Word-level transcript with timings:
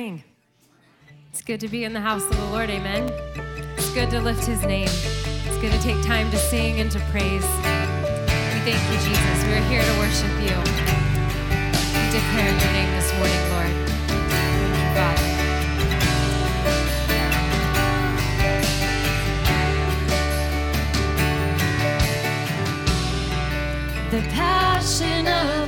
morning. 0.00 0.24
It's 1.30 1.42
good 1.42 1.60
to 1.60 1.68
be 1.68 1.84
in 1.84 1.92
the 1.92 2.00
house 2.00 2.24
of 2.24 2.34
the 2.34 2.44
Lord, 2.46 2.70
amen. 2.70 3.10
It's 3.76 3.92
good 3.92 4.08
to 4.10 4.20
lift 4.20 4.46
his 4.46 4.62
name. 4.62 4.88
It's 4.88 5.58
good 5.58 5.72
to 5.72 5.82
take 5.82 6.02
time 6.02 6.30
to 6.30 6.38
sing 6.38 6.80
and 6.80 6.90
to 6.92 6.98
praise. 7.10 7.44
We 7.44 8.60
thank 8.64 8.80
you, 8.88 8.98
Jesus. 9.04 9.44
We're 9.44 9.60
here 9.68 9.82
to 9.82 9.94
worship 10.00 10.32
you. 10.40 10.56
We 11.96 12.04
declare 12.16 12.48
your 12.48 12.72
name 12.72 12.90
this 12.96 13.12
morning, 13.18 13.42
Lord. 13.52 13.74
The 24.10 24.22
passion 24.34 25.26
of 25.26 25.59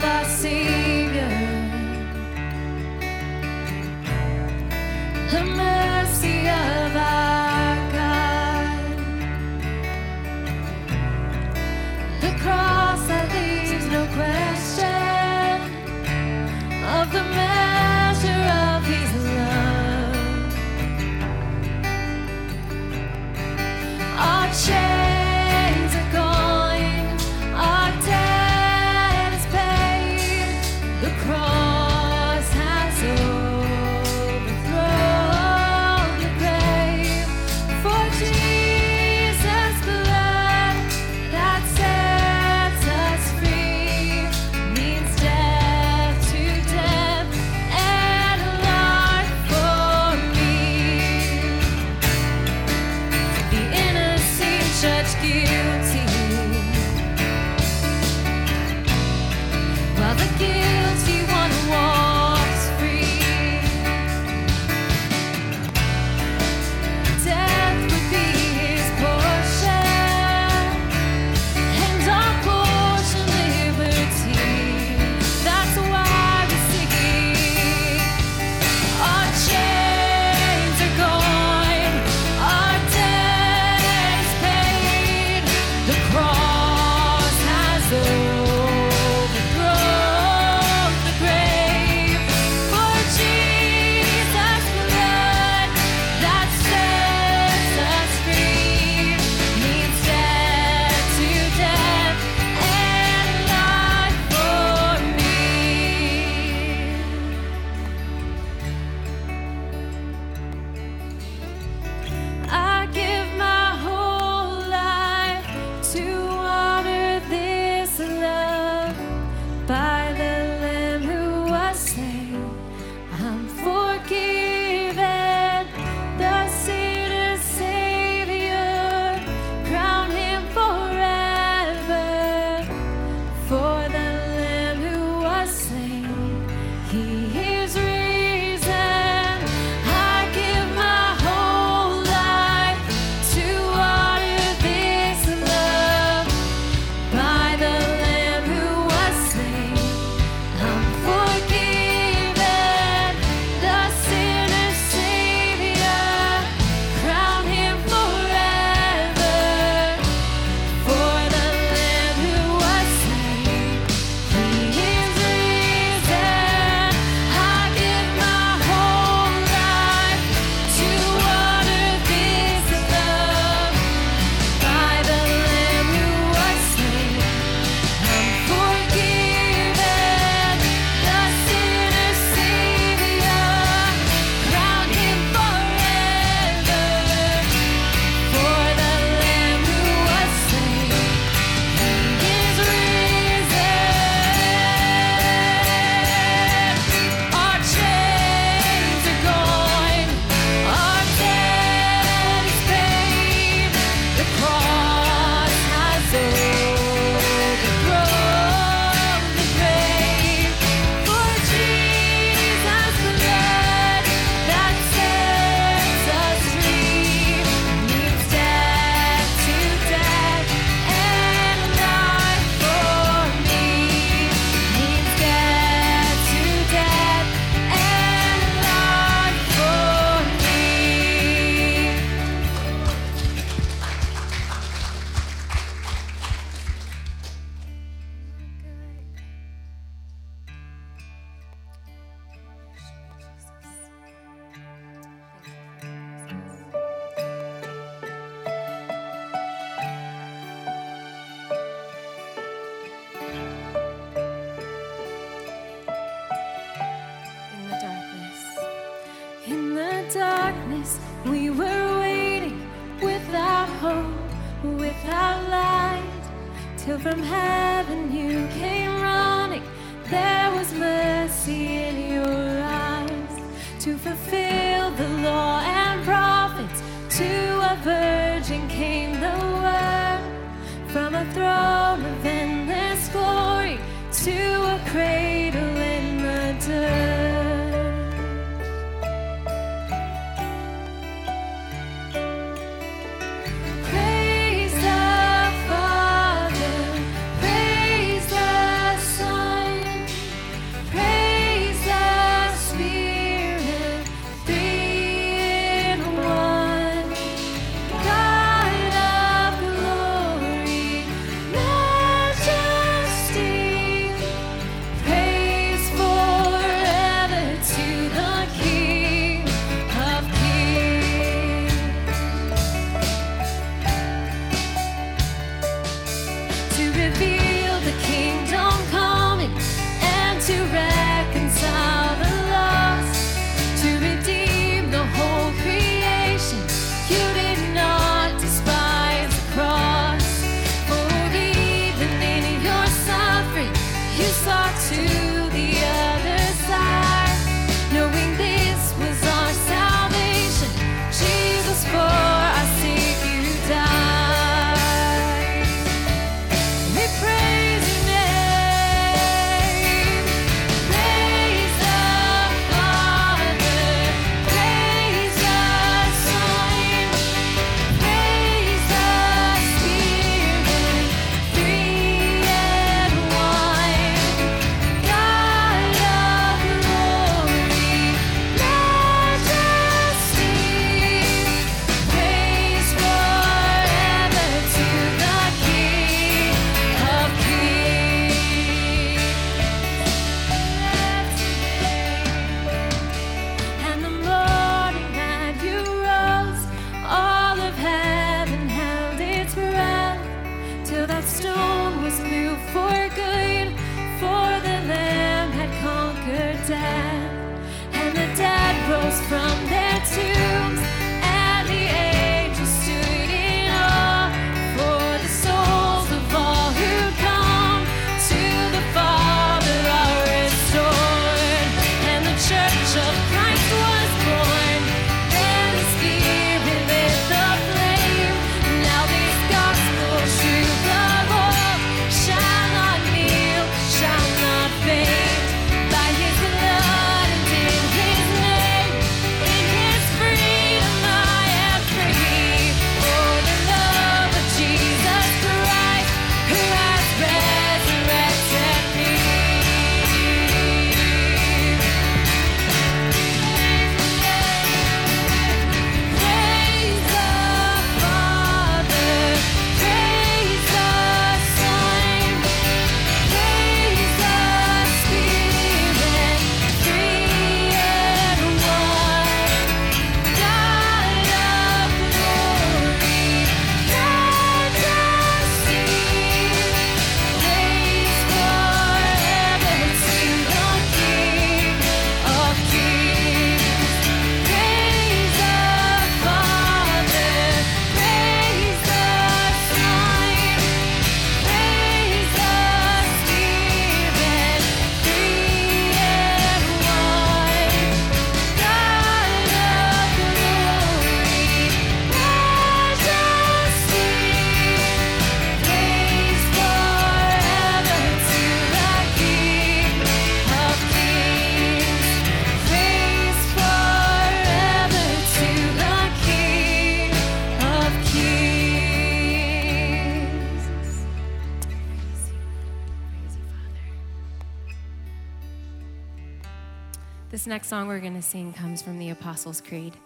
song 527.72 527.88
we're 527.88 528.00
going 528.00 528.12
to 528.12 528.20
sing 528.20 528.52
comes 528.52 528.82
from 528.82 528.98
the 528.98 529.08
Apostles' 529.08 529.62
Creed. 529.62 529.96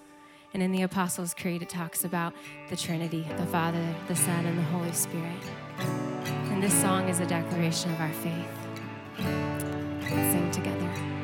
And 0.54 0.62
in 0.62 0.70
the 0.70 0.82
Apostles' 0.82 1.34
Creed, 1.34 1.62
it 1.62 1.68
talks 1.68 2.04
about 2.04 2.32
the 2.70 2.76
Trinity 2.76 3.26
the 3.38 3.46
Father, 3.46 3.84
the 4.06 4.14
Son, 4.14 4.46
and 4.46 4.56
the 4.56 4.62
Holy 4.62 4.92
Spirit. 4.92 5.42
And 6.52 6.62
this 6.62 6.72
song 6.80 7.08
is 7.08 7.18
a 7.18 7.26
declaration 7.26 7.90
of 7.90 8.00
our 8.00 8.12
faith. 8.12 8.46
Let's 9.18 10.32
sing 10.32 10.48
together. 10.52 11.15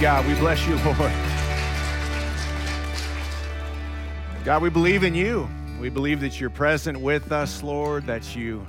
God. 0.00 0.26
We 0.26 0.34
bless 0.36 0.66
you, 0.66 0.76
Lord. 0.76 1.12
God, 4.46 4.62
we 4.62 4.70
believe 4.70 5.04
in 5.04 5.14
you. 5.14 5.46
We 5.78 5.90
believe 5.90 6.20
that 6.20 6.40
you're 6.40 6.48
present 6.48 6.98
with 6.98 7.32
us, 7.32 7.62
Lord, 7.62 8.06
that 8.06 8.34
you 8.34 8.66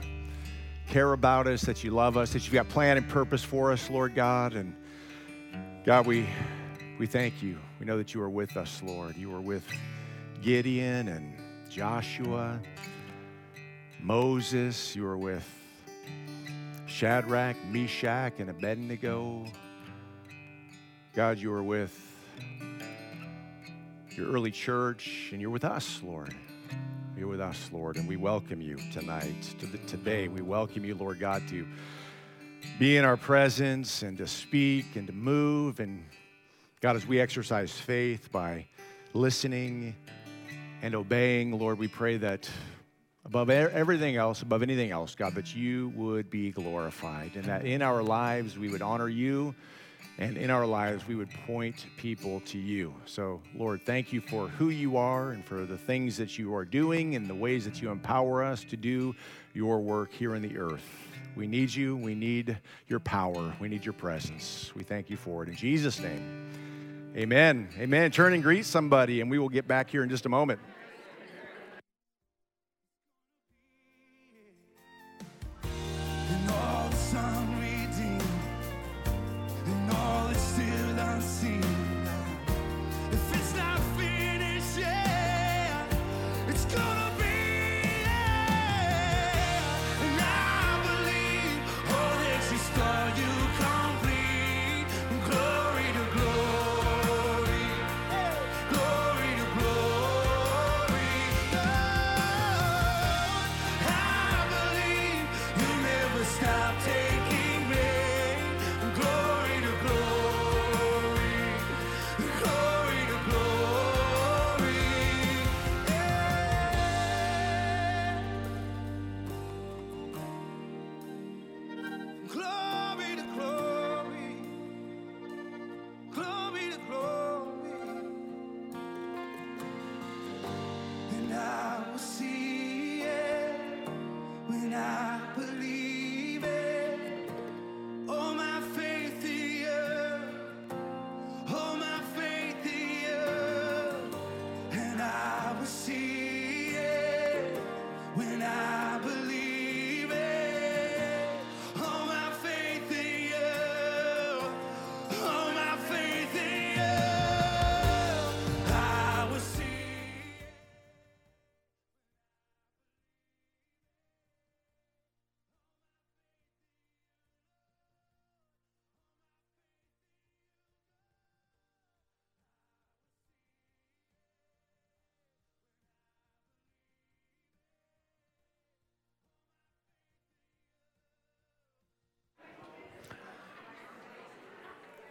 care 0.89 1.13
about 1.13 1.47
us, 1.47 1.61
that 1.61 1.85
you 1.85 1.91
love 1.91 2.17
us, 2.17 2.33
that 2.33 2.43
you've 2.43 2.53
got 2.53 2.67
plan 2.67 2.97
and 2.97 3.07
purpose 3.07 3.45
for 3.45 3.71
us, 3.71 3.89
Lord 3.89 4.13
God. 4.13 4.55
And 4.55 4.75
God, 5.85 6.05
we, 6.05 6.27
we 7.00 7.07
thank 7.07 7.41
you. 7.41 7.57
We 7.79 7.85
know 7.85 7.97
that 7.97 8.13
you 8.13 8.21
are 8.21 8.29
with 8.29 8.57
us, 8.57 8.81
Lord. 8.83 9.15
You 9.15 9.33
are 9.33 9.39
with 9.39 9.63
Gideon 10.41 11.07
and 11.07 11.33
Joshua, 11.69 12.59
Moses. 14.01 14.97
You 14.97 15.05
are 15.05 15.17
with 15.17 15.47
Shadrach, 16.88 17.55
Meshach, 17.67 18.33
and 18.39 18.50
Abednego. 18.50 19.45
God, 21.13 21.39
you 21.39 21.51
are 21.51 21.62
with 21.62 21.94
your 24.12 24.32
early 24.32 24.50
church, 24.50 25.27
and 25.34 25.41
you're 25.41 25.50
with 25.50 25.65
us, 25.65 26.00
Lord. 26.01 26.34
You're 27.18 27.27
with 27.27 27.41
us, 27.41 27.70
Lord, 27.74 27.98
and 27.98 28.08
we 28.08 28.15
welcome 28.15 28.62
you 28.62 28.77
tonight. 28.94 29.53
To 29.60 29.65
the, 29.65 29.77
today, 29.80 30.30
we 30.30 30.41
welcome 30.41 30.86
you, 30.86 30.96
Lord 30.96 31.20
God, 31.20 31.46
to 31.50 31.68
be 32.80 32.96
in 32.96 33.03
our 33.03 33.18
presence 33.18 34.03
and 34.03 34.18
to 34.20 34.25
speak 34.25 34.96
and 34.96 35.06
to 35.08 35.12
move. 35.12 35.82
And 35.82 36.06
God, 36.80 36.96
as 36.96 37.06
we 37.06 37.20
exercise 37.20 37.74
faith 37.74 38.32
by 38.32 38.68
listening 39.13 39.94
and 40.82 40.96
obeying, 40.96 41.60
Lord, 41.60 41.77
we 41.77 41.89
pray 41.89 42.15
that 42.20 42.50
above 43.25 43.50
everything 43.50 44.15
else, 44.15 44.44
above 44.44 44.63
anything 44.63 44.91
else, 44.91 45.13
God, 45.13 45.36
that 45.36 45.53
you 45.53 45.89
would 45.89 46.30
be 46.30 46.51
glorified 46.51 47.32
and 47.36 47.44
that 47.44 47.65
in 47.65 47.82
our 47.82 48.01
lives 48.01 48.58
we 48.58 48.70
would 48.70 48.82
honor 48.82 49.10
you 49.10 49.53
and 50.21 50.37
in 50.37 50.51
our 50.51 50.67
lives 50.67 51.07
we 51.07 51.15
would 51.15 51.31
point 51.47 51.87
people 51.97 52.41
to 52.41 52.59
you. 52.59 52.93
So, 53.05 53.41
Lord, 53.55 53.81
thank 53.87 54.13
you 54.13 54.21
for 54.21 54.47
who 54.47 54.69
you 54.69 54.95
are 54.95 55.31
and 55.31 55.43
for 55.43 55.65
the 55.65 55.79
things 55.79 56.15
that 56.17 56.37
you 56.37 56.53
are 56.53 56.63
doing 56.63 57.15
and 57.15 57.27
the 57.27 57.33
ways 57.33 57.65
that 57.65 57.81
you 57.81 57.89
empower 57.89 58.43
us 58.43 58.63
to 58.65 58.77
do 58.77 59.15
your 59.55 59.79
work 59.79 60.13
here 60.13 60.35
in 60.35 60.43
the 60.43 60.59
earth. 60.59 60.85
We 61.35 61.47
need 61.47 61.73
you. 61.73 61.97
We 61.97 62.13
need 62.13 62.59
your 62.87 62.99
power. 62.99 63.51
We 63.59 63.67
need 63.67 63.83
your 63.83 63.93
presence. 63.93 64.71
We 64.75 64.83
thank 64.83 65.09
you 65.09 65.17
for 65.17 65.41
it. 65.41 65.49
In 65.49 65.55
Jesus' 65.55 65.99
name, 65.99 66.51
amen. 67.17 67.69
Amen. 67.79 68.11
Turn 68.11 68.33
and 68.33 68.43
greet 68.43 68.65
somebody, 68.65 69.21
and 69.21 69.31
we 69.31 69.39
will 69.39 69.49
get 69.49 69.67
back 69.67 69.89
here 69.89 70.03
in 70.03 70.09
just 70.09 70.27
a 70.27 70.29
moment. 70.29 70.59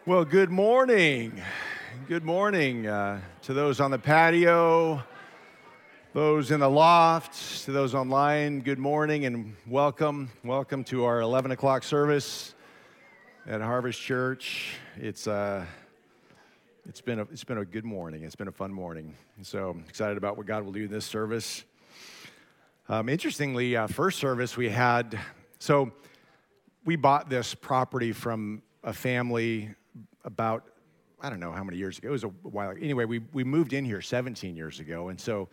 Well, 0.07 0.25
good 0.25 0.49
morning. 0.49 1.43
Good 2.09 2.25
morning 2.25 2.87
uh, 2.87 3.21
to 3.43 3.53
those 3.53 3.81
on 3.81 3.91
the 3.91 3.99
patio, 3.99 5.03
those 6.15 6.51
in 6.51 6.61
the 6.61 6.71
loft, 6.71 7.67
to 7.67 7.73
those 7.73 7.95
online. 7.95 8.61
Good 8.61 8.79
morning 8.79 9.27
and 9.27 9.55
welcome. 9.67 10.31
Welcome 10.43 10.85
to 10.85 11.05
our 11.05 11.21
11 11.21 11.51
o'clock 11.51 11.83
service 11.83 12.55
at 13.47 13.61
Harvest 13.61 14.01
Church. 14.01 14.73
It's, 14.97 15.27
uh, 15.27 15.67
it's, 16.89 17.03
been 17.03 17.19
a, 17.19 17.25
it's 17.25 17.45
been 17.45 17.59
a 17.59 17.65
good 17.67 17.85
morning. 17.85 18.23
It's 18.25 18.37
been 18.37 18.49
a 18.49 18.53
fun 18.53 18.73
morning. 18.73 19.15
So 19.43 19.77
excited 19.87 20.17
about 20.17 20.39
what 20.39 20.47
God 20.47 20.65
will 20.65 20.73
do 20.73 20.85
in 20.85 20.91
this 20.91 21.05
service. 21.05 21.63
Um, 22.89 23.11
interestingly, 23.11 23.77
uh, 23.77 23.87
first 23.87 24.19
service 24.19 24.57
we 24.57 24.71
had, 24.71 25.21
so 25.59 25.93
we 26.87 26.97
bought 26.97 27.29
this 27.29 27.55
property 27.55 28.13
from 28.13 28.63
a 28.83 28.95
family 28.95 29.75
about 30.25 30.65
I 31.23 31.29
don't 31.29 31.41
know 31.41 31.53
how 31.53 31.63
many 31.63 31.77
years 31.77 31.99
ago. 31.99 32.09
It 32.09 32.13
was 32.13 32.25
a 32.25 32.29
while. 32.29 32.71
Anyway, 32.71 33.05
we, 33.05 33.19
we 33.35 33.45
moved 33.45 33.75
in 33.75 33.85
here 33.85 34.01
17 34.01 34.57
years 34.57 34.81
ago, 34.81 35.09
and 35.09 35.21
so 35.21 35.51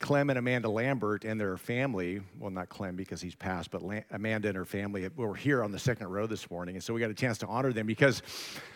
Clem 0.00 0.30
and 0.30 0.38
Amanda 0.38 0.68
Lambert 0.68 1.24
and 1.24 1.38
their 1.38 1.56
family, 1.56 2.20
well, 2.38 2.50
not 2.50 2.68
Clem 2.68 2.96
because 2.96 3.20
he's 3.20 3.34
passed, 3.34 3.70
but 3.70 3.82
La- 3.82 4.00
Amanda 4.10 4.48
and 4.48 4.56
her 4.56 4.64
family 4.64 5.08
were 5.14 5.34
here 5.34 5.62
on 5.62 5.72
the 5.72 5.78
second 5.78 6.08
row 6.08 6.26
this 6.26 6.50
morning, 6.50 6.76
and 6.76 6.82
so 6.82 6.94
we 6.94 7.00
got 7.00 7.10
a 7.10 7.14
chance 7.14 7.38
to 7.38 7.46
honor 7.46 7.72
them 7.72 7.86
because 7.86 8.22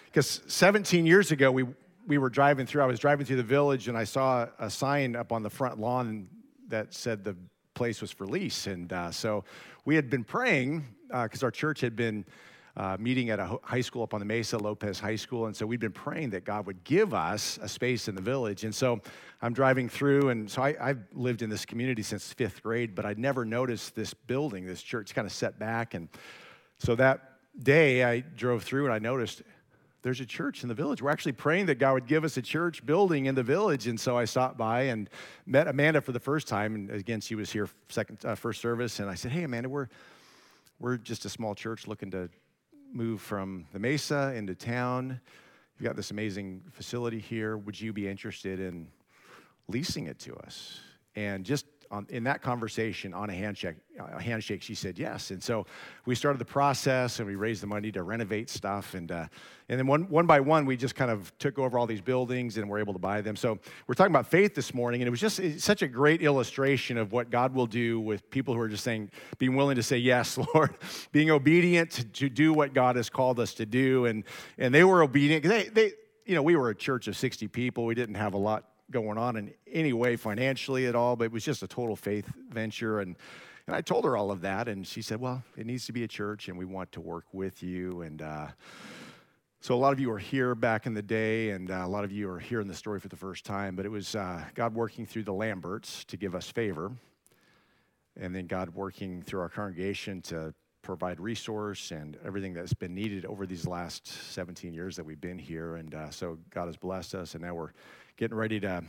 because 0.06 0.42
17 0.46 1.06
years 1.06 1.32
ago 1.32 1.50
we 1.50 1.64
we 2.06 2.18
were 2.18 2.30
driving 2.30 2.66
through. 2.66 2.82
I 2.82 2.86
was 2.86 2.98
driving 2.98 3.26
through 3.26 3.36
the 3.36 3.42
village, 3.42 3.88
and 3.88 3.96
I 3.96 4.04
saw 4.04 4.48
a 4.58 4.70
sign 4.70 5.16
up 5.16 5.32
on 5.32 5.42
the 5.42 5.50
front 5.50 5.78
lawn 5.78 6.28
that 6.68 6.94
said 6.94 7.24
the 7.24 7.36
place 7.74 8.00
was 8.00 8.10
for 8.10 8.26
lease, 8.26 8.66
and 8.66 8.92
uh, 8.92 9.10
so 9.10 9.44
we 9.84 9.94
had 9.94 10.08
been 10.10 10.24
praying 10.24 10.86
because 11.10 11.42
our 11.42 11.50
church 11.50 11.80
had 11.80 11.96
been 11.96 12.24
uh, 12.78 12.96
meeting 13.00 13.30
at 13.30 13.40
a 13.40 13.58
high 13.64 13.80
school 13.80 14.04
up 14.04 14.14
on 14.14 14.20
the 14.20 14.26
Mesa, 14.26 14.56
Lopez 14.56 15.00
High 15.00 15.16
School. 15.16 15.46
And 15.46 15.56
so 15.56 15.66
we'd 15.66 15.80
been 15.80 15.90
praying 15.90 16.30
that 16.30 16.44
God 16.44 16.64
would 16.66 16.84
give 16.84 17.12
us 17.12 17.58
a 17.60 17.68
space 17.68 18.06
in 18.06 18.14
the 18.14 18.22
village. 18.22 18.62
And 18.62 18.72
so 18.72 19.00
I'm 19.42 19.52
driving 19.52 19.88
through, 19.88 20.28
and 20.28 20.48
so 20.48 20.62
I, 20.62 20.76
I've 20.80 21.02
lived 21.12 21.42
in 21.42 21.50
this 21.50 21.66
community 21.66 22.02
since 22.02 22.32
fifth 22.32 22.62
grade, 22.62 22.94
but 22.94 23.04
I'd 23.04 23.18
never 23.18 23.44
noticed 23.44 23.96
this 23.96 24.14
building, 24.14 24.64
this 24.64 24.80
church 24.80 25.12
kind 25.12 25.26
of 25.26 25.32
set 25.32 25.58
back. 25.58 25.94
And 25.94 26.08
so 26.78 26.94
that 26.94 27.32
day 27.60 28.04
I 28.04 28.20
drove 28.20 28.62
through 28.62 28.84
and 28.84 28.94
I 28.94 29.00
noticed 29.00 29.42
there's 30.02 30.20
a 30.20 30.26
church 30.26 30.62
in 30.62 30.68
the 30.68 30.74
village. 30.74 31.02
We're 31.02 31.10
actually 31.10 31.32
praying 31.32 31.66
that 31.66 31.80
God 31.80 31.94
would 31.94 32.06
give 32.06 32.22
us 32.22 32.36
a 32.36 32.42
church 32.42 32.86
building 32.86 33.26
in 33.26 33.34
the 33.34 33.42
village. 33.42 33.88
And 33.88 33.98
so 33.98 34.16
I 34.16 34.24
stopped 34.24 34.56
by 34.56 34.82
and 34.82 35.10
met 35.44 35.66
Amanda 35.66 36.00
for 36.00 36.12
the 36.12 36.20
first 36.20 36.46
time. 36.46 36.76
And 36.76 36.90
again, 36.92 37.20
she 37.20 37.34
was 37.34 37.50
here 37.50 37.68
second, 37.88 38.24
uh, 38.24 38.36
first 38.36 38.60
service. 38.60 39.00
And 39.00 39.10
I 39.10 39.16
said, 39.16 39.32
Hey, 39.32 39.42
Amanda, 39.42 39.68
we're, 39.68 39.88
we're 40.78 40.96
just 40.96 41.24
a 41.24 41.28
small 41.28 41.56
church 41.56 41.88
looking 41.88 42.12
to 42.12 42.30
move 42.92 43.20
from 43.20 43.66
the 43.72 43.78
Mesa 43.78 44.32
into 44.34 44.54
town. 44.54 45.20
You've 45.78 45.84
got 45.84 45.96
this 45.96 46.10
amazing 46.10 46.62
facility 46.72 47.20
here. 47.20 47.56
Would 47.56 47.80
you 47.80 47.92
be 47.92 48.08
interested 48.08 48.60
in 48.60 48.88
leasing 49.68 50.06
it 50.06 50.18
to 50.20 50.34
us? 50.36 50.80
And 51.14 51.44
just 51.44 51.66
on, 51.90 52.06
in 52.10 52.24
that 52.24 52.42
conversation 52.42 53.14
on 53.14 53.30
a 53.30 53.32
handshake, 53.32 53.76
a 53.98 54.20
handshake, 54.20 54.62
she 54.62 54.74
said 54.74 54.98
yes. 54.98 55.30
And 55.30 55.42
so 55.42 55.66
we 56.06 56.14
started 56.14 56.38
the 56.38 56.44
process 56.44 57.18
and 57.18 57.26
we 57.26 57.34
raised 57.34 57.62
the 57.62 57.66
money 57.66 57.90
to 57.92 58.02
renovate 58.02 58.50
stuff. 58.50 58.94
And, 58.94 59.10
uh, 59.10 59.26
and 59.68 59.78
then 59.78 59.86
one, 59.86 60.08
one 60.08 60.26
by 60.26 60.40
one, 60.40 60.66
we 60.66 60.76
just 60.76 60.94
kind 60.94 61.10
of 61.10 61.36
took 61.38 61.58
over 61.58 61.78
all 61.78 61.86
these 61.86 62.00
buildings 62.00 62.58
and 62.58 62.68
were 62.68 62.78
able 62.78 62.92
to 62.92 62.98
buy 62.98 63.20
them. 63.20 63.36
So 63.36 63.58
we're 63.86 63.94
talking 63.94 64.12
about 64.12 64.26
faith 64.26 64.54
this 64.54 64.74
morning. 64.74 65.00
And 65.00 65.08
it 65.08 65.10
was 65.10 65.20
just 65.20 65.40
such 65.60 65.82
a 65.82 65.88
great 65.88 66.22
illustration 66.22 66.98
of 66.98 67.12
what 67.12 67.30
God 67.30 67.54
will 67.54 67.66
do 67.66 68.00
with 68.00 68.28
people 68.30 68.54
who 68.54 68.60
are 68.60 68.68
just 68.68 68.84
saying, 68.84 69.10
being 69.38 69.56
willing 69.56 69.76
to 69.76 69.82
say, 69.82 69.98
yes, 69.98 70.38
Lord, 70.54 70.74
being 71.12 71.30
obedient 71.30 71.90
to, 71.92 72.04
to 72.04 72.28
do 72.28 72.52
what 72.52 72.74
God 72.74 72.96
has 72.96 73.08
called 73.08 73.40
us 73.40 73.54
to 73.54 73.66
do. 73.66 74.06
And, 74.06 74.24
and 74.58 74.74
they 74.74 74.84
were 74.84 75.02
obedient. 75.02 75.44
They, 75.44 75.64
they, 75.64 75.92
you 76.26 76.34
know, 76.34 76.42
we 76.42 76.56
were 76.56 76.68
a 76.68 76.74
church 76.74 77.08
of 77.08 77.16
60 77.16 77.48
people. 77.48 77.86
We 77.86 77.94
didn't 77.94 78.16
have 78.16 78.34
a 78.34 78.38
lot 78.38 78.67
going 78.90 79.18
on 79.18 79.36
in 79.36 79.52
any 79.70 79.92
way 79.92 80.16
financially 80.16 80.86
at 80.86 80.94
all, 80.94 81.16
but 81.16 81.24
it 81.24 81.32
was 81.32 81.44
just 81.44 81.62
a 81.62 81.68
total 81.68 81.96
faith 81.96 82.30
venture. 82.50 83.00
And, 83.00 83.16
and 83.66 83.76
I 83.76 83.80
told 83.80 84.04
her 84.04 84.16
all 84.16 84.30
of 84.30 84.40
that, 84.42 84.68
and 84.68 84.86
she 84.86 85.02
said, 85.02 85.20
Well, 85.20 85.42
it 85.56 85.66
needs 85.66 85.86
to 85.86 85.92
be 85.92 86.04
a 86.04 86.08
church, 86.08 86.48
and 86.48 86.58
we 86.58 86.64
want 86.64 86.92
to 86.92 87.00
work 87.00 87.26
with 87.32 87.62
you. 87.62 88.02
And 88.02 88.22
uh, 88.22 88.48
so 89.60 89.74
a 89.74 89.76
lot 89.76 89.92
of 89.92 90.00
you 90.00 90.10
are 90.12 90.18
here 90.18 90.54
back 90.54 90.86
in 90.86 90.94
the 90.94 91.02
day, 91.02 91.50
and 91.50 91.70
uh, 91.70 91.82
a 91.84 91.88
lot 91.88 92.04
of 92.04 92.12
you 92.12 92.30
are 92.30 92.38
hearing 92.38 92.68
the 92.68 92.74
story 92.74 93.00
for 93.00 93.08
the 93.08 93.16
first 93.16 93.44
time, 93.44 93.76
but 93.76 93.84
it 93.84 93.90
was 93.90 94.14
uh, 94.14 94.42
God 94.54 94.74
working 94.74 95.04
through 95.04 95.24
the 95.24 95.32
Lamberts 95.32 96.04
to 96.06 96.16
give 96.16 96.34
us 96.34 96.48
favor, 96.48 96.92
and 98.18 98.34
then 98.34 98.46
God 98.46 98.70
working 98.70 99.20
through 99.22 99.40
our 99.40 99.48
congregation 99.48 100.22
to 100.22 100.54
provide 100.82 101.20
resource 101.20 101.90
and 101.90 102.16
everything 102.24 102.54
that's 102.54 102.72
been 102.72 102.94
needed 102.94 103.26
over 103.26 103.46
these 103.46 103.66
last 103.66 104.06
17 104.32 104.72
years 104.72 104.96
that 104.96 105.04
we've 105.04 105.20
been 105.20 105.38
here. 105.38 105.76
And 105.76 105.94
uh, 105.94 106.10
so 106.10 106.38
God 106.50 106.66
has 106.66 106.76
blessed 106.76 107.14
us, 107.14 107.34
and 107.34 107.42
now 107.42 107.54
we're 107.54 107.72
getting 108.18 108.36
ready 108.36 108.58
to 108.58 108.82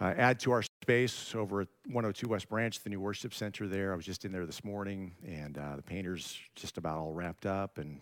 uh, 0.00 0.14
add 0.16 0.40
to 0.40 0.50
our 0.50 0.62
space 0.82 1.32
over 1.34 1.60
at 1.60 1.68
102 1.86 2.28
West 2.28 2.48
Branch, 2.48 2.78
the 2.82 2.90
new 2.90 3.00
worship 3.00 3.32
center 3.32 3.68
there. 3.68 3.92
I 3.92 3.96
was 3.96 4.04
just 4.04 4.24
in 4.24 4.32
there 4.32 4.44
this 4.44 4.64
morning, 4.64 5.12
and 5.24 5.56
uh, 5.56 5.76
the 5.76 5.82
painter's 5.82 6.36
just 6.56 6.76
about 6.76 6.98
all 6.98 7.12
wrapped 7.12 7.46
up, 7.46 7.78
and 7.78 8.00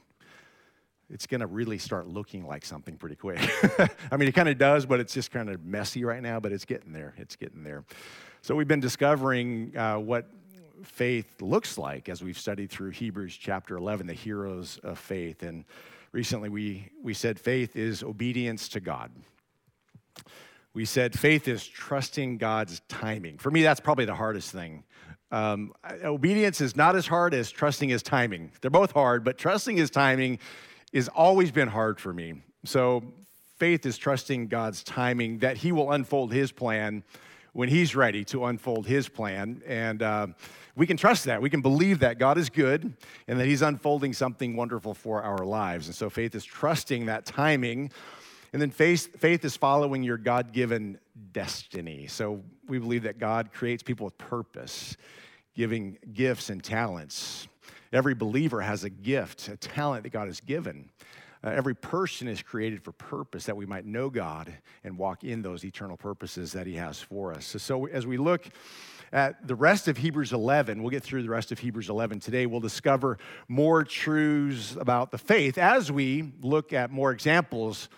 it's 1.10 1.26
going 1.26 1.42
to 1.42 1.46
really 1.46 1.76
start 1.76 2.06
looking 2.06 2.46
like 2.46 2.64
something 2.64 2.96
pretty 2.96 3.16
quick. 3.16 3.38
I 4.10 4.16
mean, 4.16 4.26
it 4.26 4.34
kind 4.34 4.48
of 4.48 4.56
does, 4.56 4.86
but 4.86 4.98
it's 4.98 5.12
just 5.12 5.30
kind 5.30 5.50
of 5.50 5.62
messy 5.62 6.04
right 6.04 6.22
now, 6.22 6.40
but 6.40 6.52
it's 6.52 6.64
getting 6.64 6.94
there. 6.94 7.12
It's 7.18 7.36
getting 7.36 7.62
there. 7.62 7.84
So 8.40 8.56
we've 8.56 8.66
been 8.66 8.80
discovering 8.80 9.76
uh, 9.76 9.98
what 9.98 10.30
faith 10.84 11.42
looks 11.42 11.76
like 11.76 12.08
as 12.08 12.22
we've 12.22 12.38
studied 12.38 12.70
through 12.70 12.90
Hebrews 12.90 13.36
chapter 13.36 13.76
11, 13.76 14.06
the 14.06 14.14
heroes 14.14 14.80
of 14.82 14.98
faith. 14.98 15.42
And 15.42 15.66
recently 16.12 16.48
we, 16.48 16.88
we 17.02 17.12
said 17.12 17.38
faith 17.38 17.76
is 17.76 18.02
obedience 18.02 18.70
to 18.70 18.80
God. 18.80 19.10
We 20.74 20.84
said 20.84 21.16
faith 21.16 21.46
is 21.46 21.64
trusting 21.66 22.38
God's 22.38 22.82
timing. 22.88 23.38
For 23.38 23.50
me, 23.50 23.62
that's 23.62 23.80
probably 23.80 24.06
the 24.06 24.14
hardest 24.14 24.50
thing. 24.50 24.82
Um, 25.30 25.72
obedience 26.04 26.60
is 26.60 26.76
not 26.76 26.96
as 26.96 27.06
hard 27.06 27.32
as 27.32 27.50
trusting 27.50 27.88
His 27.88 28.02
timing. 28.02 28.50
They're 28.60 28.70
both 28.70 28.92
hard, 28.92 29.24
but 29.24 29.38
trusting 29.38 29.76
His 29.76 29.90
timing 29.90 30.40
has 30.92 31.08
always 31.08 31.50
been 31.50 31.68
hard 31.68 32.00
for 32.00 32.12
me. 32.12 32.34
So, 32.64 33.04
faith 33.56 33.86
is 33.86 33.96
trusting 33.96 34.48
God's 34.48 34.82
timing 34.82 35.38
that 35.38 35.56
He 35.56 35.70
will 35.72 35.92
unfold 35.92 36.32
His 36.32 36.50
plan 36.50 37.04
when 37.52 37.68
He's 37.68 37.94
ready 37.94 38.24
to 38.26 38.44
unfold 38.46 38.86
His 38.86 39.08
plan. 39.08 39.62
And 39.66 40.02
uh, 40.02 40.26
we 40.76 40.86
can 40.86 40.96
trust 40.96 41.24
that. 41.24 41.40
We 41.40 41.50
can 41.50 41.62
believe 41.62 42.00
that 42.00 42.18
God 42.18 42.36
is 42.36 42.50
good 42.50 42.96
and 43.28 43.38
that 43.40 43.46
He's 43.46 43.62
unfolding 43.62 44.12
something 44.12 44.56
wonderful 44.56 44.94
for 44.94 45.22
our 45.22 45.44
lives. 45.44 45.86
And 45.86 45.94
so, 45.94 46.10
faith 46.10 46.34
is 46.34 46.44
trusting 46.44 47.06
that 47.06 47.26
timing 47.26 47.90
and 48.54 48.62
then 48.62 48.70
faith, 48.70 49.18
faith 49.18 49.44
is 49.44 49.56
following 49.56 50.04
your 50.04 50.16
God 50.16 50.52
given 50.52 51.00
destiny. 51.32 52.06
So 52.06 52.40
we 52.68 52.78
believe 52.78 53.02
that 53.02 53.18
God 53.18 53.52
creates 53.52 53.82
people 53.82 54.04
with 54.04 54.16
purpose, 54.16 54.96
giving 55.56 55.98
gifts 56.12 56.50
and 56.50 56.62
talents. 56.62 57.48
Every 57.92 58.14
believer 58.14 58.60
has 58.60 58.84
a 58.84 58.90
gift, 58.90 59.48
a 59.48 59.56
talent 59.56 60.04
that 60.04 60.10
God 60.10 60.28
has 60.28 60.38
given. 60.38 60.88
Uh, 61.42 61.48
every 61.50 61.74
person 61.74 62.28
is 62.28 62.42
created 62.42 62.84
for 62.84 62.92
purpose 62.92 63.44
that 63.46 63.56
we 63.56 63.66
might 63.66 63.86
know 63.86 64.08
God 64.08 64.54
and 64.84 64.96
walk 64.96 65.24
in 65.24 65.42
those 65.42 65.64
eternal 65.64 65.96
purposes 65.96 66.52
that 66.52 66.68
He 66.68 66.76
has 66.76 67.00
for 67.00 67.32
us. 67.32 67.44
So, 67.46 67.58
so, 67.58 67.86
as 67.86 68.06
we 68.06 68.18
look 68.18 68.46
at 69.12 69.48
the 69.48 69.56
rest 69.56 69.88
of 69.88 69.96
Hebrews 69.96 70.32
11, 70.32 70.80
we'll 70.80 70.90
get 70.90 71.02
through 71.02 71.24
the 71.24 71.28
rest 71.28 71.50
of 71.50 71.58
Hebrews 71.58 71.88
11 71.88 72.20
today. 72.20 72.46
We'll 72.46 72.60
discover 72.60 73.18
more 73.48 73.82
truths 73.82 74.76
about 74.76 75.10
the 75.10 75.18
faith 75.18 75.58
as 75.58 75.90
we 75.90 76.32
look 76.40 76.72
at 76.72 76.92
more 76.92 77.10
examples 77.10 77.88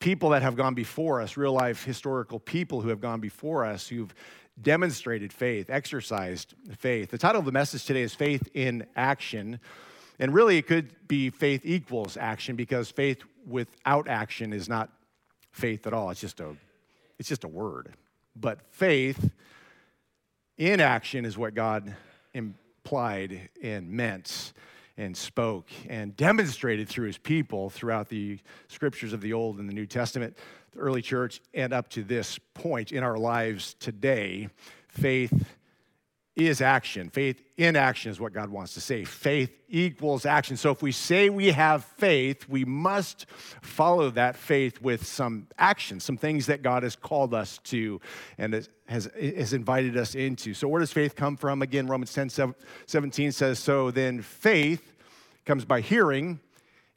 people 0.00 0.30
that 0.30 0.42
have 0.42 0.56
gone 0.56 0.74
before 0.74 1.20
us, 1.20 1.36
real 1.36 1.52
life 1.52 1.84
historical 1.84 2.40
people 2.40 2.80
who 2.80 2.88
have 2.88 3.00
gone 3.00 3.20
before 3.20 3.64
us, 3.64 3.86
who've 3.86 4.12
demonstrated 4.60 5.32
faith, 5.32 5.70
exercised 5.70 6.54
faith. 6.78 7.10
The 7.10 7.18
title 7.18 7.38
of 7.38 7.44
the 7.44 7.52
message 7.52 7.84
today 7.84 8.02
is 8.02 8.14
Faith 8.14 8.48
in 8.54 8.86
Action. 8.96 9.60
And 10.18 10.34
really, 10.34 10.58
it 10.58 10.66
could 10.66 10.94
be 11.06 11.30
faith 11.30 11.62
equals 11.64 12.16
action 12.16 12.56
because 12.56 12.90
faith 12.90 13.22
without 13.46 14.08
action 14.08 14.52
is 14.52 14.68
not 14.68 14.90
faith 15.52 15.86
at 15.86 15.92
all. 15.92 16.10
It's 16.10 16.20
just 16.20 16.40
a, 16.40 16.56
it's 17.18 17.28
just 17.28 17.44
a 17.44 17.48
word. 17.48 17.94
But 18.34 18.60
faith 18.70 19.30
in 20.56 20.80
action 20.80 21.24
is 21.24 21.36
what 21.36 21.54
God 21.54 21.94
implied 22.34 23.48
and 23.62 23.90
meant 23.90 24.52
and 25.00 25.16
spoke 25.16 25.66
and 25.88 26.14
demonstrated 26.14 26.86
through 26.86 27.06
his 27.06 27.16
people 27.16 27.70
throughout 27.70 28.08
the 28.10 28.38
scriptures 28.68 29.14
of 29.14 29.22
the 29.22 29.32
Old 29.32 29.58
and 29.58 29.68
the 29.68 29.72
New 29.72 29.86
Testament, 29.86 30.36
the 30.72 30.78
early 30.78 31.00
church, 31.00 31.40
and 31.54 31.72
up 31.72 31.88
to 31.90 32.04
this 32.04 32.38
point 32.52 32.92
in 32.92 33.02
our 33.02 33.16
lives 33.16 33.74
today. 33.80 34.48
Faith 34.88 35.56
is 36.36 36.60
action. 36.60 37.10
Faith 37.10 37.42
in 37.56 37.76
action 37.76 38.10
is 38.10 38.20
what 38.20 38.32
God 38.32 38.50
wants 38.50 38.74
to 38.74 38.80
say. 38.80 39.04
Faith 39.04 39.50
equals 39.68 40.24
action. 40.24 40.56
So 40.56 40.70
if 40.70 40.82
we 40.82 40.92
say 40.92 41.28
we 41.28 41.48
have 41.48 41.84
faith, 41.84 42.48
we 42.48 42.64
must 42.64 43.26
follow 43.62 44.10
that 44.10 44.36
faith 44.36 44.80
with 44.80 45.06
some 45.06 45.48
action, 45.58 46.00
some 46.00 46.16
things 46.16 46.46
that 46.46 46.62
God 46.62 46.82
has 46.82 46.96
called 46.96 47.34
us 47.34 47.58
to 47.64 48.00
and 48.38 48.66
has, 48.86 49.10
has 49.20 49.52
invited 49.52 49.96
us 49.96 50.14
into. 50.14 50.54
So 50.54 50.68
where 50.68 50.80
does 50.80 50.92
faith 50.92 51.16
come 51.16 51.36
from? 51.36 51.62
Again, 51.62 51.86
Romans 51.86 52.12
10 52.12 52.54
17 52.86 53.32
says, 53.32 53.58
So 53.58 53.90
then 53.90 54.22
faith 54.22 54.92
comes 55.44 55.64
by 55.64 55.80
hearing 55.80 56.40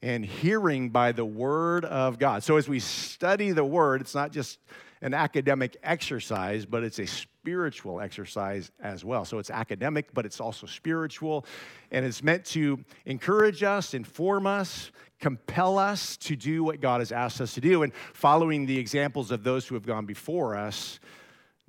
and 0.02 0.26
hearing 0.26 0.90
by 0.90 1.12
the 1.12 1.26
word 1.26 1.86
of 1.86 2.20
God. 2.20 2.44
So 2.44 2.58
as 2.58 2.68
we 2.68 2.80
study 2.80 3.52
the 3.52 3.66
word, 3.66 4.02
it's 4.02 4.14
not 4.14 4.32
just 4.32 4.60
an 5.04 5.14
academic 5.14 5.76
exercise, 5.84 6.66
but 6.66 6.82
it's 6.82 6.98
a 6.98 7.06
spiritual 7.06 8.00
exercise 8.00 8.72
as 8.82 9.04
well. 9.04 9.26
So 9.26 9.38
it's 9.38 9.50
academic, 9.50 10.14
but 10.14 10.26
it's 10.26 10.40
also 10.40 10.66
spiritual, 10.66 11.46
and 11.92 12.06
it's 12.06 12.24
meant 12.24 12.46
to 12.46 12.80
encourage 13.06 13.64
us, 13.64 13.94
inform 13.94 14.48
us, 14.48 14.92
compel 15.20 15.78
us 15.78 16.16
to 16.18 16.38
do 16.38 16.64
what 16.64 16.80
God 16.80 17.02
has 17.02 17.12
asked 17.12 17.42
us 17.42 17.54
to 17.56 17.62
do. 17.62 17.84
And 17.84 17.94
following 18.14 18.66
the 18.66 18.80
examples 18.80 19.30
of 19.30 19.44
those 19.44 19.68
who 19.68 19.76
have 19.76 19.86
gone 19.86 20.06
before 20.06 20.56
us, 20.56 21.00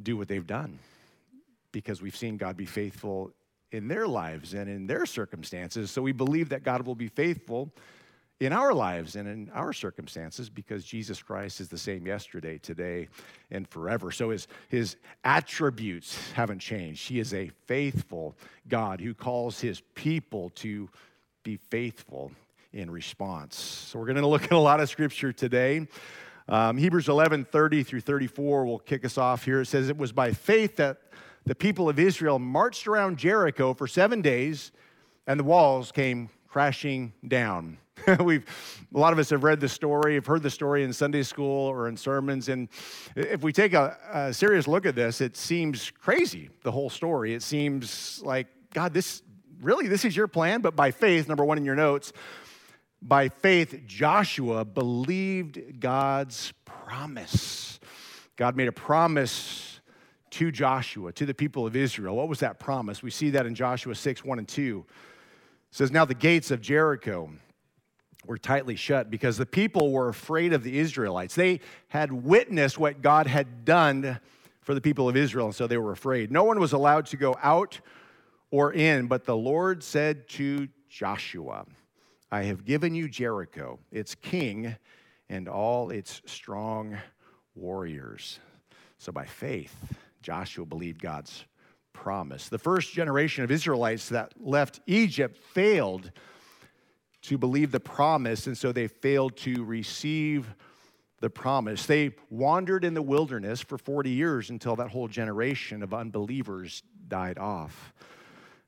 do 0.00 0.16
what 0.16 0.28
they've 0.28 0.46
done 0.46 0.78
because 1.72 2.00
we've 2.00 2.16
seen 2.16 2.36
God 2.36 2.56
be 2.56 2.66
faithful 2.66 3.32
in 3.72 3.88
their 3.88 4.06
lives 4.06 4.54
and 4.54 4.70
in 4.70 4.86
their 4.86 5.06
circumstances. 5.06 5.90
So 5.90 6.02
we 6.02 6.12
believe 6.12 6.50
that 6.50 6.62
God 6.62 6.86
will 6.86 6.94
be 6.94 7.08
faithful 7.08 7.72
in 8.44 8.52
our 8.52 8.72
lives 8.72 9.16
and 9.16 9.28
in 9.28 9.50
our 9.54 9.72
circumstances 9.72 10.50
because 10.50 10.84
Jesus 10.84 11.22
Christ 11.22 11.60
is 11.60 11.68
the 11.68 11.78
same 11.78 12.06
yesterday, 12.06 12.58
today, 12.58 13.08
and 13.50 13.68
forever. 13.68 14.10
So 14.10 14.30
his, 14.30 14.48
his 14.68 14.96
attributes 15.24 16.32
haven't 16.32 16.58
changed. 16.58 17.08
He 17.08 17.20
is 17.20 17.32
a 17.32 17.50
faithful 17.66 18.36
God 18.68 19.00
who 19.00 19.14
calls 19.14 19.60
his 19.60 19.80
people 19.94 20.50
to 20.56 20.88
be 21.42 21.56
faithful 21.56 22.32
in 22.72 22.90
response. 22.90 23.56
So 23.56 23.98
we're 23.98 24.06
going 24.06 24.16
to 24.16 24.26
look 24.26 24.44
at 24.44 24.52
a 24.52 24.58
lot 24.58 24.80
of 24.80 24.88
scripture 24.88 25.32
today. 25.32 25.86
Um, 26.48 26.76
Hebrews 26.76 27.08
11 27.08 27.46
30 27.46 27.82
through 27.84 28.00
34 28.00 28.66
will 28.66 28.78
kick 28.78 29.04
us 29.04 29.16
off 29.16 29.44
here. 29.44 29.62
It 29.62 29.66
says, 29.66 29.88
It 29.88 29.96
was 29.96 30.12
by 30.12 30.32
faith 30.32 30.76
that 30.76 30.98
the 31.46 31.54
people 31.54 31.88
of 31.88 31.98
Israel 31.98 32.38
marched 32.38 32.86
around 32.86 33.18
Jericho 33.18 33.72
for 33.74 33.86
seven 33.86 34.20
days, 34.20 34.72
and 35.26 35.40
the 35.40 35.44
walls 35.44 35.92
came 35.92 36.28
crashing 36.48 37.12
down. 37.26 37.78
We've 38.20 38.44
a 38.94 38.98
lot 38.98 39.12
of 39.12 39.18
us 39.18 39.30
have 39.30 39.44
read 39.44 39.60
the 39.60 39.68
story, 39.68 40.14
have 40.14 40.26
heard 40.26 40.42
the 40.42 40.50
story 40.50 40.84
in 40.84 40.92
Sunday 40.92 41.22
school 41.22 41.68
or 41.68 41.88
in 41.88 41.96
sermons, 41.96 42.48
and 42.48 42.68
if 43.16 43.42
we 43.42 43.52
take 43.52 43.72
a, 43.72 43.96
a 44.12 44.34
serious 44.34 44.68
look 44.68 44.86
at 44.86 44.94
this, 44.94 45.20
it 45.20 45.36
seems 45.36 45.90
crazy. 45.90 46.50
The 46.62 46.70
whole 46.70 46.90
story. 46.90 47.34
It 47.34 47.42
seems 47.42 48.20
like 48.22 48.46
God, 48.72 48.94
this 48.94 49.22
really 49.60 49.88
this 49.88 50.04
is 50.04 50.16
your 50.16 50.28
plan, 50.28 50.60
but 50.60 50.76
by 50.76 50.90
faith, 50.90 51.28
number 51.28 51.44
one 51.44 51.58
in 51.58 51.64
your 51.64 51.76
notes, 51.76 52.12
by 53.00 53.28
faith, 53.28 53.82
Joshua 53.86 54.64
believed 54.64 55.80
God's 55.80 56.52
promise. 56.64 57.78
God 58.36 58.56
made 58.56 58.68
a 58.68 58.72
promise 58.72 59.80
to 60.30 60.50
Joshua, 60.50 61.12
to 61.12 61.26
the 61.26 61.34
people 61.34 61.66
of 61.66 61.76
Israel. 61.76 62.16
What 62.16 62.28
was 62.28 62.40
that 62.40 62.58
promise? 62.58 63.02
We 63.02 63.10
see 63.10 63.30
that 63.30 63.46
in 63.46 63.54
Joshua 63.54 63.94
6 63.94 64.24
1 64.24 64.38
and 64.38 64.48
2 64.48 64.84
It 64.88 64.94
says, 65.70 65.92
Now 65.92 66.04
the 66.04 66.14
gates 66.14 66.50
of 66.50 66.60
Jericho 66.60 67.30
were 68.26 68.38
tightly 68.38 68.76
shut 68.76 69.10
because 69.10 69.36
the 69.36 69.46
people 69.46 69.92
were 69.92 70.08
afraid 70.08 70.52
of 70.52 70.62
the 70.62 70.78
Israelites. 70.78 71.34
They 71.34 71.60
had 71.88 72.12
witnessed 72.12 72.78
what 72.78 73.02
God 73.02 73.26
had 73.26 73.64
done 73.64 74.20
for 74.60 74.74
the 74.74 74.80
people 74.80 75.08
of 75.08 75.16
Israel, 75.16 75.46
and 75.46 75.54
so 75.54 75.66
they 75.66 75.76
were 75.76 75.92
afraid. 75.92 76.32
No 76.32 76.44
one 76.44 76.58
was 76.58 76.72
allowed 76.72 77.06
to 77.06 77.16
go 77.16 77.36
out 77.42 77.80
or 78.50 78.72
in, 78.72 79.06
but 79.06 79.24
the 79.24 79.36
Lord 79.36 79.82
said 79.82 80.28
to 80.30 80.68
Joshua, 80.88 81.66
I 82.30 82.44
have 82.44 82.64
given 82.64 82.94
you 82.94 83.08
Jericho, 83.08 83.78
its 83.90 84.14
king, 84.14 84.76
and 85.28 85.48
all 85.48 85.90
its 85.90 86.22
strong 86.26 86.96
warriors. 87.54 88.40
So 88.98 89.12
by 89.12 89.26
faith, 89.26 89.74
Joshua 90.22 90.64
believed 90.64 91.02
God's 91.02 91.44
promise. 91.92 92.48
The 92.48 92.58
first 92.58 92.92
generation 92.92 93.44
of 93.44 93.50
Israelites 93.50 94.08
that 94.08 94.32
left 94.40 94.80
Egypt 94.86 95.36
failed 95.36 96.10
to 97.24 97.38
believe 97.38 97.72
the 97.72 97.80
promise, 97.80 98.46
and 98.46 98.56
so 98.56 98.72
they 98.72 98.86
failed 98.86 99.36
to 99.38 99.64
receive 99.64 100.54
the 101.20 101.30
promise. 101.30 101.86
They 101.86 102.12
wandered 102.28 102.84
in 102.84 102.92
the 102.92 103.02
wilderness 103.02 103.62
for 103.62 103.78
40 103.78 104.10
years 104.10 104.50
until 104.50 104.76
that 104.76 104.90
whole 104.90 105.08
generation 105.08 105.82
of 105.82 105.94
unbelievers 105.94 106.82
died 107.08 107.38
off. 107.38 107.94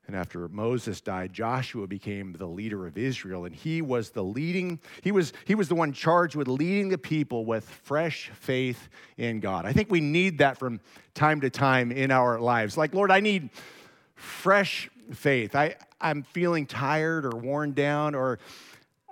And 0.07 0.15
after 0.15 0.49
Moses 0.49 1.01
died, 1.01 1.33
Joshua 1.33 1.87
became 1.87 2.33
the 2.33 2.47
leader 2.47 2.87
of 2.87 2.97
Israel, 2.97 3.45
and 3.45 3.55
he 3.55 3.83
was 3.83 4.11
the 4.11 4.23
leading, 4.23 4.79
he 5.03 5.11
was, 5.11 5.33
he 5.45 5.55
was 5.55 5.69
the 5.69 5.75
one 5.75 5.93
charged 5.93 6.37
with 6.37 6.49
leading 6.49 6.89
the 6.89 6.99
people 6.99 7.45
with 7.45 7.65
fresh 7.65 8.31
faith 8.35 8.89
in 9.19 9.41
God. 9.41 9.67
I 9.67 9.73
think 9.73 9.91
we 9.91 10.01
need 10.01 10.39
that 10.39 10.59
from 10.59 10.81
time 11.15 11.41
to 11.41 11.51
time 11.51 11.91
in 11.91 12.11
our 12.11 12.39
lives. 12.39 12.77
Like, 12.77 12.95
Lord, 12.95 13.11
I 13.11 13.21
need 13.21 13.51
fresh 14.15 14.89
faith. 15.13 15.57
I, 15.57 15.75
I'm 16.01 16.23
feeling 16.23 16.67
tired 16.67 17.25
or 17.25 17.31
worn 17.31 17.73
down, 17.73 18.15
or 18.15 18.39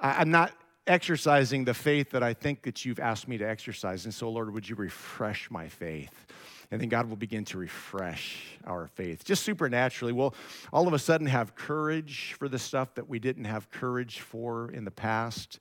I'm 0.01 0.31
not 0.31 0.53
exercising 0.87 1.64
the 1.64 1.75
faith 1.75 2.11
that 2.11 2.23
I 2.23 2.35
think 2.35 2.62
that 2.62 2.85
you've 2.85 3.01
asked 3.01 3.27
me 3.27 3.38
to 3.38 3.49
exercise. 3.49 4.05
And 4.05 4.12
so, 4.12 4.29
Lord, 4.31 4.53
would 4.53 4.68
you 4.68 4.77
refresh 4.77 5.51
my 5.51 5.68
faith? 5.68 6.12
and 6.70 6.81
then 6.81 6.88
God 6.88 7.09
will 7.09 7.16
begin 7.16 7.44
to 7.47 7.59
refresh 7.59 8.59
our 8.66 8.88
faith. 8.88 9.25
Just 9.25 9.44
supernaturally, 9.44 10.12
we'll 10.12 10.35
all 10.73 10.88
of 10.88 10.92
a 10.92 10.99
sudden 10.99 11.29
have 11.29 11.55
courage 11.55 12.35
for 12.37 12.49
the 12.49 12.59
stuff 12.59 12.94
that 12.94 13.09
we 13.09 13.20
didn't 13.20 13.44
have 13.44 13.70
courage 13.70 14.20
for 14.20 14.73
in 14.73 14.85
the 14.85 14.90
past. 14.90 15.61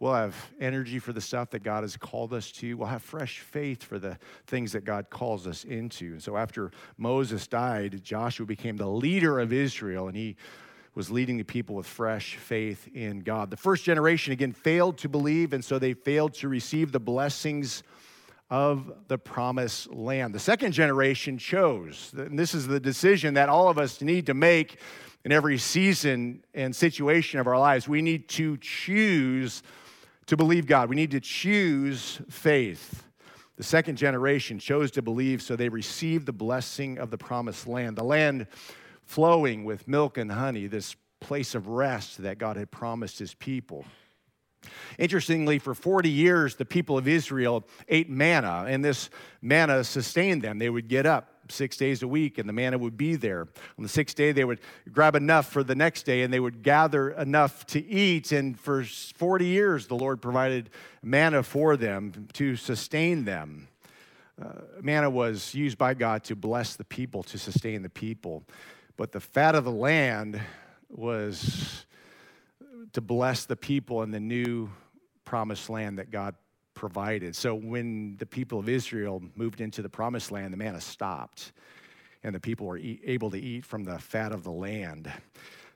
We'll 0.00 0.14
have 0.14 0.36
energy 0.60 1.00
for 1.00 1.12
the 1.12 1.20
stuff 1.20 1.50
that 1.50 1.64
God 1.64 1.82
has 1.82 1.96
called 1.96 2.32
us 2.32 2.52
to. 2.52 2.76
We'll 2.76 2.86
have 2.86 3.02
fresh 3.02 3.40
faith 3.40 3.82
for 3.82 3.98
the 3.98 4.16
things 4.46 4.70
that 4.72 4.84
God 4.84 5.10
calls 5.10 5.46
us 5.46 5.64
into. 5.64 6.12
And 6.12 6.22
so 6.22 6.36
after 6.36 6.70
Moses 6.96 7.48
died, 7.48 8.04
Joshua 8.04 8.46
became 8.46 8.76
the 8.76 8.86
leader 8.86 9.40
of 9.40 9.52
Israel, 9.52 10.06
and 10.06 10.16
he 10.16 10.36
was 10.94 11.10
leading 11.10 11.36
the 11.36 11.44
people 11.44 11.74
with 11.74 11.86
fresh 11.86 12.36
faith 12.36 12.88
in 12.94 13.20
God. 13.20 13.50
The 13.50 13.56
first 13.56 13.84
generation, 13.84 14.32
again, 14.32 14.52
failed 14.52 14.98
to 14.98 15.08
believe, 15.08 15.52
and 15.52 15.64
so 15.64 15.80
they 15.80 15.94
failed 15.94 16.34
to 16.34 16.48
receive 16.48 16.92
the 16.92 17.00
blessings 17.00 17.82
of 18.50 18.92
the 19.08 19.18
promised 19.18 19.92
land. 19.92 20.32
The 20.32 20.40
second 20.40 20.72
generation 20.72 21.38
chose, 21.38 22.12
and 22.16 22.38
this 22.38 22.54
is 22.54 22.66
the 22.66 22.80
decision 22.80 23.34
that 23.34 23.48
all 23.48 23.68
of 23.68 23.78
us 23.78 24.00
need 24.00 24.26
to 24.26 24.34
make 24.34 24.78
in 25.24 25.32
every 25.32 25.58
season 25.58 26.44
and 26.54 26.74
situation 26.74 27.40
of 27.40 27.46
our 27.46 27.58
lives. 27.58 27.88
We 27.88 28.00
need 28.00 28.28
to 28.30 28.56
choose 28.58 29.62
to 30.28 30.36
believe 30.36 30.66
God, 30.66 30.88
we 30.88 30.96
need 30.96 31.10
to 31.10 31.20
choose 31.20 32.20
faith. 32.28 33.04
The 33.56 33.62
second 33.64 33.96
generation 33.96 34.58
chose 34.58 34.90
to 34.92 35.02
believe, 35.02 35.42
so 35.42 35.56
they 35.56 35.68
received 35.68 36.26
the 36.26 36.32
blessing 36.32 36.98
of 36.98 37.10
the 37.10 37.18
promised 37.18 37.66
land, 37.66 37.96
the 37.96 38.04
land 38.04 38.46
flowing 39.02 39.64
with 39.64 39.88
milk 39.88 40.16
and 40.18 40.30
honey, 40.30 40.66
this 40.66 40.94
place 41.20 41.54
of 41.54 41.66
rest 41.66 42.22
that 42.22 42.38
God 42.38 42.56
had 42.56 42.70
promised 42.70 43.18
his 43.18 43.34
people. 43.34 43.84
Interestingly, 44.98 45.58
for 45.58 45.74
40 45.74 46.10
years, 46.10 46.56
the 46.56 46.64
people 46.64 46.98
of 46.98 47.08
Israel 47.08 47.66
ate 47.88 48.10
manna, 48.10 48.66
and 48.68 48.84
this 48.84 49.08
manna 49.40 49.82
sustained 49.82 50.42
them. 50.42 50.58
They 50.58 50.70
would 50.70 50.88
get 50.88 51.06
up 51.06 51.37
six 51.50 51.76
days 51.76 52.02
a 52.02 52.08
week, 52.08 52.38
and 52.38 52.48
the 52.48 52.52
manna 52.52 52.78
would 52.78 52.96
be 52.96 53.16
there. 53.16 53.48
On 53.76 53.82
the 53.82 53.88
sixth 53.88 54.16
day, 54.16 54.32
they 54.32 54.44
would 54.44 54.60
grab 54.92 55.14
enough 55.14 55.50
for 55.50 55.62
the 55.62 55.74
next 55.74 56.04
day, 56.04 56.22
and 56.22 56.32
they 56.32 56.40
would 56.40 56.62
gather 56.62 57.10
enough 57.10 57.66
to 57.66 57.84
eat. 57.84 58.32
And 58.32 58.58
for 58.58 58.84
40 58.84 59.46
years, 59.46 59.86
the 59.86 59.96
Lord 59.96 60.20
provided 60.22 60.70
manna 61.02 61.42
for 61.42 61.76
them 61.76 62.28
to 62.34 62.56
sustain 62.56 63.24
them. 63.24 63.68
Uh, 64.40 64.52
manna 64.80 65.10
was 65.10 65.54
used 65.54 65.78
by 65.78 65.94
God 65.94 66.22
to 66.24 66.36
bless 66.36 66.76
the 66.76 66.84
people, 66.84 67.22
to 67.24 67.38
sustain 67.38 67.82
the 67.82 67.90
people. 67.90 68.44
But 68.96 69.12
the 69.12 69.20
fat 69.20 69.54
of 69.54 69.64
the 69.64 69.72
land 69.72 70.40
was 70.88 71.84
to 72.92 73.00
bless 73.00 73.44
the 73.44 73.56
people 73.56 74.02
in 74.02 74.10
the 74.10 74.20
new 74.20 74.70
promised 75.24 75.68
land 75.68 75.98
that 75.98 76.10
God 76.10 76.34
provided. 76.78 77.34
So 77.34 77.56
when 77.56 78.16
the 78.18 78.24
people 78.24 78.60
of 78.60 78.68
Israel 78.68 79.20
moved 79.34 79.60
into 79.60 79.82
the 79.82 79.88
promised 79.88 80.30
land, 80.30 80.52
the 80.52 80.56
manna 80.56 80.80
stopped, 80.80 81.50
and 82.22 82.32
the 82.32 82.38
people 82.38 82.66
were 82.66 82.78
able 82.78 83.32
to 83.32 83.38
eat 83.38 83.64
from 83.64 83.82
the 83.82 83.98
fat 83.98 84.30
of 84.30 84.44
the 84.44 84.52
land. 84.52 85.12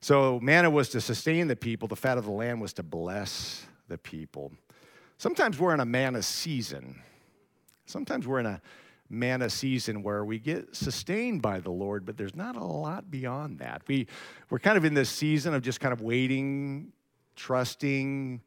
So 0.00 0.38
manna 0.40 0.70
was 0.70 0.90
to 0.90 1.00
sustain 1.00 1.48
the 1.48 1.56
people, 1.56 1.88
the 1.88 1.96
fat 1.96 2.18
of 2.18 2.24
the 2.24 2.30
land 2.30 2.60
was 2.60 2.72
to 2.74 2.84
bless 2.84 3.66
the 3.88 3.98
people. 3.98 4.52
Sometimes 5.18 5.58
we're 5.58 5.74
in 5.74 5.80
a 5.80 5.84
manna 5.84 6.22
season. 6.22 7.02
Sometimes 7.86 8.24
we're 8.24 8.38
in 8.38 8.46
a 8.46 8.62
manna 9.10 9.50
season 9.50 10.04
where 10.04 10.24
we 10.24 10.38
get 10.38 10.74
sustained 10.74 11.42
by 11.42 11.58
the 11.58 11.70
Lord, 11.70 12.06
but 12.06 12.16
there's 12.16 12.36
not 12.36 12.54
a 12.54 12.64
lot 12.64 13.10
beyond 13.10 13.58
that. 13.58 13.82
We, 13.88 14.06
we're 14.50 14.60
kind 14.60 14.78
of 14.78 14.84
in 14.84 14.94
this 14.94 15.10
season 15.10 15.52
of 15.52 15.62
just 15.62 15.80
kind 15.80 15.92
of 15.92 16.00
waiting 16.00 16.92
trusting, 17.36 18.40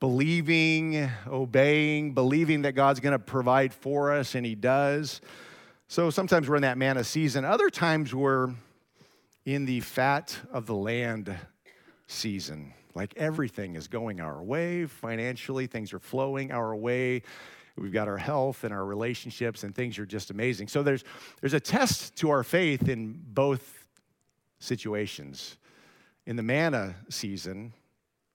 believing, 0.00 1.10
obeying, 1.26 2.14
believing 2.14 2.62
that 2.62 2.72
God's 2.72 3.00
going 3.00 3.12
to 3.12 3.18
provide 3.18 3.74
for 3.74 4.12
us, 4.12 4.34
and 4.34 4.46
He 4.46 4.54
does. 4.54 5.20
So 5.88 6.10
sometimes 6.10 6.48
we're 6.48 6.56
in 6.56 6.62
that 6.62 6.78
manna 6.78 7.02
season. 7.02 7.44
Other 7.44 7.70
times 7.70 8.14
we're 8.14 8.54
in 9.44 9.64
the 9.64 9.80
fat 9.80 10.38
of 10.52 10.66
the 10.66 10.74
land 10.74 11.34
season. 12.06 12.74
Like 12.94 13.14
everything 13.16 13.76
is 13.76 13.88
going 13.88 14.20
our 14.20 14.42
way 14.42 14.86
financially, 14.86 15.66
things 15.66 15.92
are 15.92 15.98
flowing 15.98 16.52
our 16.52 16.74
way. 16.74 17.22
We've 17.76 17.92
got 17.92 18.08
our 18.08 18.18
health 18.18 18.64
and 18.64 18.74
our 18.74 18.84
relationships, 18.84 19.62
and 19.62 19.74
things 19.74 19.98
are 19.98 20.06
just 20.06 20.30
amazing. 20.30 20.68
So 20.68 20.82
there's, 20.82 21.04
there's 21.40 21.54
a 21.54 21.60
test 21.60 22.16
to 22.16 22.30
our 22.30 22.42
faith 22.42 22.88
in 22.88 23.20
both 23.28 23.86
situations. 24.58 25.56
In 26.26 26.36
the 26.36 26.42
manna 26.42 26.96
season, 27.08 27.72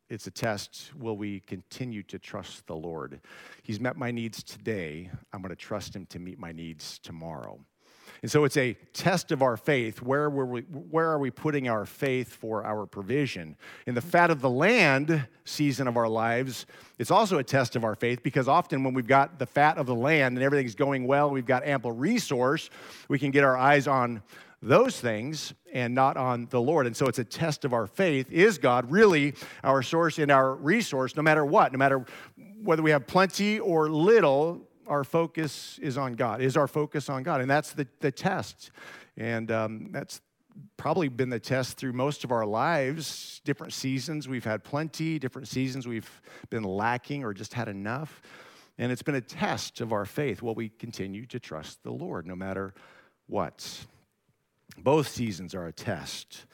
it's 0.10 0.28
a 0.28 0.32
test. 0.32 0.92
Will 1.00 1.18
we 1.18 1.40
continue 1.42 2.04
to 2.04 2.20
trust 2.20 2.68
the 2.68 2.76
Lord? 2.76 3.22
He's 3.64 3.80
met 3.80 3.98
my 3.98 4.12
needs 4.12 4.44
today. 4.44 5.10
I'm 5.32 5.42
going 5.42 5.50
to 5.50 5.56
trust 5.56 5.96
Him 5.96 6.06
to 6.08 6.20
meet 6.20 6.38
my 6.38 6.52
needs 6.52 7.00
tomorrow. 7.00 7.60
And 8.22 8.32
so 8.32 8.46
it's 8.46 8.56
a 8.56 8.74
test 8.94 9.34
of 9.34 9.42
our 9.42 9.58
faith. 9.58 10.02
Where, 10.02 10.30
were 10.30 10.46
we, 10.46 10.62
where 10.62 11.10
are 11.10 11.20
we 11.20 11.30
putting 11.30 11.68
our 11.68 11.86
faith 11.86 12.34
for 12.34 12.64
our 12.64 12.86
provision? 12.86 13.58
In 13.86 13.96
the 13.96 14.02
fat 14.02 14.32
of 14.32 14.40
the 14.40 14.50
land 14.50 15.28
season 15.44 15.90
of 15.90 15.98
our 15.98 16.08
lives, 16.08 16.66
it's 17.00 17.12
also 17.12 17.38
a 17.38 17.44
test 17.44 17.76
of 17.76 17.84
our 17.84 17.96
faith 17.96 18.24
because 18.24 18.48
often 18.48 18.84
when 18.84 18.94
we've 18.94 19.08
got 19.08 19.40
the 19.40 19.46
fat 19.46 19.78
of 19.78 19.88
the 19.88 19.96
land 19.96 20.38
and 20.38 20.44
everything's 20.44 20.74
going 20.74 21.06
well, 21.06 21.30
we've 21.30 21.46
got 21.46 21.66
ample 21.66 21.92
resource, 21.92 22.70
we 23.10 23.20
can 23.20 23.30
get 23.30 23.44
our 23.44 23.58
eyes 23.58 23.88
on 23.88 24.24
those 24.64 25.00
things 25.00 25.54
and 25.74 25.94
not 25.94 26.18
on 26.18 26.48
the 26.50 26.62
Lord. 26.62 26.88
And 26.88 26.96
so 26.96 27.08
it's 27.08 27.20
a 27.20 27.24
test 27.24 27.66
of 27.66 27.74
our 27.74 27.86
faith. 27.86 28.32
Is 28.32 28.58
God 28.58 28.90
really 28.90 29.34
our 29.64 29.84
source 29.84 30.18
and 30.20 30.32
our 30.32 30.56
resource, 30.56 31.16
no 31.16 31.22
matter 31.22 31.46
what? 31.46 31.72
No 31.72 31.78
matter 31.78 32.06
whether 32.64 32.82
we 32.82 32.92
have 32.92 33.06
plenty 33.06 33.60
or 33.60 33.90
little, 33.90 34.62
our 34.88 35.04
focus 35.04 35.80
is 35.82 35.98
on 35.98 36.14
God. 36.14 36.42
Is 36.42 36.56
our 36.56 36.68
focus 36.68 37.10
on 37.10 37.24
God? 37.24 37.42
And 37.42 37.50
that's 37.50 37.74
the, 37.74 37.88
the 38.00 38.12
test. 38.12 38.72
And 39.18 39.52
um, 39.52 39.90
that's 39.92 40.22
probably 40.78 41.10
been 41.10 41.30
the 41.30 41.40
test 41.40 41.78
through 41.78 41.94
most 41.94 42.24
of 42.24 42.32
our 42.32 42.46
lives. 42.46 43.42
Different 43.44 43.74
seasons, 43.74 44.28
we've 44.28 44.46
had 44.46 44.64
plenty, 44.64 45.20
different 45.20 45.48
seasons, 45.48 45.88
we've 45.88 46.22
been 46.50 46.64
lacking 46.64 47.24
or 47.24 47.34
just 47.34 47.54
had 47.54 47.68
enough. 47.68 48.22
And 48.78 48.92
it's 48.92 49.04
been 49.04 49.16
a 49.16 49.22
test 49.22 49.82
of 49.82 49.94
our 49.94 50.06
faith. 50.06 50.42
Will 50.42 50.56
we 50.56 50.70
continue 50.70 51.26
to 51.28 51.40
trust 51.40 51.84
the 51.84 51.92
Lord 51.92 52.26
no 52.26 52.36
matter 52.36 52.74
what? 53.28 53.86
Both 54.78 55.08
seasons 55.08 55.54
are 55.56 55.68
a 55.68 55.72
test 55.72 56.46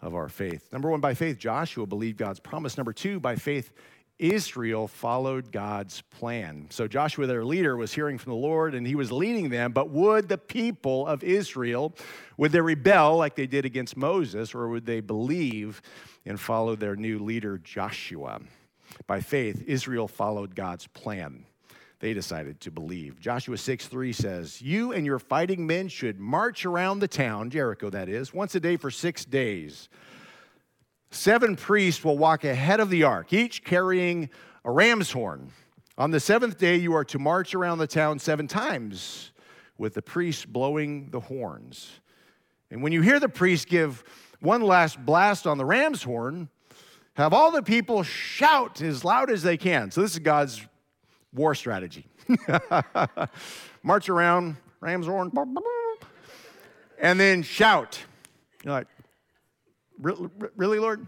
of 0.00 0.14
our 0.14 0.28
faith. 0.28 0.72
Number 0.72 0.90
one, 0.90 1.00
by 1.00 1.14
faith, 1.14 1.38
Joshua 1.38 1.86
believed 1.86 2.18
God's 2.18 2.40
promise. 2.40 2.76
Number 2.76 2.92
two, 2.92 3.20
by 3.20 3.36
faith, 3.36 3.72
Israel 4.18 4.86
followed 4.86 5.50
God's 5.50 6.02
plan. 6.02 6.66
So 6.70 6.86
Joshua, 6.86 7.26
their 7.26 7.44
leader, 7.44 7.76
was 7.76 7.92
hearing 7.92 8.18
from 8.18 8.30
the 8.30 8.38
Lord 8.38 8.74
and 8.74 8.86
he 8.86 8.94
was 8.94 9.10
leading 9.10 9.48
them, 9.48 9.72
but 9.72 9.90
would 9.90 10.28
the 10.28 10.38
people 10.38 11.06
of 11.06 11.24
Israel, 11.24 11.94
would 12.36 12.52
they 12.52 12.60
rebel 12.60 13.16
like 13.16 13.34
they 13.34 13.46
did 13.46 13.64
against 13.64 13.96
Moses, 13.96 14.54
or 14.54 14.68
would 14.68 14.86
they 14.86 15.00
believe 15.00 15.82
and 16.24 16.38
follow 16.38 16.76
their 16.76 16.94
new 16.94 17.18
leader, 17.18 17.58
Joshua? 17.58 18.40
By 19.06 19.20
faith, 19.20 19.64
Israel 19.66 20.06
followed 20.06 20.54
God's 20.54 20.86
plan 20.86 21.46
they 22.02 22.12
decided 22.12 22.60
to 22.60 22.72
believe. 22.72 23.20
Joshua 23.20 23.56
6 23.56 23.86
3 23.86 24.12
says, 24.12 24.60
You 24.60 24.90
and 24.90 25.06
your 25.06 25.20
fighting 25.20 25.68
men 25.68 25.86
should 25.86 26.18
march 26.18 26.66
around 26.66 26.98
the 26.98 27.06
town, 27.06 27.48
Jericho 27.48 27.90
that 27.90 28.08
is, 28.08 28.34
once 28.34 28.56
a 28.56 28.60
day 28.60 28.76
for 28.76 28.90
six 28.90 29.24
days. 29.24 29.88
Seven 31.12 31.54
priests 31.54 32.04
will 32.04 32.18
walk 32.18 32.42
ahead 32.42 32.80
of 32.80 32.90
the 32.90 33.04
ark, 33.04 33.32
each 33.32 33.62
carrying 33.62 34.30
a 34.64 34.72
ram's 34.72 35.12
horn. 35.12 35.52
On 35.96 36.10
the 36.10 36.18
seventh 36.18 36.58
day, 36.58 36.74
you 36.74 36.92
are 36.92 37.04
to 37.04 37.20
march 37.20 37.54
around 37.54 37.78
the 37.78 37.86
town 37.86 38.18
seven 38.18 38.48
times. 38.48 39.30
with 39.78 39.94
the 39.94 40.02
priests 40.02 40.44
blowing 40.44 41.08
the 41.10 41.20
horns. 41.20 42.00
And 42.70 42.82
when 42.82 42.92
you 42.92 43.00
hear 43.00 43.18
the 43.18 43.28
priest 43.28 43.68
give 43.68 44.04
one 44.40 44.62
last 44.62 45.04
blast 45.04 45.46
on 45.46 45.56
the 45.56 45.64
ram's 45.64 46.02
horn, 46.02 46.48
have 47.14 47.32
all 47.32 47.50
the 47.50 47.62
people 47.62 48.02
shout 48.02 48.80
as 48.82 49.04
loud 49.04 49.30
as 49.30 49.42
they 49.42 49.56
can. 49.56 49.90
So, 49.90 50.02
this 50.02 50.12
is 50.12 50.18
God's 50.18 50.66
war 51.34 51.54
strategy. 51.54 52.06
March 53.82 54.08
around, 54.08 54.56
ram's 54.80 55.06
horn, 55.06 55.30
and 56.98 57.18
then 57.18 57.42
shout. 57.42 58.02
You're 58.64 58.74
like, 58.74 58.86
really, 59.98 60.78
Lord? 60.78 61.06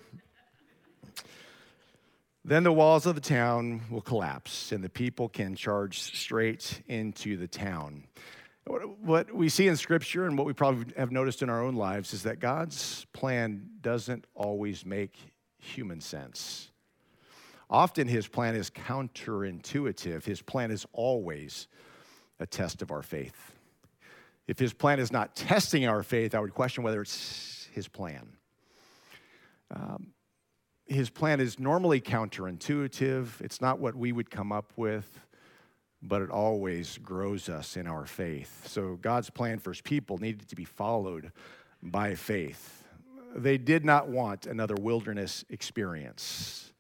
Then 2.45 2.63
the 2.63 2.73
walls 2.73 3.07
of 3.07 3.15
the 3.15 3.21
town 3.21 3.83
will 3.91 4.03
collapse 4.03 4.71
and 4.73 4.85
the 4.85 4.91
people 4.91 5.29
can 5.29 5.55
charge 5.55 6.01
straight 6.01 6.83
into 6.89 7.39
the 7.39 7.49
town. 7.49 8.05
What 8.67 9.35
we 9.35 9.49
see 9.49 9.69
in 9.69 9.77
Scripture 9.77 10.27
and 10.27 10.37
what 10.37 10.47
we 10.47 10.53
probably 10.53 10.93
have 10.97 11.11
noticed 11.11 11.43
in 11.43 11.49
our 11.49 11.63
own 11.63 11.75
lives 11.75 12.13
is 12.13 12.23
that 12.25 12.41
God's 12.41 13.07
plan 13.13 13.69
doesn't 13.81 14.27
always 14.35 14.85
make 14.85 15.17
human 15.59 16.01
sense. 16.01 16.71
Often 17.75 18.07
his 18.07 18.29
plan 18.29 18.55
is 18.55 18.71
counterintuitive. 18.71 20.25
His 20.25 20.41
plan 20.41 20.71
is 20.71 20.87
always 20.93 21.67
a 22.39 22.47
test 22.47 22.83
of 22.83 22.93
our 22.93 23.03
faith. 23.03 23.53
If 24.47 24.61
his 24.61 24.73
plan 24.73 25.01
is 25.01 25.11
not 25.11 25.35
testing 25.35 25.85
our 25.85 26.05
faith, 26.05 26.37
I 26.37 26.39
would 26.39 26.55
question 26.55 26.85
whether 26.85 27.03
it's 27.03 27.67
his 27.73 27.89
plan. 27.89 28.29
Um, 29.75 30.13
his 30.87 31.11
plan 31.11 31.41
is 31.41 31.59
normally 31.59 32.01
counterintuitive. 32.01 33.41
It's 33.41 33.61
not 33.61 33.81
what 33.81 33.97
we 33.97 34.13
would 34.13 34.31
come 34.31 34.53
up 34.53 34.73
with, 34.77 35.19
but 36.01 36.23
it 36.23 36.31
always 36.31 36.99
grows 36.99 37.49
us 37.49 37.77
in 37.77 37.89
our 37.89 38.07
faith. 38.07 38.69
So 38.69 39.01
God's 39.03 39.31
plan 39.31 39.59
for 39.59 39.73
his 39.73 39.81
people 39.81 40.19
needed 40.19 40.49
to 40.49 40.55
be 40.55 40.65
followed 40.65 41.33
by 41.83 42.15
faith. 42.15 42.85
They 43.35 43.59
did 43.59 43.85
not 43.85 44.07
want 44.07 44.47
another 44.47 44.77
wilderness 44.77 45.45
experience. 45.51 46.71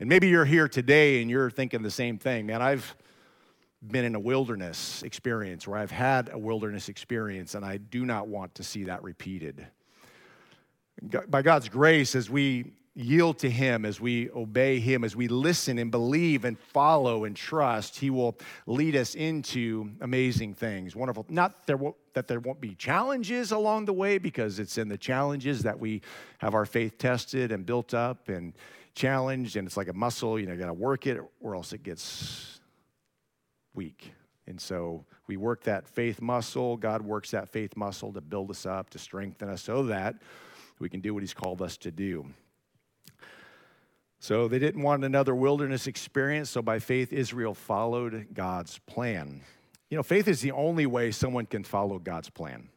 And 0.00 0.08
maybe 0.08 0.28
you're 0.28 0.46
here 0.46 0.66
today 0.66 1.20
and 1.20 1.30
you're 1.30 1.50
thinking 1.50 1.82
the 1.82 1.90
same 1.90 2.16
thing. 2.16 2.46
Man, 2.46 2.62
I've 2.62 2.96
been 3.86 4.06
in 4.06 4.14
a 4.14 4.20
wilderness 4.20 5.02
experience 5.02 5.68
where 5.68 5.78
I've 5.78 5.90
had 5.90 6.30
a 6.32 6.38
wilderness 6.38 6.88
experience 6.88 7.54
and 7.54 7.66
I 7.66 7.76
do 7.76 8.06
not 8.06 8.26
want 8.26 8.54
to 8.54 8.62
see 8.62 8.84
that 8.84 9.02
repeated. 9.02 9.66
By 11.28 11.42
God's 11.42 11.68
grace, 11.68 12.14
as 12.14 12.30
we 12.30 12.72
yield 12.94 13.38
to 13.40 13.50
Him, 13.50 13.84
as 13.84 14.00
we 14.00 14.30
obey 14.30 14.80
Him, 14.80 15.04
as 15.04 15.14
we 15.14 15.28
listen 15.28 15.78
and 15.78 15.90
believe 15.90 16.46
and 16.46 16.58
follow 16.58 17.24
and 17.24 17.36
trust, 17.36 17.98
He 17.98 18.08
will 18.08 18.38
lead 18.66 18.96
us 18.96 19.14
into 19.14 19.90
amazing 20.00 20.54
things. 20.54 20.96
Wonderful. 20.96 21.26
Not 21.28 21.66
that 21.66 22.26
there 22.26 22.40
won't 22.40 22.60
be 22.60 22.74
challenges 22.74 23.52
along 23.52 23.84
the 23.84 23.92
way, 23.92 24.16
because 24.16 24.58
it's 24.58 24.76
in 24.78 24.88
the 24.88 24.98
challenges 24.98 25.62
that 25.62 25.78
we 25.78 26.00
have 26.38 26.54
our 26.54 26.66
faith 26.66 26.96
tested 26.96 27.52
and 27.52 27.64
built 27.66 27.92
up 27.92 28.30
and 28.30 28.54
challenged, 28.94 29.56
and 29.56 29.66
it's 29.66 29.76
like 29.76 29.88
a 29.88 29.92
muscle. 29.92 30.38
You 30.38 30.46
know, 30.46 30.52
you 30.52 30.58
got 30.58 30.66
to 30.66 30.72
work 30.72 31.06
it, 31.06 31.18
or 31.40 31.54
else 31.54 31.72
it 31.72 31.82
gets 31.82 32.60
weak. 33.74 34.12
And 34.46 34.60
so 34.60 35.04
we 35.26 35.36
work 35.36 35.62
that 35.64 35.88
faith 35.88 36.20
muscle. 36.20 36.76
God 36.76 37.02
works 37.02 37.30
that 37.30 37.48
faith 37.48 37.76
muscle 37.76 38.12
to 38.12 38.20
build 38.20 38.50
us 38.50 38.66
up, 38.66 38.90
to 38.90 38.98
strengthen 38.98 39.48
us, 39.48 39.62
so 39.62 39.84
that 39.84 40.16
we 40.78 40.88
can 40.88 41.00
do 41.00 41.14
what 41.14 41.22
He's 41.22 41.34
called 41.34 41.62
us 41.62 41.76
to 41.78 41.90
do. 41.90 42.26
So 44.18 44.48
they 44.48 44.58
didn't 44.58 44.82
want 44.82 45.02
another 45.02 45.34
wilderness 45.34 45.86
experience, 45.86 46.50
so 46.50 46.60
by 46.60 46.78
faith, 46.78 47.12
Israel 47.12 47.54
followed 47.54 48.28
God's 48.34 48.78
plan. 48.80 49.40
You 49.88 49.96
know, 49.96 50.02
faith 50.02 50.28
is 50.28 50.42
the 50.42 50.52
only 50.52 50.84
way 50.84 51.10
someone 51.10 51.46
can 51.46 51.64
follow 51.64 51.98
God's 51.98 52.28
plan. 52.28 52.68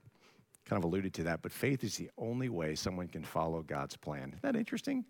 Kind 0.65 0.81
of 0.81 0.85
alluded 0.85 1.13
to 1.15 1.23
that, 1.23 1.41
but 1.41 1.51
faith 1.51 1.83
is 1.83 1.97
the 1.97 2.09
only 2.17 2.47
way 2.47 2.75
someone 2.75 3.07
can 3.07 3.23
follow 3.23 3.61
God's 3.61 3.97
plan. 3.97 4.29
Isn't 4.29 4.41
that 4.41 4.55
interesting? 4.55 5.03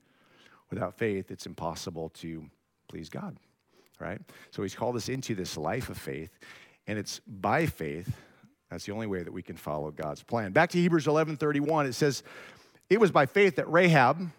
Without 0.74 0.98
faith, 0.98 1.30
it's 1.30 1.46
impossible 1.46 2.10
to 2.10 2.50
please 2.88 3.08
God, 3.08 3.38
right? 4.00 4.20
So 4.50 4.64
he's 4.64 4.74
called 4.74 4.96
us 4.96 5.08
into 5.08 5.36
this 5.36 5.56
life 5.56 5.90
of 5.90 6.00
faith, 6.00 6.32
and 6.88 6.98
it's 6.98 7.22
by 7.28 7.68
faith. 7.68 8.12
That's 8.72 8.84
the 8.88 8.92
only 8.92 9.06
way 9.06 9.22
that 9.22 9.32
we 9.32 9.44
can 9.44 9.56
follow 9.56 9.92
God's 9.92 10.24
plan. 10.24 10.52
Back 10.52 10.72
to 10.72 10.80
Hebrews 10.80 11.06
11 11.06 11.38
31, 11.38 11.86
it 11.86 11.94
says, 11.94 12.24
It 12.90 13.00
was 13.00 13.12
by 13.12 13.28
faith 13.28 13.58
that 13.58 13.72
Rahab, 13.72 14.32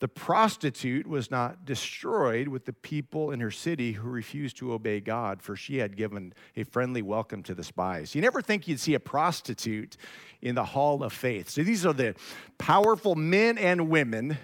the 0.00 0.08
prostitute 0.08 1.06
was 1.06 1.30
not 1.30 1.64
destroyed 1.64 2.48
with 2.48 2.64
the 2.64 2.72
people 2.72 3.30
in 3.30 3.38
her 3.38 3.52
city 3.52 3.92
who 3.92 4.08
refused 4.08 4.56
to 4.56 4.72
obey 4.72 4.98
God, 4.98 5.40
for 5.40 5.54
she 5.54 5.78
had 5.78 5.96
given 5.96 6.34
a 6.56 6.64
friendly 6.64 7.02
welcome 7.02 7.44
to 7.44 7.54
the 7.54 7.62
spies. 7.62 8.16
You 8.16 8.20
never 8.20 8.42
think 8.42 8.66
you'd 8.66 8.80
see 8.80 8.94
a 8.94 9.00
prostitute 9.00 9.96
in 10.42 10.56
the 10.56 10.64
hall 10.64 11.04
of 11.04 11.12
faith. 11.12 11.50
So 11.50 11.62
these 11.62 11.86
are 11.86 11.92
the 11.92 12.16
powerful 12.58 13.14
men 13.14 13.58
and 13.58 13.88
women 13.88 14.38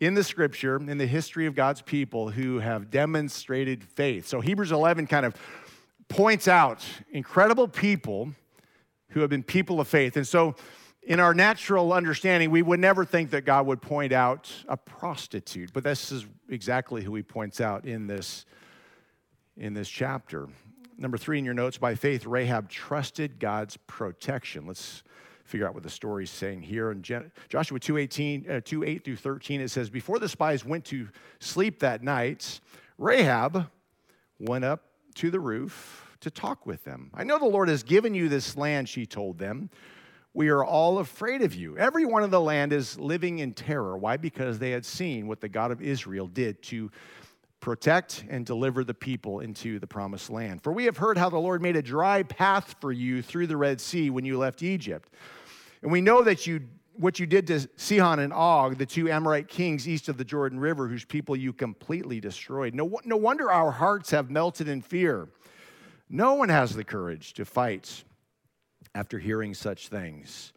in 0.00 0.14
the 0.14 0.24
scripture, 0.24 0.76
in 0.76 0.98
the 0.98 1.06
history 1.06 1.46
of 1.46 1.54
God's 1.54 1.82
people, 1.82 2.30
who 2.30 2.58
have 2.58 2.90
demonstrated 2.90 3.84
faith. 3.84 4.26
So 4.26 4.40
Hebrews 4.40 4.72
11 4.72 5.06
kind 5.06 5.24
of 5.24 5.34
points 6.08 6.48
out 6.48 6.84
incredible 7.10 7.68
people 7.68 8.32
who 9.10 9.20
have 9.20 9.30
been 9.30 9.42
people 9.42 9.80
of 9.80 9.88
faith. 9.88 10.16
And 10.16 10.26
so 10.26 10.56
in 11.02 11.20
our 11.20 11.34
natural 11.34 11.92
understanding, 11.92 12.50
we 12.50 12.62
would 12.62 12.80
never 12.80 13.04
think 13.04 13.30
that 13.30 13.44
God 13.44 13.66
would 13.66 13.82
point 13.82 14.12
out 14.12 14.50
a 14.68 14.76
prostitute, 14.76 15.72
but 15.72 15.84
this 15.84 16.10
is 16.10 16.26
exactly 16.48 17.02
who 17.02 17.14
he 17.14 17.22
points 17.22 17.60
out 17.60 17.84
in 17.84 18.06
this, 18.06 18.46
in 19.56 19.74
this 19.74 19.88
chapter. 19.88 20.48
Number 20.96 21.18
three 21.18 21.38
in 21.38 21.44
your 21.44 21.54
notes, 21.54 21.76
by 21.76 21.94
faith, 21.94 22.24
Rahab 22.26 22.68
trusted 22.68 23.38
God's 23.38 23.76
protection. 23.86 24.66
Let's 24.66 25.02
figure 25.44 25.68
out 25.68 25.74
what 25.74 25.82
the 25.82 25.90
story's 25.90 26.30
saying 26.30 26.62
here. 26.62 26.90
In 26.90 27.02
Joshua 27.48 27.78
2, 27.78 27.98
18, 27.98 28.50
uh, 28.50 28.60
2 28.64 28.84
8 28.84 29.04
through 29.04 29.16
13, 29.16 29.60
it 29.60 29.70
says, 29.70 29.90
Before 29.90 30.18
the 30.18 30.28
spies 30.28 30.64
went 30.64 30.84
to 30.86 31.08
sleep 31.38 31.78
that 31.80 32.02
night, 32.02 32.60
Rahab 32.98 33.70
went 34.38 34.64
up 34.64 34.82
to 35.16 35.30
the 35.30 35.40
roof 35.40 36.16
to 36.20 36.30
talk 36.30 36.66
with 36.66 36.84
them. 36.84 37.10
I 37.14 37.24
know 37.24 37.38
the 37.38 37.44
Lord 37.44 37.68
has 37.68 37.82
given 37.82 38.14
you 38.14 38.28
this 38.28 38.56
land, 38.56 38.88
she 38.88 39.06
told 39.06 39.38
them. 39.38 39.70
We 40.32 40.48
are 40.48 40.64
all 40.64 40.98
afraid 40.98 41.42
of 41.42 41.54
you. 41.54 41.78
Everyone 41.78 42.24
in 42.24 42.30
the 42.30 42.40
land 42.40 42.72
is 42.72 42.98
living 42.98 43.38
in 43.38 43.52
terror. 43.52 43.96
Why? 43.96 44.16
Because 44.16 44.58
they 44.58 44.72
had 44.72 44.84
seen 44.84 45.28
what 45.28 45.40
the 45.40 45.48
God 45.48 45.70
of 45.70 45.80
Israel 45.80 46.26
did 46.26 46.60
to 46.64 46.90
protect 47.64 48.26
and 48.28 48.44
deliver 48.44 48.84
the 48.84 48.92
people 48.92 49.40
into 49.40 49.78
the 49.78 49.86
promised 49.86 50.28
land. 50.28 50.62
For 50.62 50.70
we 50.70 50.84
have 50.84 50.98
heard 50.98 51.16
how 51.16 51.30
the 51.30 51.38
Lord 51.38 51.62
made 51.62 51.76
a 51.76 51.82
dry 51.82 52.22
path 52.22 52.76
for 52.78 52.92
you 52.92 53.22
through 53.22 53.46
the 53.46 53.56
Red 53.56 53.80
Sea 53.80 54.10
when 54.10 54.26
you 54.26 54.36
left 54.36 54.62
Egypt. 54.62 55.08
And 55.80 55.90
we 55.90 56.02
know 56.02 56.22
that 56.22 56.46
you 56.46 56.60
what 56.96 57.18
you 57.18 57.26
did 57.26 57.46
to 57.46 57.66
Sihon 57.76 58.20
and 58.20 58.34
Og, 58.34 58.76
the 58.76 58.86
two 58.86 59.10
Amorite 59.10 59.48
kings 59.48 59.88
east 59.88 60.08
of 60.08 60.16
the 60.18 60.24
Jordan 60.24 60.60
River, 60.60 60.86
whose 60.86 61.04
people 61.06 61.34
you 61.34 61.52
completely 61.52 62.20
destroyed. 62.20 62.74
No, 62.74 63.00
no 63.04 63.16
wonder 63.16 63.50
our 63.50 63.72
hearts 63.72 64.10
have 64.10 64.30
melted 64.30 64.68
in 64.68 64.80
fear. 64.80 65.28
No 66.08 66.34
one 66.34 66.50
has 66.50 66.76
the 66.76 66.84
courage 66.84 67.32
to 67.32 67.44
fight 67.46 68.04
after 68.94 69.18
hearing 69.18 69.54
such 69.54 69.88
things. 69.88 70.52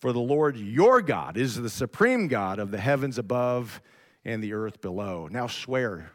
For 0.00 0.12
the 0.12 0.18
Lord 0.18 0.56
your 0.56 1.02
God 1.02 1.36
is 1.36 1.54
the 1.54 1.70
supreme 1.70 2.26
God 2.26 2.58
of 2.58 2.70
the 2.70 2.80
heavens 2.80 3.18
above 3.18 3.80
and 4.24 4.42
the 4.42 4.54
earth 4.54 4.80
below. 4.80 5.28
Now 5.30 5.46
swear 5.46 6.10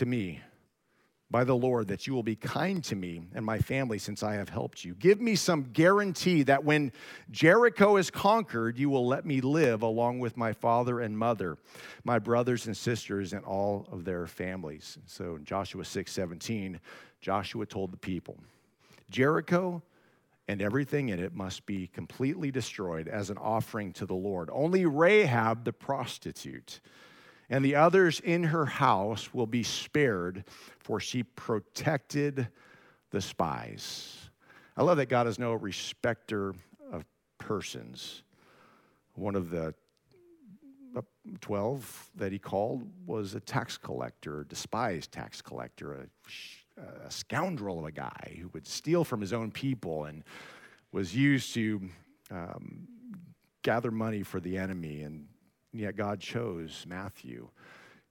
to 0.00 0.06
me 0.06 0.40
by 1.30 1.44
the 1.44 1.54
Lord 1.54 1.88
that 1.88 2.06
you 2.06 2.14
will 2.14 2.22
be 2.22 2.34
kind 2.34 2.82
to 2.84 2.96
me 2.96 3.20
and 3.34 3.44
my 3.44 3.58
family 3.58 3.98
since 3.98 4.22
I 4.22 4.32
have 4.32 4.48
helped 4.48 4.82
you. 4.82 4.94
Give 4.94 5.20
me 5.20 5.36
some 5.36 5.64
guarantee 5.74 6.42
that 6.44 6.64
when 6.64 6.90
Jericho 7.30 7.98
is 7.98 8.10
conquered, 8.10 8.78
you 8.78 8.88
will 8.88 9.06
let 9.06 9.26
me 9.26 9.42
live 9.42 9.82
along 9.82 10.18
with 10.18 10.38
my 10.38 10.54
father 10.54 11.00
and 11.00 11.16
mother, 11.16 11.58
my 12.02 12.18
brothers 12.18 12.66
and 12.66 12.74
sisters, 12.74 13.34
and 13.34 13.44
all 13.44 13.86
of 13.92 14.06
their 14.06 14.26
families. 14.26 14.96
So 15.04 15.36
in 15.36 15.44
Joshua 15.44 15.84
6 15.84 16.10
17, 16.10 16.80
Joshua 17.20 17.66
told 17.66 17.92
the 17.92 17.98
people, 17.98 18.38
Jericho 19.10 19.82
and 20.48 20.62
everything 20.62 21.10
in 21.10 21.20
it 21.20 21.34
must 21.34 21.66
be 21.66 21.88
completely 21.88 22.50
destroyed 22.50 23.06
as 23.06 23.28
an 23.28 23.36
offering 23.36 23.92
to 23.92 24.06
the 24.06 24.14
Lord. 24.14 24.48
Only 24.50 24.86
Rahab 24.86 25.64
the 25.64 25.74
prostitute 25.74 26.80
and 27.50 27.64
the 27.64 27.74
others 27.74 28.20
in 28.20 28.44
her 28.44 28.64
house 28.64 29.34
will 29.34 29.46
be 29.46 29.62
spared, 29.62 30.44
for 30.78 31.00
she 31.00 31.22
protected 31.22 32.48
the 33.10 33.20
spies. 33.20 34.30
I 34.76 34.82
love 34.82 34.96
that 34.96 35.10
God 35.10 35.26
is 35.26 35.38
no 35.38 35.52
respecter 35.52 36.54
of 36.90 37.04
persons. 37.36 38.22
One 39.14 39.34
of 39.34 39.50
the 39.50 39.74
12 41.40 42.10
that 42.16 42.32
he 42.32 42.38
called 42.38 42.88
was 43.06 43.34
a 43.34 43.40
tax 43.40 43.76
collector, 43.76 44.44
despised 44.48 45.12
tax 45.12 45.42
collector, 45.42 45.92
a 45.92 46.06
a 47.06 47.10
scoundrel 47.10 47.78
of 47.78 47.84
a 47.84 47.92
guy 47.92 48.36
who 48.40 48.48
would 48.48 48.66
steal 48.66 49.04
from 49.04 49.20
his 49.20 49.32
own 49.32 49.50
people 49.50 50.04
and 50.04 50.24
was 50.92 51.14
used 51.14 51.54
to 51.54 51.88
um, 52.30 52.86
gather 53.62 53.90
money 53.90 54.22
for 54.22 54.40
the 54.40 54.58
enemy. 54.58 55.02
And 55.02 55.26
yet 55.72 55.96
God 55.96 56.20
chose 56.20 56.84
Matthew. 56.88 57.48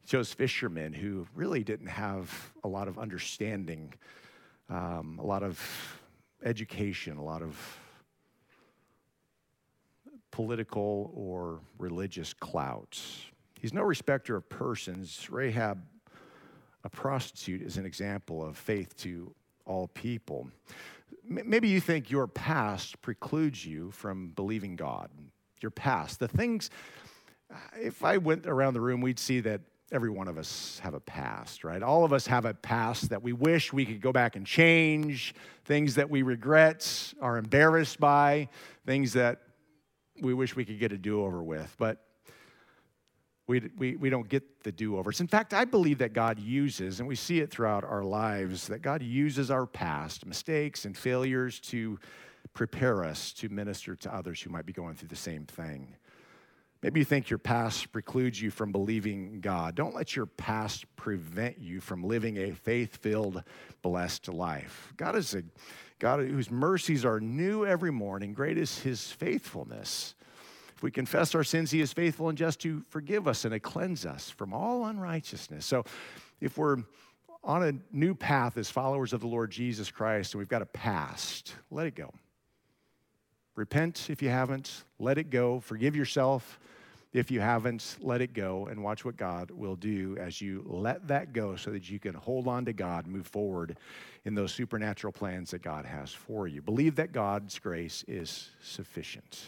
He 0.01 0.07
chose 0.07 0.33
fishermen 0.33 0.93
who 0.93 1.27
really 1.35 1.63
didn't 1.63 1.87
have 1.87 2.51
a 2.63 2.67
lot 2.67 2.87
of 2.87 2.97
understanding, 2.97 3.93
um, 4.69 5.19
a 5.21 5.25
lot 5.25 5.43
of 5.43 5.59
education, 6.43 7.17
a 7.17 7.23
lot 7.23 7.41
of 7.41 7.57
political 10.31 11.11
or 11.13 11.59
religious 11.77 12.33
clout. 12.33 13.01
He's 13.59 13.73
no 13.73 13.81
respecter 13.81 14.37
of 14.37 14.47
persons. 14.47 15.29
Rahab, 15.29 15.83
a 16.83 16.89
prostitute, 16.89 17.61
is 17.61 17.77
an 17.77 17.85
example 17.85 18.41
of 18.41 18.57
faith 18.57 18.95
to 18.97 19.33
all 19.65 19.87
people. 19.87 20.47
Maybe 21.27 21.67
you 21.67 21.81
think 21.81 22.09
your 22.09 22.25
past 22.25 23.01
precludes 23.01 23.65
you 23.65 23.91
from 23.91 24.29
believing 24.29 24.75
God. 24.75 25.09
Your 25.61 25.71
past, 25.71 26.19
the 26.19 26.27
things, 26.27 26.69
Uh, 27.51 27.57
if 27.79 28.03
I 28.03 28.17
went 28.17 28.45
around 28.45 28.73
the 28.73 28.81
room, 28.81 29.01
we'd 29.01 29.19
see 29.19 29.39
that 29.41 29.61
every 29.91 30.09
one 30.09 30.27
of 30.27 30.37
us 30.37 30.79
have 30.83 30.93
a 30.93 30.99
past, 30.99 31.63
right? 31.63 31.81
All 31.81 32.03
of 32.03 32.13
us 32.13 32.27
have 32.27 32.45
a 32.45 32.53
past 32.53 33.09
that 33.09 33.23
we 33.23 33.33
wish 33.33 33.73
we 33.73 33.85
could 33.85 34.01
go 34.01 34.11
back 34.11 34.35
and 34.35 34.45
change, 34.45 35.33
things 35.65 35.95
that 35.95 36.09
we 36.09 36.21
regret, 36.21 37.13
are 37.21 37.37
embarrassed 37.37 37.99
by, 37.99 38.49
things 38.85 39.13
that 39.13 39.41
we 40.21 40.33
wish 40.33 40.55
we 40.55 40.65
could 40.65 40.79
get 40.79 40.91
a 40.91 40.97
do 40.97 41.23
over 41.23 41.41
with. 41.41 41.75
But 41.79 42.03
we, 43.47 43.67
we, 43.77 43.95
we 43.95 44.11
don't 44.11 44.29
get 44.29 44.63
the 44.63 44.71
do 44.71 44.97
overs. 44.97 45.21
In 45.21 45.27
fact, 45.27 45.55
I 45.55 45.65
believe 45.65 45.97
that 45.99 46.13
God 46.13 46.37
uses, 46.37 46.99
and 46.99 47.09
we 47.09 47.15
see 47.15 47.39
it 47.39 47.49
throughout 47.49 47.83
our 47.83 48.03
lives, 48.03 48.67
that 48.67 48.83
God 48.83 49.01
uses 49.01 49.49
our 49.49 49.65
past 49.65 50.23
mistakes 50.27 50.85
and 50.85 50.95
failures 50.95 51.59
to 51.61 51.97
prepare 52.53 53.03
us 53.03 53.33
to 53.33 53.49
minister 53.49 53.95
to 53.95 54.13
others 54.13 54.39
who 54.39 54.51
might 54.51 54.67
be 54.67 54.73
going 54.73 54.95
through 54.95 55.07
the 55.07 55.15
same 55.15 55.45
thing. 55.45 55.95
Maybe 56.81 57.01
you 57.01 57.05
think 57.05 57.29
your 57.29 57.39
past 57.39 57.91
precludes 57.91 58.41
you 58.41 58.51
from 58.51 58.71
believing 58.71 59.41
God. 59.41 59.75
Don't 59.75 59.95
let 59.95 60.15
your 60.15 60.25
past 60.25 60.85
prevent 60.95 61.59
you 61.59 61.81
from 61.81 62.03
living 62.03 62.37
a 62.37 62.51
faith 62.51 62.97
filled, 62.97 63.43
blessed 63.81 64.29
life. 64.29 64.93
God 64.95 65.15
is 65.17 65.33
a 65.33 65.43
God 65.99 66.21
whose 66.21 66.49
mercies 66.49 67.03
are 67.03 67.19
new 67.19 67.65
every 67.65 67.91
morning. 67.91 68.33
Great 68.33 68.57
is 68.57 68.79
his 68.79 69.11
faithfulness. 69.11 70.15
If 70.73 70.81
we 70.81 70.91
confess 70.91 71.35
our 71.35 71.43
sins, 71.43 71.71
he 71.71 71.81
is 71.81 71.91
faithful 71.91 72.29
and 72.29 72.37
just 72.37 72.61
to 72.61 72.85
forgive 72.87 73.27
us 73.27 73.43
and 73.43 73.51
to 73.51 73.59
cleanse 73.59 74.05
us 74.05 74.29
from 74.29 74.53
all 74.53 74.85
unrighteousness. 74.85 75.65
So 75.65 75.83
if 76.39 76.57
we're 76.57 76.77
on 77.43 77.63
a 77.63 77.73
new 77.91 78.15
path 78.15 78.57
as 78.57 78.69
followers 78.69 79.11
of 79.11 79.19
the 79.19 79.27
Lord 79.27 79.51
Jesus 79.51 79.91
Christ 79.91 80.33
and 80.33 80.39
we've 80.39 80.47
got 80.47 80.61
a 80.61 80.65
past, 80.67 81.53
let 81.69 81.85
it 81.85 81.95
go. 81.95 82.13
Repent 83.59 84.09
if 84.09 84.21
you 84.21 84.29
haven't, 84.29 84.85
let 84.99 85.17
it 85.17 85.29
go. 85.29 85.59
Forgive 85.59 85.93
yourself 85.93 86.61
if 87.11 87.29
you 87.29 87.41
haven't, 87.41 87.97
let 87.99 88.21
it 88.21 88.31
go 88.33 88.67
and 88.67 88.81
watch 88.81 89.03
what 89.03 89.17
God 89.17 89.51
will 89.51 89.75
do 89.75 90.15
as 90.17 90.39
you 90.39 90.63
let 90.65 91.09
that 91.09 91.33
go 91.33 91.57
so 91.57 91.69
that 91.71 91.89
you 91.89 91.99
can 91.99 92.13
hold 92.13 92.47
on 92.47 92.63
to 92.63 92.71
God, 92.71 93.05
move 93.05 93.27
forward 93.27 93.77
in 94.23 94.33
those 94.33 94.53
supernatural 94.53 95.11
plans 95.11 95.51
that 95.51 95.61
God 95.61 95.85
has 95.85 96.13
for 96.13 96.47
you. 96.47 96.61
Believe 96.61 96.95
that 96.95 97.11
God's 97.11 97.59
grace 97.59 98.05
is 98.07 98.49
sufficient. 98.63 99.47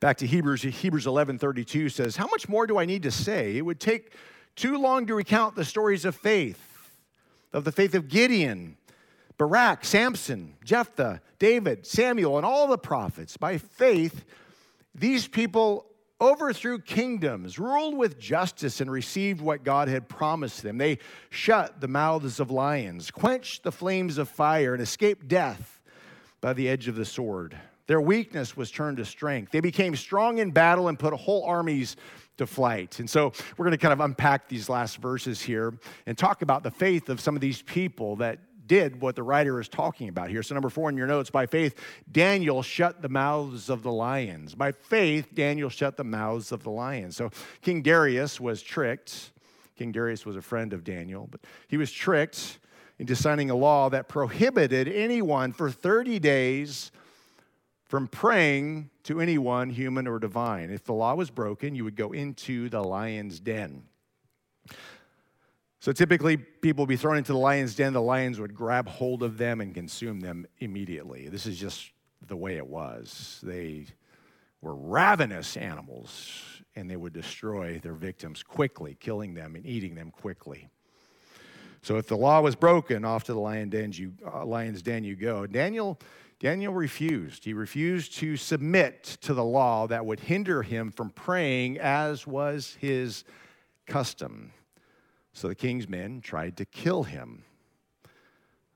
Back 0.00 0.16
to 0.16 0.26
Hebrews, 0.26 0.62
Hebrews 0.62 1.04
11:32 1.04 1.90
says, 1.90 2.16
"How 2.16 2.26
much 2.28 2.48
more 2.48 2.66
do 2.66 2.78
I 2.78 2.86
need 2.86 3.02
to 3.02 3.10
say? 3.10 3.58
It 3.58 3.66
would 3.66 3.80
take 3.80 4.14
too 4.54 4.78
long 4.78 5.04
to 5.08 5.14
recount 5.14 5.56
the 5.56 5.64
stories 5.66 6.06
of 6.06 6.16
faith, 6.16 6.90
of 7.52 7.64
the 7.64 7.72
faith 7.72 7.94
of 7.94 8.08
Gideon, 8.08 8.78
Barak, 9.38 9.84
Samson, 9.84 10.54
Jephthah, 10.64 11.20
David, 11.38 11.86
Samuel, 11.86 12.36
and 12.36 12.46
all 12.46 12.66
the 12.66 12.78
prophets. 12.78 13.36
By 13.36 13.58
faith, 13.58 14.24
these 14.94 15.28
people 15.28 15.86
overthrew 16.18 16.78
kingdoms, 16.78 17.58
ruled 17.58 17.94
with 17.94 18.18
justice, 18.18 18.80
and 18.80 18.90
received 18.90 19.42
what 19.42 19.62
God 19.62 19.88
had 19.88 20.08
promised 20.08 20.62
them. 20.62 20.78
They 20.78 20.98
shut 21.28 21.82
the 21.82 21.88
mouths 21.88 22.40
of 22.40 22.50
lions, 22.50 23.10
quenched 23.10 23.64
the 23.64 23.72
flames 23.72 24.16
of 24.16 24.28
fire, 24.28 24.72
and 24.72 24.82
escaped 24.82 25.28
death 25.28 25.82
by 26.40 26.54
the 26.54 26.68
edge 26.68 26.88
of 26.88 26.96
the 26.96 27.04
sword." 27.04 27.58
Their 27.86 28.00
weakness 28.00 28.56
was 28.56 28.70
turned 28.70 28.96
to 28.96 29.04
strength. 29.04 29.52
They 29.52 29.60
became 29.60 29.94
strong 29.94 30.38
in 30.38 30.50
battle 30.50 30.88
and 30.88 30.98
put 30.98 31.12
whole 31.12 31.44
armies 31.44 31.96
to 32.38 32.46
flight. 32.46 32.98
And 32.98 33.08
so 33.08 33.32
we're 33.56 33.64
going 33.64 33.72
to 33.72 33.78
kind 33.78 33.92
of 33.92 34.00
unpack 34.00 34.48
these 34.48 34.68
last 34.68 34.96
verses 34.96 35.42
here 35.42 35.78
and 36.06 36.18
talk 36.18 36.42
about 36.42 36.62
the 36.62 36.70
faith 36.70 37.08
of 37.08 37.20
some 37.20 37.34
of 37.34 37.40
these 37.40 37.62
people 37.62 38.16
that 38.16 38.38
did 38.66 39.00
what 39.00 39.16
the 39.16 39.22
writer 39.22 39.60
is 39.60 39.68
talking 39.68 40.08
about 40.08 40.30
here. 40.30 40.42
So, 40.42 40.54
number 40.54 40.68
four 40.68 40.88
in 40.88 40.96
your 40.96 41.06
notes, 41.06 41.30
by 41.30 41.46
faith, 41.46 41.74
Daniel 42.10 42.62
shut 42.62 43.02
the 43.02 43.08
mouths 43.08 43.68
of 43.68 43.82
the 43.82 43.92
lions. 43.92 44.54
By 44.54 44.72
faith, 44.72 45.34
Daniel 45.34 45.68
shut 45.68 45.96
the 45.96 46.04
mouths 46.04 46.52
of 46.52 46.62
the 46.62 46.70
lions. 46.70 47.16
So, 47.16 47.30
King 47.62 47.82
Darius 47.82 48.40
was 48.40 48.62
tricked. 48.62 49.32
King 49.76 49.92
Darius 49.92 50.24
was 50.24 50.36
a 50.36 50.42
friend 50.42 50.72
of 50.72 50.84
Daniel, 50.84 51.28
but 51.30 51.40
he 51.68 51.76
was 51.76 51.92
tricked 51.92 52.58
into 52.98 53.14
signing 53.14 53.50
a 53.50 53.54
law 53.54 53.90
that 53.90 54.08
prohibited 54.08 54.88
anyone 54.88 55.52
for 55.52 55.70
30 55.70 56.18
days 56.18 56.90
from 57.84 58.08
praying 58.08 58.90
to 59.04 59.20
anyone, 59.20 59.70
human 59.70 60.06
or 60.06 60.18
divine. 60.18 60.70
If 60.70 60.84
the 60.84 60.92
law 60.92 61.14
was 61.14 61.30
broken, 61.30 61.74
you 61.74 61.84
would 61.84 61.96
go 61.96 62.12
into 62.12 62.68
the 62.68 62.82
lion's 62.82 63.38
den. 63.38 63.84
So 65.80 65.92
typically, 65.92 66.36
people 66.36 66.82
would 66.82 66.88
be 66.88 66.96
thrown 66.96 67.18
into 67.18 67.32
the 67.32 67.38
lion's 67.38 67.74
den. 67.74 67.92
The 67.92 68.02
lions 68.02 68.40
would 68.40 68.54
grab 68.54 68.88
hold 68.88 69.22
of 69.22 69.38
them 69.38 69.60
and 69.60 69.74
consume 69.74 70.20
them 70.20 70.46
immediately. 70.58 71.28
This 71.28 71.46
is 71.46 71.58
just 71.58 71.90
the 72.26 72.36
way 72.36 72.56
it 72.56 72.66
was. 72.66 73.40
They 73.42 73.86
were 74.62 74.74
ravenous 74.74 75.56
animals, 75.56 76.42
and 76.74 76.90
they 76.90 76.96
would 76.96 77.12
destroy 77.12 77.78
their 77.78 77.94
victims 77.94 78.42
quickly, 78.42 78.96
killing 78.98 79.34
them 79.34 79.54
and 79.54 79.66
eating 79.66 79.94
them 79.94 80.10
quickly. 80.10 80.68
So 81.82 81.98
if 81.98 82.08
the 82.08 82.16
law 82.16 82.40
was 82.40 82.56
broken, 82.56 83.04
off 83.04 83.24
to 83.24 83.32
the 83.32 83.38
lion 83.38 83.68
den 83.68 83.92
you, 83.92 84.12
uh, 84.26 84.44
lion's 84.44 84.82
den 84.82 85.04
you 85.04 85.14
go. 85.14 85.46
Daniel 85.46 86.00
Daniel 86.38 86.74
refused. 86.74 87.44
He 87.44 87.54
refused 87.54 88.14
to 88.16 88.36
submit 88.36 89.04
to 89.22 89.32
the 89.32 89.44
law 89.44 89.86
that 89.86 90.04
would 90.04 90.20
hinder 90.20 90.62
him 90.62 90.90
from 90.90 91.08
praying 91.10 91.78
as 91.78 92.26
was 92.26 92.76
his 92.78 93.24
custom. 93.86 94.52
So 95.36 95.48
the 95.48 95.54
king's 95.54 95.86
men 95.86 96.22
tried 96.22 96.56
to 96.56 96.64
kill 96.64 97.02
him. 97.02 97.44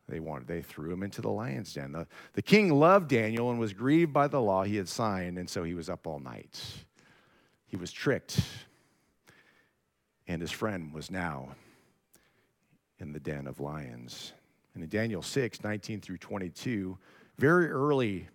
They 0.07 0.21
wanted, 0.21 0.47
they 0.47 0.61
threw 0.61 0.93
him 0.93 1.03
into 1.03 1.23
the 1.23 1.31
lion's 1.31 1.73
den. 1.73 1.93
The, 1.93 2.07
the 2.35 2.43
king 2.43 2.69
loved 2.69 3.09
Daniel 3.09 3.51
and 3.51 3.59
was 3.59 3.73
grieved 3.73 4.13
by 4.13 4.29
the 4.29 4.43
law 4.43 4.63
he 4.65 4.77
had 4.77 4.87
signed, 4.87 5.39
and 5.39 5.49
so 5.49 5.65
he 5.65 5.73
was 5.73 5.89
up 5.89 6.07
all 6.07 6.21
night. 6.21 6.63
He 7.65 7.77
was 7.77 7.91
tricked, 7.91 8.43
and 10.29 10.43
his 10.43 10.51
friend 10.51 10.93
was 10.93 11.11
now 11.11 11.49
in 12.99 13.15
the 13.15 13.21
den 13.21 13.47
of 13.47 13.59
lions. 13.59 14.35
And 14.75 14.85
in 14.85 14.91
Daniel 14.91 15.23
6, 15.23 15.65
19 15.65 16.03
through 16.03 16.19
22, 16.19 16.99
very 17.39 17.71
early 17.71 18.29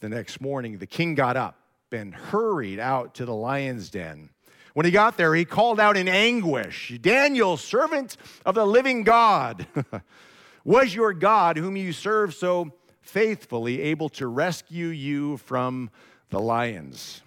the 0.00 0.08
next 0.08 0.40
morning, 0.40 0.76
the 0.78 0.88
king 0.88 1.14
got 1.14 1.36
up 1.36 1.56
and 1.92 2.16
hurried 2.16 2.80
out 2.80 3.14
to 3.14 3.24
the 3.24 3.34
lion's 3.34 3.90
den. 3.90 4.30
When 4.74 4.86
he 4.86 4.92
got 4.92 5.16
there, 5.16 5.34
he 5.34 5.44
called 5.44 5.80
out 5.80 5.96
in 5.96 6.08
anguish 6.08 6.96
Daniel, 7.00 7.56
servant 7.56 8.16
of 8.46 8.54
the 8.54 8.66
living 8.66 9.02
God, 9.02 9.66
was 10.64 10.94
your 10.94 11.12
God, 11.12 11.56
whom 11.56 11.76
you 11.76 11.92
serve 11.92 12.34
so 12.34 12.72
faithfully, 13.00 13.80
able 13.82 14.08
to 14.10 14.26
rescue 14.26 14.88
you 14.88 15.36
from 15.38 15.90
the 16.30 16.40
lions? 16.40 17.22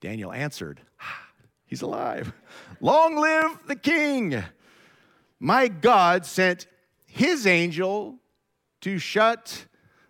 Daniel 0.00 0.32
answered, 0.32 0.80
ah, 1.00 1.26
He's 1.66 1.82
alive. 1.82 2.32
Long 2.80 3.16
live 3.16 3.58
the 3.66 3.76
king. 3.76 4.42
My 5.40 5.68
God 5.68 6.24
sent 6.24 6.66
his 7.06 7.46
angel 7.46 8.18
to 8.80 8.98
shut 8.98 9.66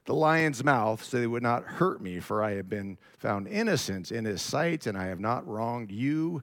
the 0.09 0.15
lion's 0.15 0.65
mouth 0.65 1.05
so 1.05 1.21
they 1.21 1.27
would 1.27 1.43
not 1.43 1.63
hurt 1.65 2.01
me, 2.01 2.19
for 2.19 2.43
I 2.43 2.53
have 2.53 2.71
been 2.71 2.97
found 3.19 3.47
innocent 3.47 4.11
in 4.11 4.25
his 4.25 4.41
sight, 4.41 4.87
and 4.87 4.97
I 4.97 5.05
have 5.05 5.21
not 5.21 5.47
wronged 5.47 5.93
you, 5.93 6.43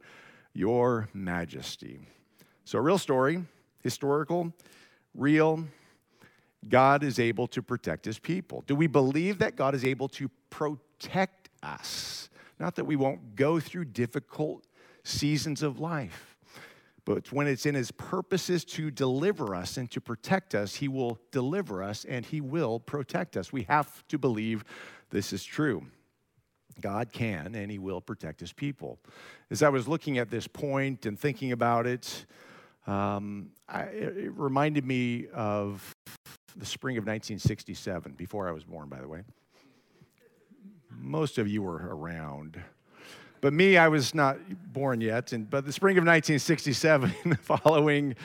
your 0.53 1.09
majesty. 1.15 1.97
So, 2.63 2.77
a 2.77 2.81
real 2.81 2.99
story, 2.99 3.43
historical, 3.81 4.53
real. 5.15 5.65
God 6.69 7.03
is 7.03 7.17
able 7.17 7.47
to 7.47 7.63
protect 7.63 8.05
his 8.05 8.19
people. 8.19 8.63
Do 8.67 8.75
we 8.75 8.85
believe 8.85 9.39
that 9.39 9.55
God 9.55 9.73
is 9.73 9.83
able 9.83 10.09
to 10.09 10.29
protect 10.51 11.49
us? 11.63 12.29
Not 12.59 12.75
that 12.75 12.85
we 12.85 12.95
won't 12.95 13.35
go 13.35 13.59
through 13.59 13.85
difficult 13.85 14.63
seasons 15.03 15.63
of 15.63 15.79
life 15.79 16.34
but 17.05 17.31
when 17.31 17.47
it's 17.47 17.67
in 17.67 17.75
his 17.75 17.91
purposes 17.91 18.65
to 18.65 18.89
deliver 18.89 19.53
us 19.53 19.77
and 19.77 19.89
to 19.91 20.01
protect 20.01 20.55
us, 20.55 20.75
he 20.75 20.87
will 20.87 21.19
deliver 21.31 21.83
us 21.83 22.03
and 22.03 22.25
he 22.25 22.41
will 22.41 22.79
protect 22.79 23.37
us. 23.37 23.53
We 23.53 23.63
have 23.63 24.05
to 24.07 24.17
believe 24.17 24.65
this 25.11 25.31
is 25.31 25.43
true. 25.43 25.85
God 26.81 27.13
can 27.13 27.55
and 27.55 27.71
he 27.71 27.77
will 27.77 28.01
protect 28.01 28.39
his 28.39 28.51
people. 28.51 28.99
As 29.51 29.61
I 29.61 29.69
was 29.69 29.87
looking 29.87 30.17
at 30.17 30.29
this 30.31 30.47
point 30.47 31.05
and 31.05 31.17
thinking 31.17 31.51
about 31.51 31.85
it, 31.85 32.25
um, 32.87 33.51
I, 33.69 33.83
it 33.83 34.33
reminded 34.35 34.85
me 34.85 35.27
of 35.33 35.95
the 36.55 36.65
spring 36.65 36.97
of 36.97 37.03
1967, 37.03 38.13
before 38.13 38.47
I 38.47 38.51
was 38.51 38.63
born, 38.63 38.89
by 38.89 39.01
the 39.01 39.07
way. 39.07 39.21
Most 40.97 41.37
of 41.37 41.47
you 41.47 41.61
were 41.61 41.95
around. 41.95 42.61
But 43.41 43.53
me, 43.53 43.77
I 43.77 43.87
was 43.87 44.15
not 44.15 44.37
born 44.73 45.01
yet. 45.01 45.31
And, 45.33 45.49
but 45.49 45.65
the 45.65 45.71
spring 45.71 45.97
of 45.97 46.01
1967, 46.01 47.11
following 47.41 48.15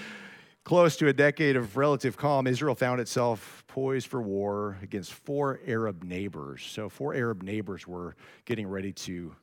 close 0.64 0.96
to 0.96 1.08
a 1.08 1.12
decade 1.12 1.56
of 1.56 1.76
relative 1.76 2.16
calm, 2.16 2.46
Israel 2.46 2.74
found 2.74 3.00
itself 3.00 3.64
poised 3.66 4.06
for 4.06 4.22
war 4.22 4.78
against 4.82 5.12
four 5.12 5.60
Arab 5.66 6.04
neighbors. 6.04 6.62
So, 6.68 6.88
four 6.88 7.14
Arab 7.14 7.42
neighbors 7.42 7.86
were 7.86 8.16
getting 8.44 8.66
ready 8.66 8.92
to 8.92 9.34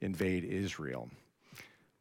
invade 0.00 0.44
Israel. 0.44 1.10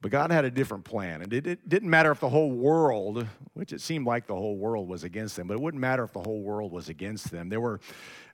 But 0.01 0.11
God 0.11 0.31
had 0.31 0.45
a 0.45 0.51
different 0.51 0.83
plan. 0.83 1.23
And 1.23 1.33
it, 1.33 1.47
it, 1.47 1.67
didn't 1.67 1.89
matter 1.89 2.11
if 2.11 2.19
the 2.19 2.29
whole 2.29 2.51
world, 2.51 3.25
which 3.53 3.73
it 3.73 3.81
seemed 3.81 4.05
like 4.05 4.27
the 4.27 4.35
whole 4.35 4.57
world 4.57 4.87
was 4.87 5.03
against 5.03 5.35
them, 5.35 5.47
but 5.47 5.55
it 5.55 5.59
wouldn't 5.59 5.81
matter 5.81 6.03
if 6.03 6.13
the 6.13 6.21
whole 6.21 6.43
world 6.43 6.71
was 6.71 6.87
against 6.87 7.31
them. 7.31 7.49
There 7.49 7.59
were 7.59 7.79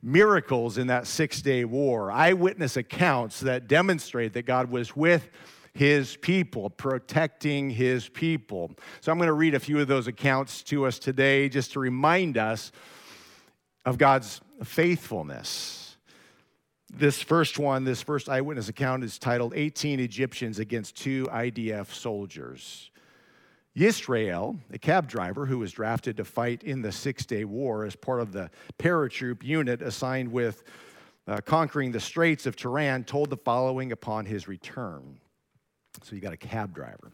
miracles 0.02 0.78
in 0.78 0.88
that 0.88 1.08
six 1.08 1.42
day 1.42 1.64
war, 1.64 2.12
eyewitness 2.12 2.76
accounts 2.76 3.40
that 3.42 3.68
demonstrate 3.68 4.34
that 4.34 4.46
God 4.46 4.70
was 4.70 4.96
with 4.96 5.30
his 5.74 6.18
people, 6.18 6.70
protecting 6.70 7.70
his 7.70 8.10
people. 8.10 8.72
So 9.00 9.12
I'm 9.12 9.18
going 9.18 9.28
to 9.28 9.34
read 9.34 9.56
a 9.56 9.60
few 9.60 9.80
of 9.80 9.88
those 9.88 10.08
accounts 10.08 10.64
to 10.64 10.86
us 10.86 11.00
today 11.00 11.50
just 11.50 11.74
to 11.74 11.80
remind 11.80 12.38
us 12.38 12.72
of 13.86 13.98
God's 13.98 14.42
faithfulness. 14.64 15.83
This 16.96 17.24
first 17.24 17.58
one, 17.58 17.86
this 17.86 18.04
first 18.04 18.30
eyewitness 18.30 18.70
account 18.70 19.04
is 19.04 19.18
titled 19.18 19.54
18 19.56 20.00
Egyptians 20.00 20.60
Against 20.60 20.96
Two 20.96 21.26
IDF 21.32 21.88
Soldiers. 21.88 22.92
Yisrael, 23.76 24.60
a 24.72 24.78
cab 24.78 25.08
driver 25.08 25.48
who 25.48 25.58
was 25.58 25.72
drafted 25.72 26.18
to 26.18 26.24
fight 26.24 26.62
in 26.62 26.84
the 26.84 26.92
Six 26.92 27.26
Day 27.26 27.46
War 27.46 27.84
as 27.84 27.96
part 27.96 28.22
of 28.22 28.32
the 28.32 28.52
paratroop 28.78 29.42
unit 29.42 29.82
assigned 29.82 30.32
with 30.32 30.64
uh, 31.28 31.40
conquering 31.44 31.92
the 31.92 32.00
Straits 32.00 32.46
of 32.46 32.56
Tiran, 32.56 33.08
told 33.08 33.32
the 33.32 33.38
following 33.38 33.92
upon 33.92 34.28
his 34.28 34.48
return. 34.48 35.18
So 36.04 36.14
you 36.14 36.22
got 36.22 36.34
a 36.34 36.38
cab 36.38 36.76
driver. 36.76 37.14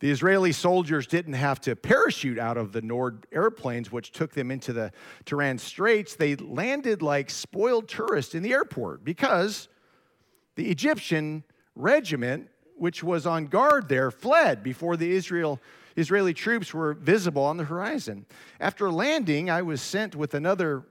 The 0.00 0.10
Israeli 0.10 0.52
soldiers 0.52 1.06
didn't 1.06 1.34
have 1.34 1.60
to 1.62 1.76
parachute 1.76 2.38
out 2.38 2.56
of 2.56 2.72
the 2.72 2.82
Nord 2.82 3.26
airplanes, 3.32 3.92
which 3.92 4.10
took 4.12 4.32
them 4.32 4.50
into 4.50 4.72
the 4.72 4.92
Tiran 5.24 5.58
Straits. 5.58 6.16
They 6.16 6.36
landed 6.36 7.00
like 7.00 7.30
spoiled 7.30 7.88
tourists 7.88 8.34
in 8.34 8.42
the 8.42 8.52
airport 8.52 9.04
because 9.04 9.68
the 10.56 10.70
Egyptian 10.70 11.44
regiment, 11.74 12.48
which 12.76 13.02
was 13.02 13.26
on 13.26 13.46
guard 13.46 13.88
there, 13.88 14.10
fled 14.10 14.62
before 14.62 14.96
the 14.96 15.10
Israel, 15.10 15.60
Israeli 15.96 16.34
troops 16.34 16.74
were 16.74 16.94
visible 16.94 17.44
on 17.44 17.56
the 17.56 17.64
horizon. 17.64 18.26
After 18.60 18.90
landing, 18.90 19.48
I 19.48 19.62
was 19.62 19.80
sent 19.80 20.16
with 20.16 20.34
another 20.34 20.84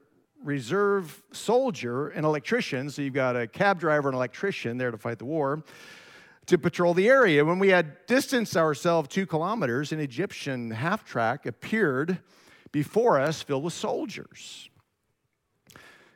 reserve 0.43 1.21
soldier, 1.31 2.09
an 2.09 2.25
electrician. 2.25 2.89
So 2.89 3.01
you've 3.01 3.13
got 3.13 3.35
a 3.35 3.47
cab 3.47 3.79
driver 3.79 4.09
and 4.09 4.15
electrician 4.15 4.77
there 4.77 4.91
to 4.91 4.97
fight 4.97 5.19
the 5.19 5.25
war 5.25 5.63
to 6.45 6.57
patrol 6.57 6.93
the 6.93 7.07
area. 7.07 7.45
When 7.45 7.59
we 7.59 7.69
had 7.69 8.05
distanced 8.05 8.57
ourselves 8.57 9.09
two 9.09 9.25
kilometers, 9.25 9.91
an 9.91 9.99
Egyptian 9.99 10.71
half 10.71 11.05
track 11.05 11.45
appeared 11.45 12.19
before 12.71 13.19
us 13.19 13.41
filled 13.41 13.63
with 13.63 13.73
soldiers 13.73 14.69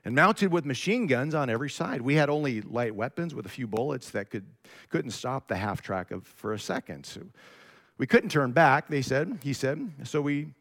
and 0.03 0.15
mounted 0.15 0.51
with 0.51 0.65
machine 0.65 1.05
guns 1.05 1.35
on 1.35 1.49
every 1.49 1.69
side. 1.69 2.01
We 2.01 2.15
had 2.15 2.29
only 2.29 2.61
light 2.61 2.95
weapons 2.95 3.35
with 3.35 3.45
a 3.45 3.49
few 3.49 3.67
bullets 3.67 4.09
that 4.11 4.29
could, 4.29 4.45
couldn't 4.89 5.11
stop 5.11 5.47
the 5.47 5.57
half 5.57 5.81
track 5.81 6.11
of, 6.11 6.25
for 6.25 6.53
a 6.53 6.59
second. 6.59 7.05
So 7.05 7.21
we 7.97 8.07
couldn't 8.07 8.29
turn 8.29 8.51
back, 8.51 8.87
they 8.87 9.01
said, 9.01 9.39
he 9.43 9.53
said. 9.53 9.91
So 10.03 10.21
we 10.21 10.53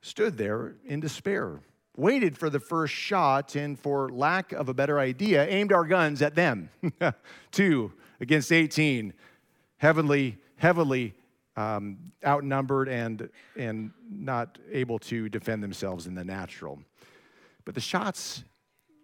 stood 0.00 0.36
there 0.36 0.74
in 0.84 1.00
despair, 1.00 1.60
waited 1.96 2.36
for 2.36 2.50
the 2.50 2.58
first 2.58 2.92
shot, 2.92 3.54
and 3.54 3.78
for 3.78 4.08
lack 4.08 4.52
of 4.52 4.68
a 4.68 4.74
better 4.74 4.98
idea, 4.98 5.46
aimed 5.46 5.72
our 5.72 5.84
guns 5.84 6.20
at 6.20 6.34
them. 6.34 6.68
Two 7.52 7.92
against 8.22 8.52
18, 8.52 9.12
heavily, 9.78 10.38
heavily 10.56 11.12
um, 11.56 11.98
outnumbered 12.24 12.88
and, 12.88 13.28
and 13.56 13.90
not 14.08 14.58
able 14.70 14.98
to 15.00 15.28
defend 15.28 15.62
themselves 15.62 16.06
in 16.06 16.14
the 16.14 16.24
natural. 16.24 16.80
But 17.64 17.74
the 17.74 17.80
shots, 17.80 18.44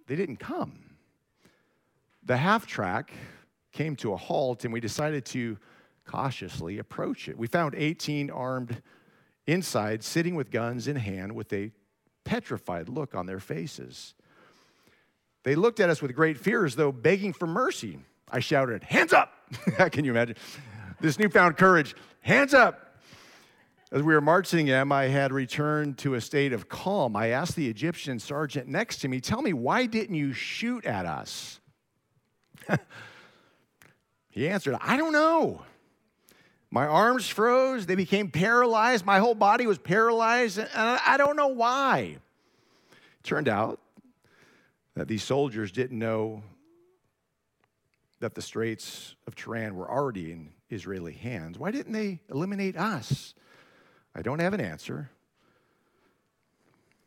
they 0.06 0.16
didn't 0.16 0.38
come. 0.38 0.96
The 2.24 2.36
half 2.36 2.66
track 2.66 3.12
came 3.72 3.96
to 3.96 4.12
a 4.12 4.16
halt, 4.16 4.64
and 4.64 4.72
we 4.72 4.80
decided 4.80 5.24
to 5.26 5.58
cautiously 6.06 6.78
approach 6.78 7.28
it. 7.28 7.36
We 7.36 7.48
found 7.48 7.74
18 7.74 8.30
armed 8.30 8.80
inside, 9.46 10.04
sitting 10.04 10.36
with 10.36 10.50
guns 10.50 10.86
in 10.86 10.96
hand, 10.96 11.34
with 11.34 11.52
a 11.52 11.72
petrified 12.24 12.88
look 12.88 13.16
on 13.16 13.26
their 13.26 13.40
faces. 13.40 14.14
They 15.42 15.56
looked 15.56 15.80
at 15.80 15.90
us 15.90 16.00
with 16.00 16.14
great 16.14 16.38
fear 16.38 16.64
as 16.64 16.76
though 16.76 16.92
begging 16.92 17.32
for 17.32 17.46
mercy. 17.46 17.98
I 18.30 18.40
shouted, 18.40 18.82
Hands 18.84 19.12
up! 19.12 19.32
Can 19.92 20.04
you 20.04 20.12
imagine? 20.12 20.36
This 21.00 21.18
newfound 21.18 21.56
courage, 21.56 21.94
hands 22.20 22.54
up! 22.54 22.96
As 23.90 24.02
we 24.02 24.12
were 24.12 24.20
marching 24.20 24.66
them, 24.66 24.92
I 24.92 25.04
had 25.04 25.32
returned 25.32 25.96
to 25.98 26.14
a 26.14 26.20
state 26.20 26.52
of 26.52 26.68
calm. 26.68 27.16
I 27.16 27.28
asked 27.28 27.56
the 27.56 27.68
Egyptian 27.68 28.18
sergeant 28.18 28.68
next 28.68 28.98
to 28.98 29.08
me, 29.08 29.20
Tell 29.20 29.40
me, 29.40 29.52
why 29.54 29.86
didn't 29.86 30.14
you 30.14 30.32
shoot 30.34 30.84
at 30.84 31.06
us? 31.06 31.60
he 34.30 34.48
answered, 34.48 34.76
I 34.80 34.98
don't 34.98 35.12
know. 35.12 35.62
My 36.70 36.86
arms 36.86 37.26
froze, 37.28 37.86
they 37.86 37.94
became 37.94 38.30
paralyzed, 38.30 39.06
my 39.06 39.20
whole 39.20 39.34
body 39.34 39.66
was 39.66 39.78
paralyzed, 39.78 40.58
and 40.58 40.68
I 40.74 41.16
don't 41.16 41.36
know 41.36 41.48
why. 41.48 42.18
It 42.90 43.22
turned 43.22 43.48
out 43.48 43.80
that 44.94 45.08
these 45.08 45.22
soldiers 45.22 45.72
didn't 45.72 45.98
know 45.98 46.42
that 48.20 48.34
the 48.34 48.42
Straits 48.42 49.14
of 49.26 49.34
Tiran 49.34 49.72
were 49.72 49.90
already 49.90 50.32
in 50.32 50.50
Israeli 50.70 51.12
hands. 51.12 51.58
Why 51.58 51.70
didn't 51.70 51.92
they 51.92 52.20
eliminate 52.28 52.76
us? 52.76 53.34
I 54.14 54.22
don't 54.22 54.40
have 54.40 54.54
an 54.54 54.60
answer. 54.60 55.10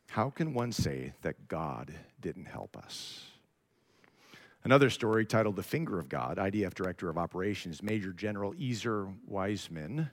How 0.10 0.30
can 0.30 0.54
one 0.54 0.72
say 0.72 1.14
that 1.22 1.48
God 1.48 1.94
didn't 2.20 2.46
help 2.46 2.76
us? 2.78 3.28
Another 4.64 4.90
story 4.90 5.26
titled 5.26 5.56
The 5.56 5.64
Finger 5.64 6.00
of 6.00 6.08
God, 6.08 6.38
IDF 6.38 6.74
Director 6.74 7.10
of 7.10 7.18
Operations, 7.18 7.82
Major 7.82 8.14
General 8.14 8.54
Ezer 8.62 9.08
Weizman 9.30 10.12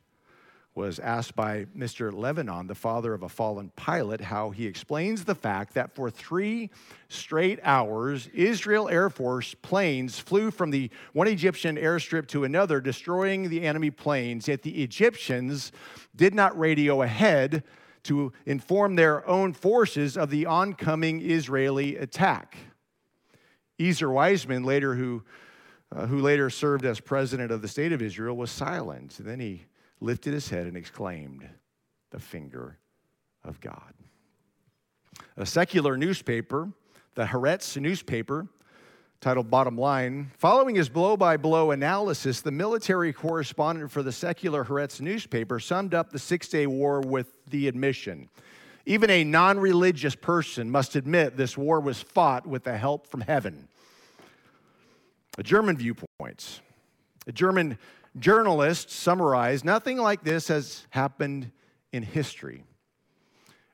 was 0.79 1.01
asked 1.01 1.35
by 1.35 1.64
Mr. 1.76 2.14
Levinon, 2.14 2.68
the 2.68 2.74
father 2.74 3.12
of 3.12 3.24
a 3.24 3.29
fallen 3.29 3.72
pilot, 3.74 4.20
how 4.20 4.51
he 4.51 4.64
explains 4.64 5.24
the 5.24 5.35
fact 5.35 5.74
that 5.74 5.93
for 5.93 6.09
three 6.09 6.70
straight 7.09 7.59
hours, 7.64 8.29
Israel 8.33 8.89
Air 8.89 9.11
Force 9.11 9.55
planes 9.55 10.20
flew 10.20 10.53
from 10.53 10.70
the 10.70 10.89
one 11.14 11.26
Egyptian 11.26 11.76
airstrip 11.76 12.29
to 12.29 12.45
another, 12.45 12.81
destroying 12.81 13.49
the 13.49 13.62
enemy 13.62 13.91
planes, 13.91 14.47
yet 14.47 14.62
the 14.62 14.85
Egyptians 14.85 15.72
did 16.14 16.33
not 16.33 16.57
radio 16.57 17.03
ahead 17.03 17.64
to 18.05 18.33
inform 18.47 18.95
their 18.95 19.29
own 19.29 19.53
forces 19.53 20.16
of 20.16 20.31
the 20.31 20.47
oncoming 20.47 21.20
Israeli 21.20 21.97
attack. 21.97 22.57
Ezer 23.81 24.07
Weizman, 24.07 24.64
later 24.64 24.95
who, 24.95 25.24
uh, 25.91 26.07
who 26.07 26.20
later 26.20 26.49
served 26.51 26.85
as 26.85 27.01
president 27.01 27.51
of 27.51 27.62
the 27.62 27.68
state 27.68 27.91
of 27.91 28.01
Israel, 28.01 28.37
was 28.37 28.53
silent. 28.53 29.16
then 29.18 29.41
he 29.41 29.64
lifted 30.01 30.32
his 30.32 30.49
head 30.49 30.66
and 30.66 30.76
exclaimed, 30.76 31.49
The 32.11 32.18
finger 32.18 32.78
of 33.44 33.61
God. 33.61 33.94
A 35.36 35.46
secular 35.46 35.96
newspaper, 35.96 36.70
the 37.14 37.24
Haaretz 37.24 37.80
newspaper, 37.80 38.49
titled 39.20 39.51
Bottom 39.51 39.76
Line, 39.76 40.30
following 40.38 40.76
his 40.76 40.88
blow 40.88 41.16
by 41.16 41.36
blow 41.36 41.72
analysis, 41.72 42.40
the 42.40 42.53
military 42.53 43.12
correspondent 43.12 43.90
for 43.90 44.03
the 44.03 44.12
secular 44.12 44.64
Haaretz 44.64 45.01
newspaper 45.01 45.59
summed 45.59 45.94
up 45.94 46.11
the 46.11 46.18
Six 46.18 46.49
Day 46.49 46.66
War 46.66 47.01
with 47.01 47.32
the 47.49 47.66
admission. 47.66 48.28
Even 48.86 49.11
a 49.11 49.24
non 49.24 49.59
religious 49.59 50.14
person 50.14 50.70
must 50.70 50.96
admit 50.96 51.36
this 51.36 51.59
war 51.59 51.80
was 51.80 52.01
fought 52.01 52.46
with 52.46 52.64
the 52.64 52.76
help 52.76 53.07
from 53.07 53.20
heaven. 53.20 53.68
A 55.36 55.42
German 55.42 55.76
viewpoint. 55.76 56.61
A 57.26 57.32
German 57.32 57.78
journalists 58.18 58.94
summarize 58.94 59.64
nothing 59.64 59.98
like 59.98 60.22
this 60.22 60.48
has 60.48 60.86
happened 60.90 61.50
in 61.92 62.02
history. 62.02 62.64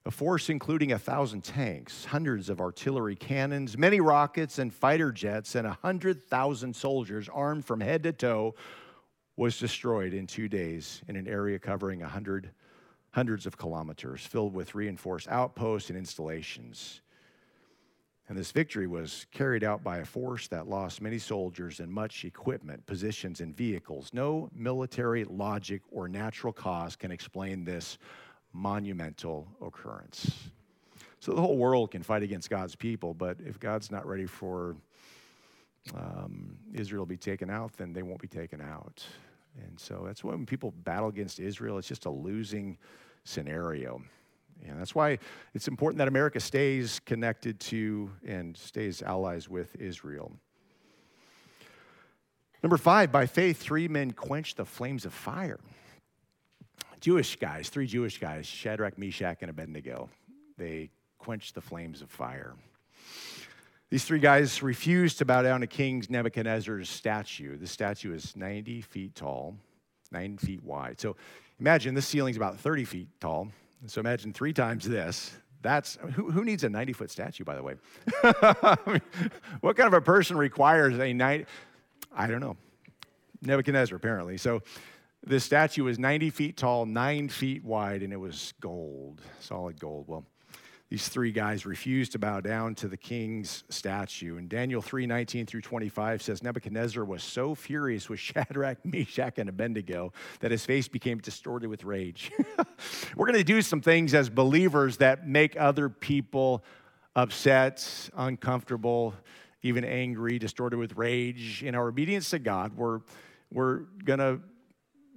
A 0.07 0.11
force 0.11 0.51
including 0.51 0.93
a 0.93 0.99
thousand 0.99 1.45
tanks, 1.45 2.05
hundreds 2.05 2.51
of 2.51 2.61
artillery 2.61 3.17
cannons, 3.17 3.79
many 3.79 4.01
rockets 4.01 4.59
and 4.59 4.73
fighter 4.73 5.11
jets, 5.11 5.55
and 5.55 5.67
a 5.67 5.79
hundred 5.83 6.23
thousand 6.23 6.77
soldiers 6.77 7.29
armed 7.33 7.65
from 7.65 7.81
head 7.81 8.03
to 8.03 8.13
toe 8.13 8.55
was 9.37 9.59
destroyed 9.59 10.13
in 10.13 10.27
two 10.27 10.49
days 10.49 11.03
in 11.09 11.17
an 11.17 11.27
area 11.27 11.59
covering 11.59 12.03
a 12.03 12.09
hundred, 12.09 12.51
hundreds 13.13 13.47
of 13.47 13.57
kilometers, 13.57 14.25
filled 14.25 14.55
with 14.55 14.75
reinforced 14.75 15.27
outposts 15.29 15.89
and 15.89 15.99
installations. 15.99 17.01
And 18.29 18.39
this 18.39 18.53
victory 18.53 18.87
was 18.87 19.27
carried 19.33 19.65
out 19.65 19.85
by 19.85 19.99
a 19.99 20.05
force 20.05 20.49
that 20.49 20.67
lost 20.67 21.03
many 21.03 21.19
soldiers 21.19 21.81
and 21.81 21.93
much 21.93 22.25
equipment, 22.25 22.87
positions, 22.87 23.41
and 23.41 23.55
vehicles. 23.55 24.11
No 24.15 24.49
military 24.55 25.25
logic 25.25 25.83
or 25.91 26.09
natural 26.09 26.53
cause 26.53 26.97
can 26.97 27.11
explain 27.11 27.65
this 27.65 27.99
monumental 28.55 29.47
occurrence. 29.61 30.49
So 31.21 31.33
the 31.33 31.41
whole 31.41 31.59
world 31.59 31.91
can 31.91 32.03
fight 32.03 32.23
against 32.23 32.49
God's 32.49 32.75
people, 32.75 33.13
but 33.13 33.37
if 33.45 33.61
God's 33.61 33.91
not 33.91 34.07
ready 34.07 34.27
for 34.27 34.77
um, 35.95 36.57
Israel 36.73 37.05
to 37.05 37.09
be 37.09 37.17
taken 37.17 37.51
out, 37.51 37.73
then 37.77 37.93
they 37.93 38.03
won't 38.03 38.21
be 38.21 38.29
taken 38.29 38.61
out. 38.61 39.05
And 39.67 39.79
so 39.79 40.03
that's 40.07 40.25
why 40.25 40.33
when 40.33 40.47
people 40.47 40.73
battle 40.85 41.09
against 41.09 41.41
Israel, 41.41 41.79
it's 41.79 41.89
just 41.89 42.07
a 42.07 42.11
losing 42.11 42.79
scenario. 43.25 44.03
And 44.69 44.81
that's 44.81 44.95
why 44.95 45.19
it's 45.55 45.69
important 45.69 45.99
that 45.99 46.09
America 46.09 46.41
stays 46.41 47.01
connected 47.01 47.61
to 47.61 48.11
and 48.27 48.57
stays 48.57 49.03
allies 49.03 49.49
with 49.49 49.77
Israel. 49.77 50.33
Number 52.63 52.79
five, 52.79 53.13
by 53.13 53.27
faith, 53.27 53.61
three 53.61 53.89
men 53.89 54.13
quenched 54.13 54.57
the 54.57 54.65
flames 54.65 55.05
of 55.05 55.13
fire. 55.13 55.61
Jewish 57.01 57.37
guys, 57.37 57.69
three 57.69 57.87
Jewish 57.87 58.19
guys, 58.19 58.47
Shadrach, 58.47 58.97
Meshach, 58.97 59.39
and 59.43 59.51
Abednego. 59.51 60.09
They 60.57 60.91
quenched 61.19 61.55
the 61.55 61.61
flames 61.61 62.01
of 62.01 62.11
fire. 62.11 62.55
These 63.91 64.05
three 64.05 64.19
guys 64.19 64.63
refused 64.63 65.19
to 65.19 65.25
bow 65.25 65.43
down 65.43 65.61
to 65.61 65.67
King 65.67 66.03
Nebuchadnezzar's 66.09 66.89
statue. 66.89 67.59
The 67.59 67.67
statue 67.67 68.15
is 68.15 68.35
90 68.35 68.81
feet 68.81 69.15
tall, 69.15 69.57
nine 70.11 70.39
feet 70.39 70.65
wide. 70.65 70.99
So 70.99 71.17
imagine 71.61 71.95
this 71.95 72.07
ceiling's 72.07 72.39
about 72.39 72.59
30 72.59 72.85
feet 72.85 73.09
tall. 73.21 73.49
So 73.87 74.01
imagine 74.01 74.33
three 74.33 74.53
times 74.53 74.89
this. 74.89 75.33
That's 75.63 75.99
who, 76.15 76.31
who 76.31 76.45
needs 76.45 76.65
a 76.65 76.69
90 76.69 76.93
foot 76.93 77.11
statue, 77.11 77.45
by 77.45 77.57
the 77.57 77.63
way? 77.63 77.75
What 79.61 79.77
kind 79.77 79.87
of 79.87 79.95
a 79.95 80.01
person 80.01 80.37
requires 80.37 80.99
a 80.99 81.13
90? 81.13 81.47
I 82.15 82.27
don't 82.27 82.41
know. 82.41 82.57
Nebuchadnezzar, 83.41 83.97
apparently. 83.97 84.37
So 84.37 84.63
this 85.23 85.45
statue 85.45 85.85
was 85.85 85.99
90 85.99 86.31
feet 86.31 86.57
tall, 86.57 86.85
nine 86.87 87.29
feet 87.29 87.65
wide, 87.65 88.03
and 88.03 88.13
it 88.13 88.19
was 88.19 88.53
gold, 88.61 89.23
solid 89.41 89.81
gold. 89.81 90.05
Well, 90.07 90.27
these 90.95 91.09
three 91.09 91.33
guys 91.33 91.67
refused 91.67 92.13
to 92.13 92.21
bow 92.21 92.39
down 92.39 92.73
to 92.73 92.87
the 92.87 92.97
king's 92.97 93.65
statue. 93.69 94.37
And 94.37 94.49
Daniel 94.49 94.81
3 94.81 95.07
19 95.07 95.45
through 95.45 95.63
25 95.63 96.23
says 96.23 96.41
Nebuchadnezzar 96.41 97.05
was 97.05 97.25
so 97.25 97.57
furious 97.57 98.09
with 98.09 98.21
Shadrach, 98.31 98.79
Meshach, 98.85 99.41
and 99.41 99.49
Abednego 99.49 100.13
that 100.39 100.53
his 100.53 100.65
face 100.65 100.87
became 100.87 101.19
distorted 101.19 101.69
with 101.69 101.83
rage. 101.83 102.31
We're 103.17 103.27
going 103.27 103.39
to 103.39 103.43
do 103.43 103.61
some 103.61 103.81
things 103.81 104.15
as 104.15 104.31
believers 104.31 104.99
that 104.99 105.27
make 105.27 105.57
other 105.59 105.89
people 105.89 106.63
upset, 107.17 108.09
uncomfortable, 108.17 109.15
even 109.63 109.85
angry, 109.85 110.39
distorted 110.39 110.79
with 110.79 110.97
rage. 110.97 111.65
In 111.65 111.75
our 111.75 111.89
obedience 111.89 112.31
to 112.31 112.39
God, 112.39 112.77
we're, 112.77 113.01
we're 113.51 113.79
going 114.05 114.21
to 114.21 114.39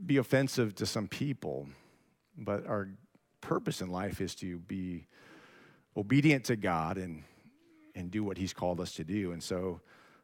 be 0.04 0.18
offensive 0.18 0.74
to 0.74 0.88
some 0.88 1.08
people, 1.08 1.68
but 2.36 2.66
our 2.66 2.90
purpose 3.42 3.82
in 3.82 3.92
life 3.92 4.22
is 4.22 4.34
to 4.38 4.58
be 4.58 5.06
obedient 5.98 6.46
to 6.46 6.56
God 6.56 6.98
and, 6.98 7.24
and 7.96 8.12
do 8.12 8.24
what 8.24 8.38
He's 8.38 8.54
called 8.54 8.80
us 8.80 8.94
to 8.94 9.04
do. 9.04 9.32
And 9.32 9.42
so 9.42 9.82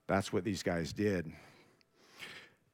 that's 0.08 0.32
what 0.32 0.44
these 0.44 0.64
guys 0.64 0.94
did. 0.94 1.32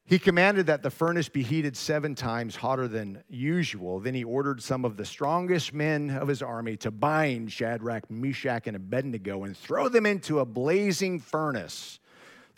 He 0.05 0.17
commanded 0.17 0.65
that 0.65 0.81
the 0.81 0.89
furnace 0.89 1.29
be 1.29 1.43
heated 1.43 1.77
seven 1.77 2.15
times 2.15 2.55
hotter 2.55 2.87
than 2.87 3.23
usual. 3.29 3.99
Then 3.99 4.15
he 4.15 4.23
ordered 4.23 4.59
some 4.59 4.83
of 4.83 4.97
the 4.97 5.05
strongest 5.05 5.71
men 5.71 6.09
of 6.09 6.27
his 6.27 6.41
army 6.41 6.77
to 6.77 6.89
bind 6.89 7.51
Shadrach, 7.51 8.09
Meshach, 8.09 8.65
and 8.65 8.75
Abednego 8.75 9.43
and 9.43 9.55
throw 9.55 9.87
them 9.87 10.07
into 10.07 10.39
a 10.39 10.45
blazing 10.45 11.19
furnace 11.19 11.99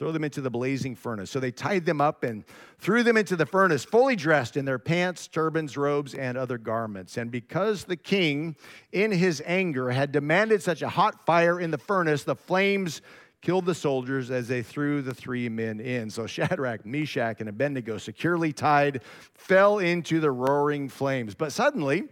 throw 0.02 0.12
them 0.12 0.24
into 0.24 0.42
the 0.42 0.50
blazing 0.50 0.96
furnace. 0.96 1.30
So 1.30 1.40
they 1.40 1.52
tied 1.52 1.86
them 1.86 2.02
up 2.02 2.24
and 2.24 2.44
threw 2.80 3.04
them 3.04 3.18
into 3.18 3.36
the 3.36 3.46
furnace, 3.46 3.86
fully 3.86 4.16
dressed 4.16 4.58
in 4.58 4.66
their 4.66 4.80
pants, 4.80 5.28
turbans, 5.28 5.78
robes, 5.78 6.16
and 6.16 6.40
other 6.40 6.58
garments. 6.58 7.18
And 7.18 7.30
because 7.30 7.84
the 7.84 7.96
king, 7.96 8.56
in 8.92 9.12
his 9.12 9.44
anger, 9.46 9.92
had 9.92 10.12
demanded 10.12 10.64
such 10.64 10.82
a 10.82 10.90
hot 10.90 11.24
fire 11.28 11.60
in 11.60 11.70
the 11.70 11.78
furnace, 11.78 12.24
the 12.24 12.34
flames 12.34 13.04
killed 13.44 13.68
the 13.68 13.76
soldiers 13.76 14.32
as 14.32 14.48
they 14.48 14.64
threw 14.64 15.04
the 15.04 15.14
three 15.14 15.48
men 15.50 15.80
in. 15.80 16.10
So 16.10 16.26
Shadrach, 16.26 16.84
Meshach, 16.84 17.40
and 17.40 17.48
Abednego, 17.48 18.00
securely 18.00 18.52
tied, 18.52 19.04
fell 19.36 19.78
into 19.78 20.20
the 20.20 20.32
roaring 20.32 20.90
flames. 20.90 21.36
But 21.36 21.52
suddenly, 21.52 22.06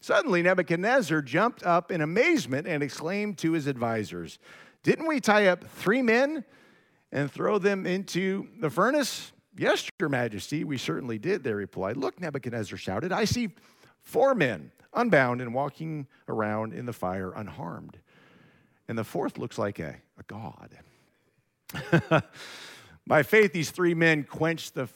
suddenly 0.00 0.42
Nebuchadnezzar 0.42 1.22
jumped 1.22 1.64
up 1.64 1.90
in 1.90 2.02
amazement 2.02 2.68
and 2.68 2.84
exclaimed 2.84 3.36
to 3.38 3.50
his 3.50 3.66
advisors, 3.66 4.38
Didn't 4.84 5.08
we 5.08 5.18
tie 5.18 5.48
up 5.48 5.64
three 5.64 6.02
men? 6.02 6.44
And 7.12 7.30
throw 7.30 7.58
them 7.58 7.86
into 7.86 8.48
the 8.58 8.70
furnace? 8.70 9.32
Yes, 9.56 9.88
Your 10.00 10.08
Majesty, 10.08 10.64
we 10.64 10.78
certainly 10.78 11.18
did, 11.18 11.44
they 11.44 11.52
replied. 11.52 11.96
Look, 11.96 12.20
Nebuchadnezzar 12.20 12.78
shouted, 12.78 13.12
I 13.12 13.24
see 13.24 13.50
four 14.00 14.34
men 14.34 14.72
unbound 14.94 15.40
and 15.40 15.54
walking 15.54 16.06
around 16.28 16.72
in 16.72 16.86
the 16.86 16.92
fire 16.92 17.32
unharmed. 17.32 17.98
And 18.88 18.98
the 18.98 19.04
fourth 19.04 19.38
looks 19.38 19.58
like 19.58 19.78
a, 19.78 19.96
a 20.18 20.22
god. 20.26 20.78
By 23.06 23.22
faith, 23.22 23.52
these 23.52 23.70
three 23.70 23.94
men 23.94 24.24
quenched 24.24 24.74
the 24.74 24.88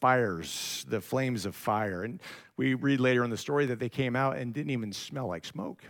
fires, 0.00 0.84
the 0.88 1.00
flames 1.00 1.46
of 1.46 1.54
fire. 1.54 2.02
And 2.04 2.20
we 2.56 2.74
read 2.74 3.00
later 3.00 3.24
in 3.24 3.30
the 3.30 3.36
story 3.36 3.66
that 3.66 3.78
they 3.78 3.88
came 3.88 4.14
out 4.16 4.36
and 4.36 4.52
didn't 4.52 4.70
even 4.70 4.92
smell 4.92 5.26
like 5.26 5.44
smoke. 5.44 5.82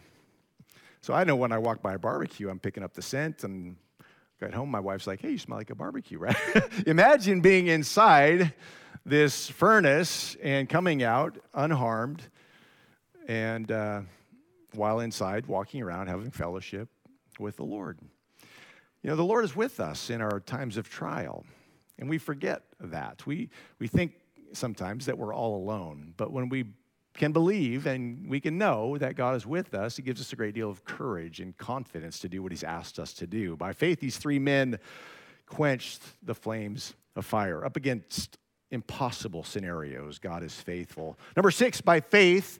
So 1.00 1.14
I 1.14 1.24
know 1.24 1.36
when 1.36 1.52
I 1.52 1.58
walk 1.58 1.82
by 1.82 1.94
a 1.94 1.98
barbecue, 1.98 2.48
I'm 2.48 2.58
picking 2.58 2.82
up 2.82 2.94
the 2.94 3.02
scent 3.02 3.44
and 3.44 3.76
Got 4.38 4.52
home, 4.52 4.70
my 4.70 4.80
wife's 4.80 5.06
like, 5.06 5.22
hey, 5.22 5.30
you 5.30 5.38
smell 5.38 5.56
like 5.56 5.70
a 5.70 5.74
barbecue, 5.74 6.18
right? 6.18 6.36
Imagine 6.86 7.40
being 7.40 7.68
inside 7.68 8.52
this 9.06 9.48
furnace 9.48 10.36
and 10.42 10.68
coming 10.68 11.02
out 11.02 11.38
unharmed, 11.54 12.22
and 13.26 13.72
uh, 13.72 14.02
while 14.74 15.00
inside, 15.00 15.46
walking 15.46 15.80
around, 15.80 16.08
having 16.08 16.30
fellowship 16.30 16.90
with 17.38 17.56
the 17.56 17.64
Lord. 17.64 17.98
You 19.02 19.08
know, 19.08 19.16
the 19.16 19.24
Lord 19.24 19.42
is 19.42 19.56
with 19.56 19.80
us 19.80 20.10
in 20.10 20.20
our 20.20 20.40
times 20.40 20.76
of 20.76 20.90
trial, 20.90 21.46
and 21.98 22.06
we 22.06 22.18
forget 22.18 22.62
that. 22.78 23.26
We, 23.26 23.48
we 23.78 23.88
think 23.88 24.12
sometimes 24.52 25.06
that 25.06 25.16
we're 25.16 25.34
all 25.34 25.56
alone, 25.56 26.12
but 26.18 26.30
when 26.30 26.50
we 26.50 26.66
can 27.16 27.32
believe 27.32 27.86
and 27.86 28.28
we 28.28 28.40
can 28.40 28.58
know 28.58 28.96
that 28.98 29.16
God 29.16 29.36
is 29.36 29.46
with 29.46 29.74
us, 29.74 29.98
it 29.98 30.02
gives 30.02 30.20
us 30.20 30.32
a 30.32 30.36
great 30.36 30.54
deal 30.54 30.70
of 30.70 30.84
courage 30.84 31.40
and 31.40 31.56
confidence 31.56 32.18
to 32.20 32.28
do 32.28 32.42
what 32.42 32.52
He's 32.52 32.64
asked 32.64 32.98
us 32.98 33.12
to 33.14 33.26
do. 33.26 33.56
By 33.56 33.72
faith, 33.72 34.00
these 34.00 34.18
three 34.18 34.38
men 34.38 34.78
quenched 35.46 36.02
the 36.22 36.34
flames 36.34 36.94
of 37.14 37.24
fire 37.24 37.64
up 37.64 37.76
against 37.76 38.38
impossible 38.70 39.44
scenarios. 39.44 40.18
God 40.18 40.42
is 40.42 40.54
faithful. 40.54 41.18
Number 41.36 41.50
six, 41.50 41.80
by 41.80 42.00
faith, 42.00 42.58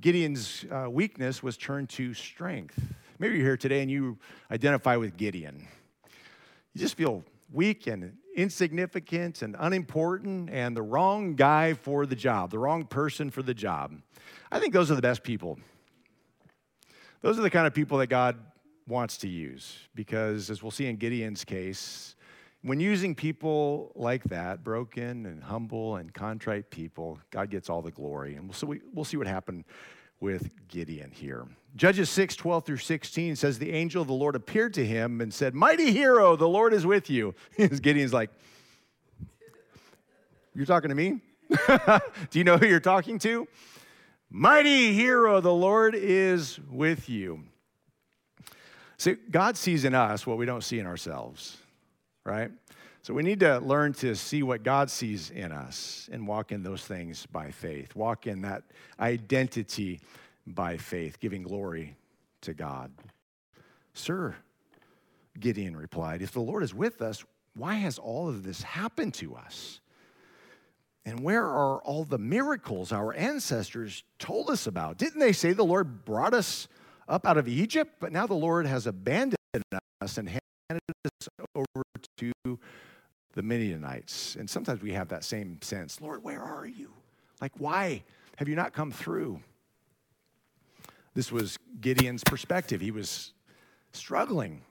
Gideon's 0.00 0.64
uh, 0.70 0.88
weakness 0.88 1.42
was 1.42 1.56
turned 1.56 1.88
to 1.90 2.14
strength. 2.14 2.78
Maybe 3.18 3.36
you're 3.36 3.46
here 3.46 3.56
today 3.56 3.82
and 3.82 3.90
you 3.90 4.18
identify 4.50 4.96
with 4.96 5.16
Gideon. 5.16 5.66
You 6.74 6.80
just 6.80 6.96
feel 6.96 7.24
weak 7.52 7.86
and 7.86 8.16
insignificant 8.38 9.42
and 9.42 9.56
unimportant 9.58 10.48
and 10.50 10.76
the 10.76 10.82
wrong 10.82 11.34
guy 11.34 11.74
for 11.74 12.06
the 12.06 12.14
job, 12.14 12.52
the 12.52 12.58
wrong 12.58 12.84
person 12.84 13.30
for 13.30 13.42
the 13.42 13.52
job. 13.52 13.92
I 14.52 14.60
think 14.60 14.72
those 14.72 14.92
are 14.92 14.94
the 14.94 15.02
best 15.02 15.24
people. 15.24 15.58
Those 17.20 17.36
are 17.36 17.42
the 17.42 17.50
kind 17.50 17.66
of 17.66 17.74
people 17.74 17.98
that 17.98 18.06
God 18.06 18.36
wants 18.86 19.18
to 19.18 19.28
use 19.28 19.76
because, 19.94 20.50
as 20.50 20.62
we'll 20.62 20.70
see 20.70 20.86
in 20.86 20.96
Gideon's 20.96 21.44
case, 21.44 22.14
when 22.62 22.78
using 22.78 23.14
people 23.14 23.90
like 23.96 24.22
that, 24.24 24.62
broken 24.62 25.26
and 25.26 25.42
humble 25.42 25.96
and 25.96 26.14
contrite 26.14 26.70
people, 26.70 27.18
God 27.30 27.50
gets 27.50 27.68
all 27.68 27.82
the 27.82 27.90
glory. 27.90 28.36
And 28.36 28.44
we'll 28.44 28.54
see, 28.54 28.80
we'll 28.92 29.04
see 29.04 29.16
what 29.16 29.26
happened 29.26 29.64
with 30.20 30.50
Gideon 30.68 31.10
here. 31.10 31.46
Judges 31.76 32.10
6, 32.10 32.34
12 32.36 32.64
through 32.64 32.76
16 32.78 33.36
says, 33.36 33.58
The 33.58 33.72
angel 33.72 34.02
of 34.02 34.08
the 34.08 34.14
Lord 34.14 34.34
appeared 34.34 34.74
to 34.74 34.84
him 34.84 35.20
and 35.20 35.32
said, 35.32 35.54
Mighty 35.54 35.92
hero, 35.92 36.34
the 36.36 36.48
Lord 36.48 36.72
is 36.72 36.84
with 36.84 37.08
you. 37.08 37.34
Gideon's 37.56 38.12
like, 38.12 38.30
You're 40.54 40.66
talking 40.66 40.88
to 40.88 40.94
me? 40.94 41.20
Do 42.30 42.38
you 42.38 42.44
know 42.44 42.56
who 42.56 42.66
you're 42.66 42.80
talking 42.80 43.18
to? 43.20 43.46
Mighty 44.30 44.92
hero, 44.92 45.40
the 45.40 45.52
Lord 45.52 45.94
is 45.94 46.58
with 46.70 47.08
you. 47.08 47.44
See, 48.98 49.16
God 49.30 49.56
sees 49.56 49.84
in 49.84 49.94
us 49.94 50.26
what 50.26 50.36
we 50.36 50.44
don't 50.44 50.64
see 50.64 50.78
in 50.78 50.86
ourselves, 50.86 51.56
right? 52.24 52.50
So 53.02 53.14
we 53.14 53.22
need 53.22 53.40
to 53.40 53.58
learn 53.60 53.94
to 53.94 54.14
see 54.14 54.42
what 54.42 54.62
God 54.62 54.90
sees 54.90 55.30
in 55.30 55.50
us 55.50 56.08
and 56.12 56.26
walk 56.26 56.52
in 56.52 56.62
those 56.62 56.84
things 56.84 57.26
by 57.26 57.50
faith. 57.50 57.96
Walk 57.96 58.26
in 58.26 58.42
that 58.42 58.64
identity 59.00 60.00
by 60.46 60.76
faith, 60.76 61.18
giving 61.20 61.42
glory 61.42 61.96
to 62.42 62.54
God. 62.54 62.90
Sir, 63.94 64.36
Gideon 65.38 65.76
replied, 65.76 66.22
if 66.22 66.32
the 66.32 66.40
Lord 66.40 66.62
is 66.62 66.74
with 66.74 67.00
us, 67.00 67.24
why 67.54 67.74
has 67.74 67.98
all 67.98 68.28
of 68.28 68.44
this 68.44 68.62
happened 68.62 69.14
to 69.14 69.34
us? 69.36 69.80
And 71.04 71.20
where 71.20 71.44
are 71.44 71.80
all 71.82 72.04
the 72.04 72.18
miracles 72.18 72.92
our 72.92 73.14
ancestors 73.14 74.04
told 74.18 74.50
us 74.50 74.66
about? 74.66 74.98
Didn't 74.98 75.20
they 75.20 75.32
say 75.32 75.52
the 75.52 75.64
Lord 75.64 76.04
brought 76.04 76.34
us 76.34 76.68
up 77.08 77.26
out 77.26 77.38
of 77.38 77.48
Egypt? 77.48 77.94
But 78.00 78.12
now 78.12 78.26
the 78.26 78.34
Lord 78.34 78.66
has 78.66 78.86
abandoned 78.86 79.36
us 80.00 80.18
and 80.18 80.28
us 80.70 81.28
over 81.54 81.82
to 82.18 82.32
the 83.34 83.42
Midianites. 83.42 84.36
And 84.36 84.48
sometimes 84.48 84.82
we 84.82 84.92
have 84.92 85.08
that 85.08 85.24
same 85.24 85.60
sense 85.62 86.00
Lord, 86.00 86.22
where 86.22 86.42
are 86.42 86.66
you? 86.66 86.92
Like, 87.40 87.52
why 87.58 88.02
have 88.36 88.48
you 88.48 88.56
not 88.56 88.72
come 88.72 88.90
through? 88.90 89.40
This 91.14 91.32
was 91.32 91.58
Gideon's 91.80 92.22
perspective. 92.24 92.80
He 92.80 92.90
was 92.90 93.32
struggling 93.92 94.62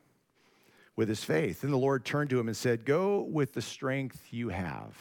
with 0.95 1.09
his 1.09 1.23
faith. 1.23 1.63
And 1.63 1.71
the 1.71 1.77
Lord 1.77 2.05
turned 2.05 2.29
to 2.31 2.39
him 2.39 2.47
and 2.47 2.57
said, 2.57 2.85
Go 2.85 3.21
with 3.21 3.53
the 3.53 3.61
strength 3.61 4.27
you 4.31 4.49
have 4.49 4.97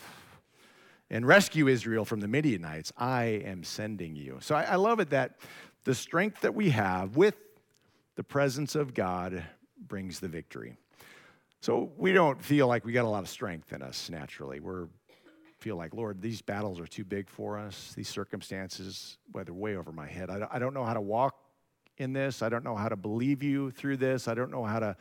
and 1.10 1.26
rescue 1.26 1.68
Israel 1.68 2.04
from 2.04 2.20
the 2.20 2.28
Midianites. 2.28 2.92
I 2.96 3.24
am 3.24 3.64
sending 3.64 4.16
you. 4.16 4.38
So 4.40 4.54
I, 4.54 4.62
I 4.62 4.74
love 4.76 5.00
it 5.00 5.10
that 5.10 5.36
the 5.84 5.94
strength 5.94 6.40
that 6.40 6.54
we 6.54 6.70
have 6.70 7.16
with 7.16 7.36
the 8.16 8.24
presence 8.24 8.74
of 8.74 8.94
God 8.94 9.44
brings 9.86 10.20
the 10.20 10.28
victory. 10.28 10.76
So 11.60 11.92
we 11.96 12.12
don't 12.12 12.42
feel 12.42 12.66
like 12.66 12.84
we 12.84 12.92
got 12.92 13.04
a 13.04 13.08
lot 13.08 13.22
of 13.22 13.28
strength 13.28 13.72
in 13.72 13.82
us 13.82 14.10
naturally. 14.10 14.60
We're 14.60 14.88
feel 15.58 15.76
like, 15.76 15.94
Lord, 15.94 16.20
these 16.20 16.42
battles 16.42 16.78
are 16.78 16.86
too 16.86 17.04
big 17.04 17.28
for 17.28 17.58
us. 17.58 17.92
These 17.96 18.08
circumstances, 18.08 19.18
well, 19.32 19.44
they're 19.44 19.54
way 19.54 19.76
over 19.76 19.90
my 19.90 20.06
head. 20.06 20.30
I 20.30 20.58
don't 20.58 20.74
know 20.74 20.84
how 20.84 20.94
to 20.94 21.00
walk 21.00 21.34
in 21.98 22.12
this. 22.12 22.42
I 22.42 22.48
don't 22.48 22.62
know 22.62 22.76
how 22.76 22.88
to 22.88 22.96
believe 22.96 23.42
you 23.42 23.70
through 23.70 23.96
this. 23.96 24.28
I 24.28 24.34
don't 24.34 24.50
know 24.50 24.64
how 24.64 24.78
to 24.78 24.96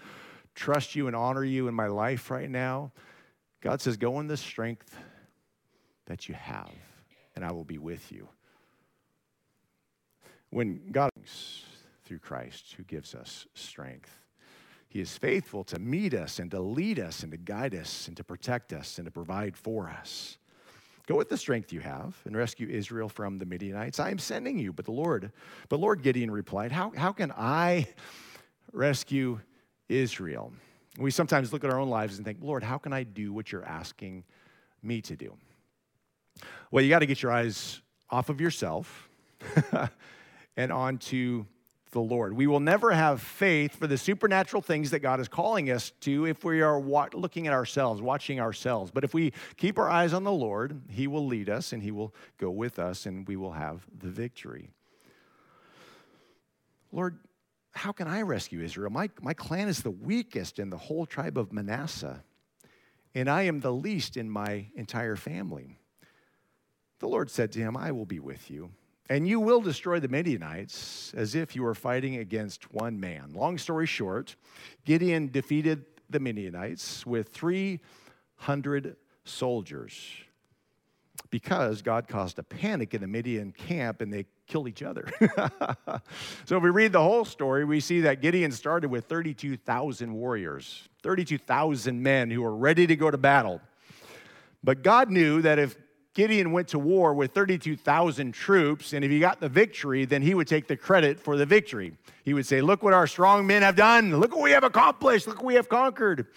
trust 0.56 0.96
you 0.96 1.08
and 1.08 1.16
honor 1.16 1.44
you 1.44 1.68
in 1.68 1.76
my 1.76 1.88
life 1.88 2.32
right 2.32 2.50
now. 2.50 2.94
God 3.62 3.82
says, 3.82 3.98
Go 3.98 4.20
in 4.20 4.28
the 4.28 4.38
strength 4.38 4.98
that 6.06 6.30
you 6.30 6.36
have, 6.36 6.72
and 7.36 7.44
I 7.44 7.52
will 7.52 7.66
be 7.66 7.78
with 7.78 8.12
you. 8.12 8.30
When 10.52 10.92
God, 10.92 11.10
through 12.06 12.20
Christ, 12.20 12.76
who 12.78 12.84
gives 12.84 13.14
us 13.14 13.46
strength, 13.54 14.18
He 14.96 15.02
is 15.02 15.18
faithful 15.18 15.66
to 15.66 15.78
meet 15.78 16.14
us 16.14 16.40
and 16.40 16.50
to 16.52 16.62
lead 16.62 17.00
us 17.00 17.22
and 17.24 17.30
to 17.34 17.38
guide 17.38 17.76
us 17.76 18.08
and 18.08 18.16
to 18.16 18.24
protect 18.24 18.72
us 18.72 18.98
and 18.98 19.04
to 19.04 19.12
provide 19.12 19.58
for 19.58 19.90
us. 19.90 20.38
Go 21.06 21.18
with 21.18 21.28
the 21.28 21.36
strength 21.36 21.74
you 21.74 21.82
have 21.82 22.16
and 22.24 22.34
rescue 22.34 22.70
Israel 22.70 23.10
from 23.10 23.38
the 23.38 23.46
Midianites. 23.46 24.00
I 24.00 24.10
am 24.10 24.20
sending 24.20 24.58
you. 24.58 24.72
But 24.72 24.86
the 24.86 24.94
Lord, 24.94 25.34
but 25.68 25.82
Lord 25.82 26.02
Gideon 26.02 26.32
replied, 26.32 26.72
How, 26.72 26.94
how 26.96 27.12
can 27.12 27.34
I 27.36 27.90
rescue 28.72 29.42
Israel? 29.90 30.54
We 30.98 31.12
sometimes 31.12 31.52
look 31.52 31.66
at 31.66 31.72
our 31.72 31.80
own 31.82 31.90
lives 31.90 32.16
and 32.16 32.26
think, 32.26 32.38
Lord, 32.42 32.64
how 32.64 32.78
can 32.78 32.94
I 32.94 33.04
do 33.04 33.34
what 33.34 33.52
you're 33.52 33.66
asking 33.66 34.24
me 34.82 35.02
to 35.02 35.18
do? 35.18 35.36
Well, 36.72 36.86
you 36.86 36.90
got 36.90 37.00
to 37.00 37.06
get 37.06 37.22
your 37.22 37.34
eyes 37.34 37.82
off 38.10 38.30
of 38.30 38.40
yourself 38.40 39.10
and 40.56 40.72
onto 40.72 41.44
the 41.96 42.02
Lord. 42.02 42.34
We 42.34 42.46
will 42.46 42.60
never 42.60 42.92
have 42.92 43.22
faith 43.22 43.78
for 43.78 43.88
the 43.88 43.98
supernatural 43.98 44.62
things 44.62 44.92
that 44.92 45.00
God 45.00 45.22
is 45.22 45.30
calling 45.30 45.72
us 45.72 45.92
to 46.02 46.26
if 46.26 46.44
we 46.44 46.62
are 46.62 46.78
wa- 46.78 47.08
looking 47.14 47.48
at 47.48 47.54
ourselves, 47.54 48.02
watching 48.02 48.40
ourselves. 48.40 48.92
But 48.92 49.06
if 49.06 49.14
we 49.14 49.32
keep 49.56 49.80
our 49.80 49.90
eyes 49.90 50.12
on 50.12 50.26
the 50.26 50.32
Lord, 50.32 50.82
He 50.90 51.08
will 51.08 51.26
lead 51.26 51.50
us 51.50 51.72
and 51.72 51.82
He 51.82 51.92
will 51.92 52.14
go 52.38 52.52
with 52.52 52.80
us 52.80 53.06
and 53.06 53.26
we 53.26 53.38
will 53.38 53.54
have 53.54 53.86
the 53.98 54.10
victory. 54.10 54.72
Lord, 56.92 57.18
how 57.72 57.94
can 57.94 58.10
I 58.10 58.22
rescue 58.24 58.62
Israel? 58.62 58.92
My, 58.92 59.10
my 59.22 59.34
clan 59.34 59.70
is 59.70 59.82
the 59.82 59.92
weakest 59.92 60.60
in 60.60 60.70
the 60.70 60.78
whole 60.78 61.06
tribe 61.06 61.38
of 61.38 61.54
Manasseh, 61.54 62.24
and 63.16 63.30
I 63.30 63.44
am 63.44 63.62
the 63.62 63.74
least 63.74 64.18
in 64.18 64.30
my 64.30 64.68
entire 64.76 65.16
family. 65.16 65.80
The 67.00 67.08
Lord 67.08 67.32
said 67.32 67.54
to 67.54 67.60
him, 67.60 67.78
I 67.78 67.94
will 67.94 68.06
be 68.06 68.20
with 68.20 68.52
you 68.52 68.72
and 69.10 69.28
you 69.28 69.40
will 69.40 69.62
destroy 69.62 70.00
the 70.00 70.08
Midianites 70.08 71.14
as 71.16 71.36
if 71.36 71.56
you 71.56 71.64
were 71.64 71.76
fighting 71.76 72.18
against 72.18 72.74
one 72.74 73.00
man. 73.00 73.32
Long 73.34 73.58
story 73.58 73.86
short, 73.86 74.36
Gideon 74.84 75.30
defeated 75.32 75.86
the 76.10 76.20
Midianites 76.20 77.06
with 77.06 77.30
300 77.30 78.96
soldiers 79.24 79.96
because 81.30 81.82
God 81.82 82.08
caused 82.08 82.40
a 82.40 82.44
panic 82.44 82.94
in 82.94 83.02
the 83.02 83.08
Midian 83.08 83.52
camp 83.52 84.02
and 84.02 84.12
they 84.12 84.26
killed 84.48 84.68
each 84.68 84.84
other. 84.84 85.08
so 86.46 86.58
if 86.58 86.64
we 86.64 86.70
read 86.70 86.92
the 86.92 87.02
whole 87.02 87.26
story, 87.26 87.66
we 87.66 87.80
see 87.80 88.02
that 88.02 88.22
Gideon 88.22 88.52
started 88.52 88.90
with 88.90 89.06
32,000 89.06 90.14
warriors, 90.14 90.88
32,000 91.04 92.02
men 92.02 92.30
who 92.30 92.42
were 92.42 92.56
ready 92.56 92.88
to 92.88 92.96
go 92.96 93.10
to 93.10 93.18
battle. 93.18 93.62
But 94.64 94.82
God 94.82 95.12
knew 95.12 95.42
that 95.42 95.60
if 95.60 95.76
Gideon 96.16 96.54
went 96.54 96.70
to 96.70 96.80
war 96.80 97.14
with 97.14 97.34
32,000 97.34 98.32
troops, 98.32 98.94
and 98.94 99.04
if 99.04 99.12
he 99.12 99.20
got 99.20 99.42
the 99.42 99.50
victory, 99.50 100.06
then 100.06 100.22
he 100.22 100.34
would 100.34 100.48
take 100.48 100.66
the 100.66 100.78
credit 100.78 101.20
for 101.20 101.36
the 101.36 101.46
victory. 101.46 101.94
He 102.24 102.34
would 102.34 102.46
say, 102.46 102.62
Look 102.62 102.82
what 102.82 102.94
our 102.94 103.06
strong 103.06 103.46
men 103.46 103.62
have 103.62 103.76
done. 103.76 104.18
Look 104.18 104.32
what 104.34 104.42
we 104.42 104.52
have 104.52 104.64
accomplished. 104.64 105.28
Look 105.28 105.38
what 105.38 105.46
we 105.46 105.56
have 105.56 105.68
conquered. 105.68 106.28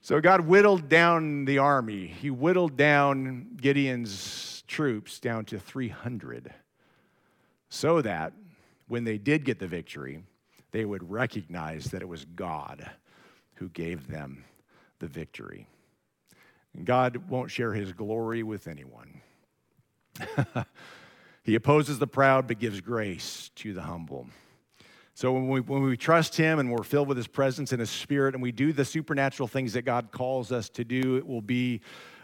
So 0.00 0.20
God 0.20 0.42
whittled 0.42 0.88
down 0.88 1.44
the 1.44 1.58
army. 1.58 2.06
He 2.06 2.30
whittled 2.30 2.76
down 2.76 3.48
Gideon's 3.60 4.62
troops 4.68 5.18
down 5.18 5.44
to 5.46 5.58
300 5.58 6.54
so 7.68 8.00
that 8.02 8.32
when 8.86 9.02
they 9.02 9.18
did 9.18 9.44
get 9.44 9.58
the 9.58 9.66
victory, 9.66 10.22
they 10.70 10.84
would 10.84 11.10
recognize 11.10 11.86
that 11.86 12.00
it 12.00 12.08
was 12.08 12.24
God 12.24 12.88
who 13.56 13.68
gave 13.70 14.06
them 14.06 14.44
the 15.00 15.08
victory. 15.08 15.66
God 16.84 17.28
won't 17.28 17.50
share 17.50 17.72
his 17.72 17.92
glory 17.92 18.42
with 18.42 18.68
anyone. 18.68 19.20
he 21.42 21.54
opposes 21.54 21.98
the 21.98 22.06
proud 22.06 22.46
but 22.46 22.58
gives 22.58 22.80
grace 22.80 23.50
to 23.56 23.72
the 23.72 23.82
humble. 23.82 24.26
So 25.14 25.32
when 25.32 25.48
we, 25.48 25.60
when 25.60 25.82
we 25.82 25.96
trust 25.96 26.36
him 26.36 26.58
and 26.58 26.70
we're 26.70 26.82
filled 26.82 27.08
with 27.08 27.16
his 27.16 27.26
presence 27.26 27.72
and 27.72 27.80
his 27.80 27.90
spirit 27.90 28.34
and 28.34 28.42
we 28.42 28.52
do 28.52 28.72
the 28.72 28.84
supernatural 28.84 29.48
things 29.48 29.72
that 29.74 29.82
God 29.82 30.10
calls 30.12 30.52
us 30.52 30.68
to 30.70 30.84
do, 30.84 31.16
it 31.16 31.26
will 31.26 31.42
be 31.42 31.80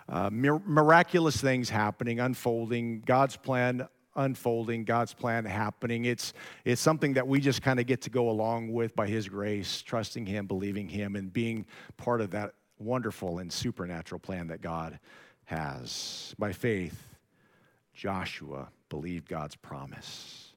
uh, 0.08 0.30
miraculous 0.30 1.40
things 1.40 1.68
happening, 1.68 2.20
unfolding, 2.20 3.02
God's 3.04 3.36
plan 3.36 3.88
unfolding, 4.16 4.84
God's 4.84 5.12
plan 5.12 5.44
happening. 5.44 6.06
It's, 6.06 6.32
it's 6.64 6.80
something 6.80 7.14
that 7.14 7.28
we 7.28 7.38
just 7.38 7.60
kind 7.60 7.78
of 7.78 7.86
get 7.86 8.00
to 8.02 8.10
go 8.10 8.30
along 8.30 8.72
with 8.72 8.96
by 8.96 9.06
his 9.06 9.28
grace, 9.28 9.82
trusting 9.82 10.26
him, 10.26 10.46
believing 10.46 10.88
him, 10.88 11.16
and 11.16 11.30
being 11.30 11.66
part 11.98 12.22
of 12.22 12.30
that 12.30 12.54
wonderful 12.78 13.38
and 13.38 13.52
supernatural 13.52 14.18
plan 14.18 14.48
that 14.48 14.60
God 14.60 14.98
has. 15.44 16.34
By 16.38 16.52
faith, 16.52 17.02
Joshua 17.94 18.68
believed 18.88 19.28
God's 19.28 19.56
promise. 19.56 20.52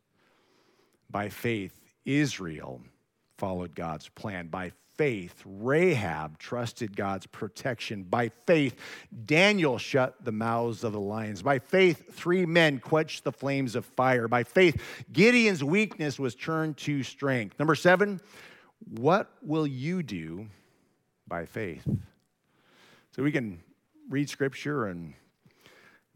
By 1.10 1.30
faith, 1.30 1.74
Israel 2.06 2.82
followed 3.38 3.76
God's 3.76 4.10
plan. 4.10 4.48
By 4.48 4.74
faith, 4.96 5.42
Rahab 5.46 6.38
trusted 6.38 6.96
God's 6.96 7.26
protection. 7.26 8.04
By 8.04 8.32
faith, 8.46 8.76
Daniel 9.26 9.78
shut 9.78 10.16
the 10.26 10.34
mouths 10.34 10.84
of 10.84 10.92
the 10.92 11.00
lions. 11.00 11.42
By 11.42 11.60
faith, 11.60 12.14
three 12.14 12.46
men 12.46 12.80
quenched 12.80 13.24
the 13.24 13.32
flames 13.32 13.76
of 13.76 13.86
fire. 13.86 14.28
By 14.28 14.44
faith, 14.44 14.82
Gideon's 15.14 15.64
weakness 15.64 16.20
was 16.20 16.36
turned 16.36 16.76
to 16.78 17.02
strength. 17.04 17.58
Number 17.58 17.76
seven, 17.76 18.20
what 18.90 19.32
will 19.42 19.66
you 19.66 20.04
do 20.04 20.48
by 21.30 21.46
faith. 21.46 21.88
So 23.16 23.24
we 23.24 23.32
can 23.32 23.62
read 24.10 24.30
scripture 24.30 24.88
and 24.88 25.14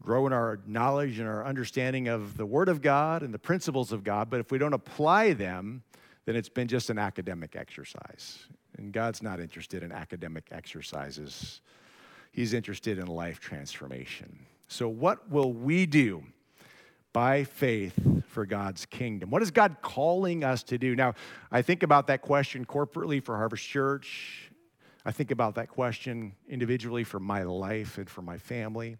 grow 0.02 0.26
in 0.26 0.32
our 0.32 0.60
knowledge 0.66 1.18
and 1.18 1.28
our 1.28 1.46
understanding 1.46 2.08
of 2.08 2.36
the 2.36 2.44
Word 2.44 2.68
of 2.68 2.82
God 2.82 3.22
and 3.22 3.32
the 3.32 3.38
principles 3.38 3.92
of 3.92 4.04
God, 4.04 4.28
but 4.28 4.40
if 4.40 4.50
we 4.50 4.58
don't 4.58 4.74
apply 4.74 5.32
them, 5.32 5.82
then 6.26 6.36
it's 6.36 6.48
been 6.48 6.68
just 6.68 6.90
an 6.90 6.98
academic 6.98 7.56
exercise. 7.56 8.40
And 8.76 8.92
God's 8.92 9.22
not 9.22 9.40
interested 9.40 9.82
in 9.82 9.92
academic 9.92 10.48
exercises, 10.50 11.60
He's 12.32 12.52
interested 12.52 12.98
in 12.98 13.06
life 13.06 13.38
transformation. 13.38 14.46
So, 14.66 14.88
what 14.88 15.30
will 15.30 15.52
we 15.52 15.86
do 15.86 16.24
by 17.12 17.44
faith 17.44 17.94
for 18.26 18.44
God's 18.44 18.86
kingdom? 18.86 19.30
What 19.30 19.40
is 19.40 19.52
God 19.52 19.76
calling 19.82 20.42
us 20.42 20.64
to 20.64 20.78
do? 20.78 20.96
Now, 20.96 21.14
I 21.52 21.62
think 21.62 21.84
about 21.84 22.08
that 22.08 22.22
question 22.22 22.64
corporately 22.64 23.22
for 23.22 23.36
Harvest 23.36 23.64
Church 23.64 24.50
I 25.04 25.12
think 25.12 25.30
about 25.30 25.56
that 25.56 25.68
question 25.68 26.32
individually 26.48 27.04
for 27.04 27.20
my 27.20 27.42
life 27.42 27.98
and 27.98 28.08
for 28.08 28.22
my 28.22 28.38
family. 28.38 28.96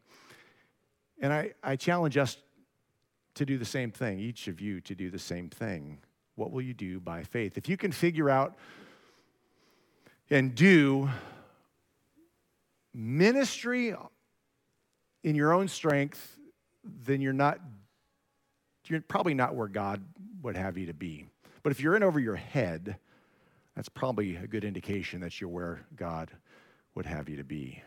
And 1.21 1.33
I, 1.33 1.53
I 1.63 1.77
challenge 1.77 2.17
us 2.17 2.37
to 3.35 3.47
do 3.47 3.59
the 3.59 3.65
same 3.65 3.91
thing, 3.91 4.19
each 4.19 4.47
of 4.47 4.61
you 4.61 4.81
to 4.83 4.95
do 4.95 5.11
the 5.11 5.19
same 5.19 5.49
thing. 5.49 5.99
What 6.37 6.51
will 6.51 6.63
you 6.63 6.75
do 6.75 7.01
by 7.01 7.23
faith? 7.23 7.57
If 7.57 7.69
you 7.69 7.77
can 7.77 7.93
figure 7.93 8.29
out 8.29 8.57
and 10.31 10.55
do 10.55 11.09
ministry 12.93 13.95
in 15.23 15.35
your 15.35 15.53
own 15.53 15.69
strength, 15.69 16.39
then 16.85 17.21
you're 17.21 17.33
not, 17.33 17.59
you're 18.87 19.01
probably 19.01 19.35
not 19.35 19.55
where 19.55 19.69
God 19.69 20.05
would 20.43 20.57
have 20.57 20.77
you 20.77 20.87
to 20.87 20.95
be. 20.95 21.27
But 21.63 21.73
if 21.73 21.81
you're 21.81 21.97
in 21.97 22.03
over 22.03 22.21
your 22.21 22.37
head, 22.37 22.99
that's 23.77 23.89
probably 23.89 24.37
a 24.37 24.47
good 24.47 24.65
indication 24.65 25.21
that 25.21 25.41
you're 25.41 25.51
where 25.51 25.85
God 25.97 26.31
would 26.95 27.07
have 27.07 27.29
you 27.29 27.37
to 27.37 27.45
be. 27.45 27.83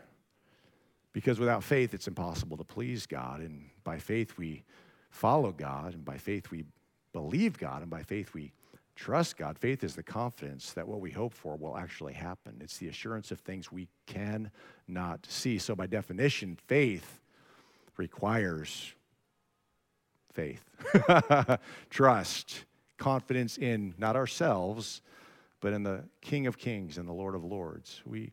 Because 1.12 1.38
without 1.38 1.64
faith, 1.64 1.94
it's 1.94 2.08
impossible 2.08 2.56
to 2.58 2.64
please 2.64 3.06
God. 3.06 3.40
And 3.40 3.70
by 3.84 3.98
faith, 3.98 4.36
we 4.36 4.64
follow 5.10 5.52
God. 5.52 5.94
And 5.94 6.04
by 6.04 6.18
faith, 6.18 6.50
we 6.50 6.64
believe 7.12 7.58
God. 7.58 7.82
And 7.82 7.90
by 7.90 8.02
faith, 8.02 8.34
we 8.34 8.52
trust 8.94 9.36
God. 9.36 9.58
Faith 9.58 9.82
is 9.82 9.96
the 9.96 10.02
confidence 10.02 10.72
that 10.74 10.86
what 10.86 11.00
we 11.00 11.10
hope 11.10 11.32
for 11.32 11.56
will 11.56 11.76
actually 11.76 12.12
happen. 12.12 12.58
It's 12.60 12.76
the 12.76 12.88
assurance 12.88 13.30
of 13.30 13.40
things 13.40 13.72
we 13.72 13.88
cannot 14.06 15.26
see. 15.26 15.58
So, 15.58 15.74
by 15.74 15.86
definition, 15.86 16.58
faith 16.66 17.20
requires 17.96 18.92
faith, 20.32 20.62
trust, 21.90 22.64
confidence 22.96 23.56
in 23.56 23.94
not 23.98 24.14
ourselves, 24.14 25.00
but 25.60 25.72
in 25.72 25.82
the 25.82 26.04
King 26.20 26.46
of 26.46 26.58
Kings 26.58 26.98
and 26.98 27.08
the 27.08 27.12
Lord 27.12 27.34
of 27.34 27.44
Lords. 27.44 28.02
We, 28.04 28.32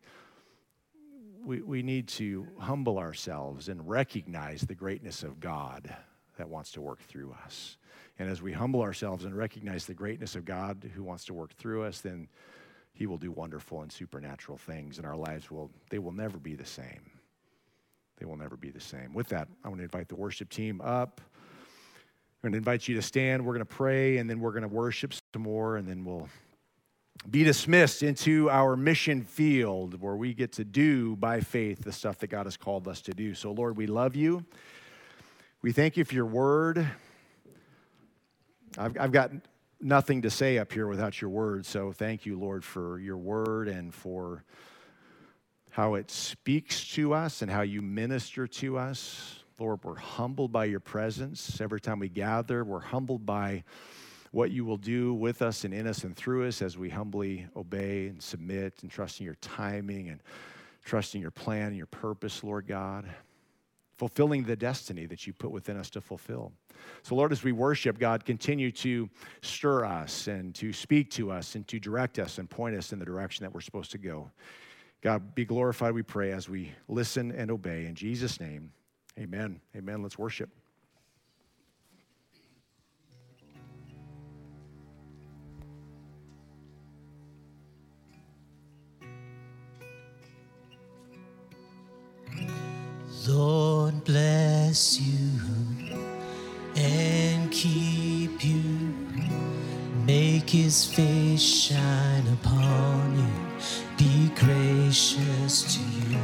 we, 1.44 1.62
we 1.62 1.84
need 1.84 2.08
to 2.10 2.48
humble 2.60 2.98
ourselves 2.98 3.70
and 3.70 3.88
recognize 3.88 4.62
the 4.62 4.76
greatness 4.76 5.24
of 5.24 5.40
God 5.40 5.96
that 6.38 6.50
wants 6.50 6.72
to 6.72 6.82
work 6.82 7.02
through 7.02 7.36
us. 7.44 7.78
And 8.20 8.30
as 8.30 8.42
we 8.42 8.52
humble 8.52 8.82
ourselves 8.82 9.26
and 9.26 9.36
recognize 9.36 9.86
the 9.86 9.94
greatness 9.94 10.36
of 10.36 10.46
God 10.46 10.90
who 10.96 11.04
wants 11.04 11.26
to 11.26 11.34
work 11.34 11.54
through 11.54 11.84
us, 11.84 12.02
then 12.02 12.28
he 12.94 13.08
will 13.08 13.18
do 13.18 13.32
wonderful 13.32 13.82
and 13.82 13.92
supernatural 13.92 14.58
things, 14.58 14.98
and 14.98 15.06
our 15.06 15.18
lives 15.18 15.52
will, 15.52 15.70
they 15.90 16.00
will 16.00 16.14
never 16.14 16.38
be 16.38 16.56
the 16.56 16.66
same. 16.66 17.12
They 18.18 18.26
will 18.26 18.38
never 18.38 18.56
be 18.56 18.70
the 18.70 18.80
same. 18.80 19.14
With 19.14 19.28
that, 19.30 19.50
I 19.64 19.68
want 19.68 19.80
to 19.80 19.84
invite 19.84 20.08
the 20.08 20.16
worship 20.16 20.50
team 20.50 20.80
up. 20.80 21.20
I'm 21.26 22.52
going 22.52 22.54
to 22.54 22.58
invite 22.58 22.88
you 22.88 22.96
to 22.96 23.02
stand. 23.02 23.46
We're 23.46 23.54
going 23.54 23.66
to 23.66 23.76
pray, 23.76 24.18
and 24.18 24.30
then 24.30 24.40
we're 24.40 24.52
going 24.52 24.62
to 24.62 24.70
worship 24.70 25.14
some 25.34 25.42
more, 25.42 25.76
and 25.76 25.86
then 25.86 26.06
we'll 26.06 26.30
be 27.30 27.44
dismissed 27.44 28.04
into 28.04 28.50
our 28.50 28.76
mission 28.76 29.24
field 29.24 30.00
where 30.00 30.16
we 30.16 30.34
get 30.34 30.52
to 30.54 30.64
do 30.64 31.16
by 31.16 31.42
faith 31.42 31.84
the 31.84 31.92
stuff 31.92 32.20
that 32.20 32.28
God 32.28 32.46
has 32.46 32.58
called 32.58 32.88
us 32.88 33.02
to 33.02 33.12
do. 33.12 33.34
So, 33.34 33.52
Lord, 33.52 33.78
we 33.78 33.88
love 33.88 34.16
you. 34.16 34.46
We 35.62 35.72
thank 35.72 35.98
you 35.98 36.06
for 36.06 36.14
your 36.14 36.28
word. 36.28 36.88
I've, 38.78 38.98
I've 39.00 39.12
got 39.12 39.32
nothing 39.82 40.22
to 40.24 40.30
say 40.30 40.58
up 40.58 40.72
here 40.72 40.88
without 40.88 41.22
your 41.22 41.30
word. 41.30 41.66
So 41.66 41.92
thank 41.92 42.26
you, 42.26 42.38
Lord, 42.38 42.64
for 42.64 43.00
your 43.00 43.18
word 43.18 43.68
and 43.68 43.94
for 43.94 44.44
how 45.72 45.96
it 45.96 46.12
speaks 46.12 46.88
to 46.94 47.14
us 47.14 47.42
and 47.42 47.50
how 47.50 47.62
you 47.62 47.82
minister 47.82 48.48
to 48.48 48.78
us. 48.78 49.40
Lord, 49.58 49.80
we're 49.84 49.96
humbled 49.96 50.52
by 50.52 50.66
your 50.66 50.80
presence. 50.80 51.60
Every 51.62 51.80
time 51.80 52.00
we 52.00 52.10
gather, 52.10 52.64
we're 52.64 52.80
humbled 52.80 53.26
by 53.26 53.64
what 54.36 54.52
you 54.52 54.66
will 54.66 54.78
do 54.78 55.14
with 55.14 55.42
us 55.42 55.64
and 55.64 55.74
in 55.74 55.88
us 55.88 56.04
and 56.04 56.16
through 56.16 56.46
us 56.46 56.62
as 56.62 56.78
we 56.78 56.90
humbly 56.90 57.48
obey 57.56 58.08
and 58.08 58.22
submit 58.22 58.74
and 58.82 58.92
trust 58.92 59.22
in 59.22 59.26
your 59.26 59.36
timing 59.36 60.10
and 60.10 60.22
trusting 60.84 61.22
your 61.22 61.32
plan 61.32 61.68
and 61.68 61.78
your 61.78 61.86
purpose, 61.86 62.44
Lord 62.44 62.68
God 62.68 63.06
fulfilling 63.98 64.44
the 64.44 64.56
destiny 64.56 65.06
that 65.06 65.26
you 65.26 65.34
put 65.34 65.52
within 65.52 65.78
us 65.78 65.90
to 65.90 66.02
fulfill. 66.02 66.52
So, 67.04 67.16
Lord, 67.16 67.32
as 67.32 67.44
we 67.44 67.52
worship, 67.52 67.98
God, 67.98 68.26
continue 68.26 68.72
to 68.74 69.10
stir 69.42 69.86
us 69.86 70.28
and 70.28 70.54
to 70.56 70.74
speak 70.74 71.10
to 71.12 71.32
us 71.32 71.56
and 71.56 71.66
to 71.70 71.80
direct 71.80 72.20
us 72.20 72.38
and 72.38 72.50
point 72.50 72.76
us 72.76 72.92
in 72.92 73.00
the 73.00 73.06
direction 73.06 73.44
that 73.46 73.54
we're 73.54 73.62
supposed 73.62 73.92
to 73.92 73.98
go. 73.98 74.30
God, 75.02 75.34
be 75.34 75.46
glorified, 75.46 75.94
we 75.94 76.04
pray, 76.04 76.32
as 76.32 76.50
we 76.50 76.72
listen 76.88 77.32
and 77.32 77.50
obey. 77.50 77.86
In 77.86 77.96
Jesus' 77.96 78.40
name, 78.40 78.72
amen. 79.18 79.62
Amen. 79.76 80.02
Let's 80.02 80.18
worship. 80.18 80.50
Lord 93.28 94.04
bless 94.04 95.00
you 95.00 95.40
and 96.76 97.52
keep 97.52 98.44
you. 98.44 98.94
Make 100.06 100.50
his 100.50 100.86
face 100.86 101.42
shine 101.42 102.28
upon 102.28 103.18
you. 103.18 103.58
Be 103.98 104.30
gracious 104.36 105.76
to 105.76 105.82
you. 106.10 106.20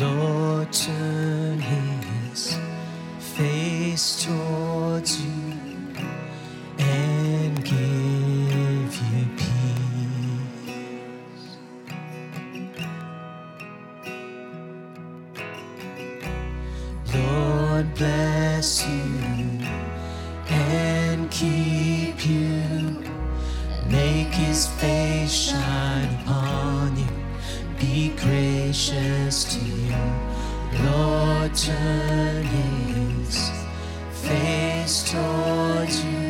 Lord, 0.00 0.72
turn 0.72 1.60
his 1.60 2.58
face 3.18 4.24
towards 4.24 5.20
you 5.22 5.54
and 6.78 7.64
give 7.64 7.85
Gracious 28.10 29.44
to 29.54 29.64
you. 29.64 29.96
Lord, 30.84 31.54
turn 31.54 32.44
his 32.44 33.50
face 34.12 35.10
towards 35.10 36.04
you 36.04 36.25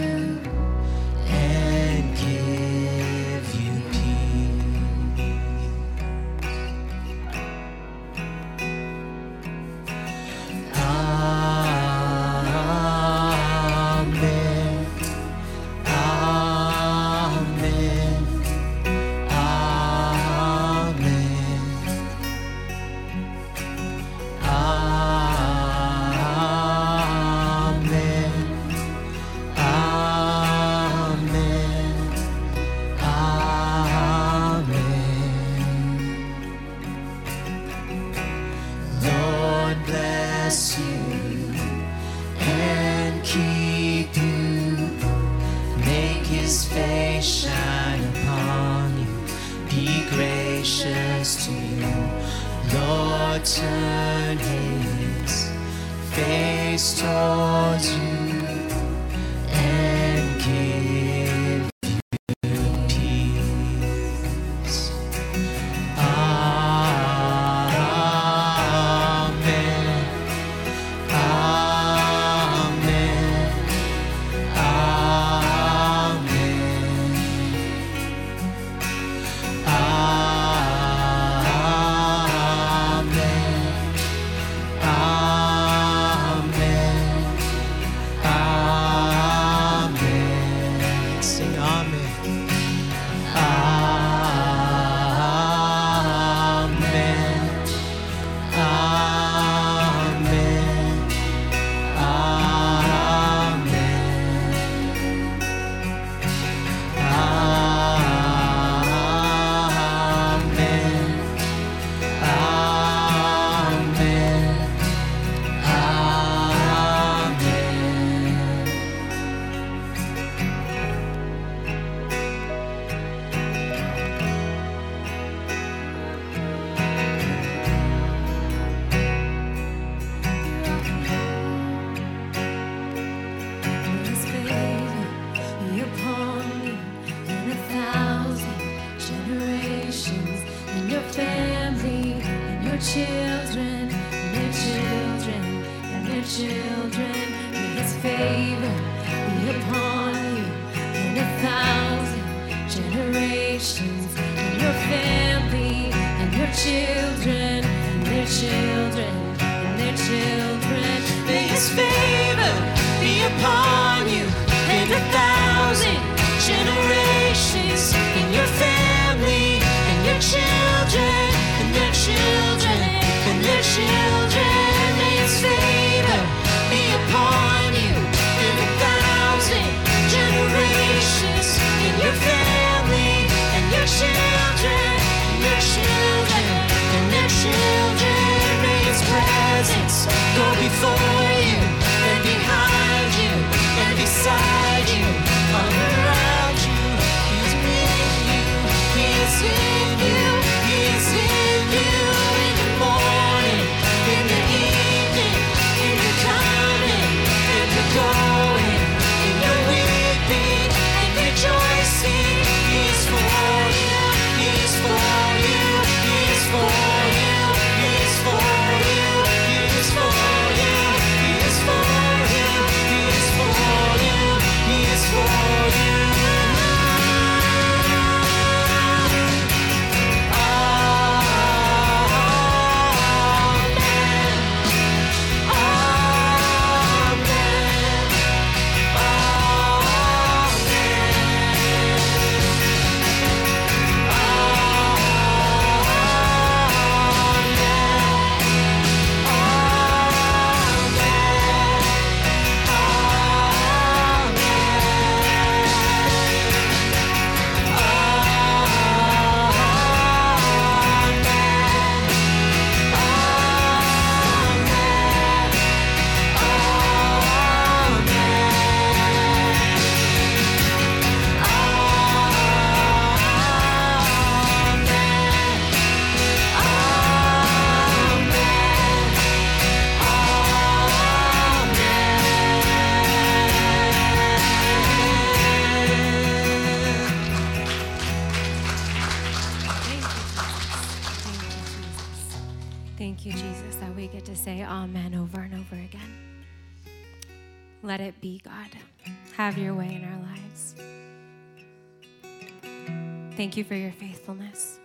Thank 303.57 303.71
you 303.71 303.75
for 303.75 303.83
your 303.83 303.93
faithfulness. 303.93 304.81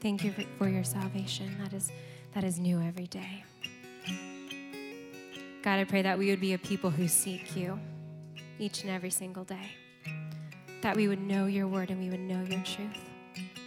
Thank 0.00 0.22
you 0.22 0.32
for, 0.58 0.68
your 0.68 0.84
salvation 0.84 1.56
that 1.60 1.72
is, 1.72 1.90
that 2.34 2.44
is 2.44 2.56
new 2.56 2.80
every 2.80 3.08
day. 3.08 3.42
God, 5.60 5.80
I 5.80 5.82
pray 5.82 6.02
that 6.02 6.16
we 6.16 6.30
would 6.30 6.40
be 6.40 6.52
a 6.52 6.58
people 6.58 6.90
who 6.90 7.08
seek 7.08 7.56
you 7.56 7.80
each 8.60 8.82
and 8.82 8.92
every 8.92 9.10
single 9.10 9.42
day. 9.42 9.72
That 10.82 10.94
we 10.94 11.08
would 11.08 11.20
know 11.20 11.46
your 11.46 11.66
word 11.66 11.90
and 11.90 12.00
we 12.00 12.10
would 12.10 12.20
know 12.20 12.40
your 12.44 12.62
truth. 12.62 13.10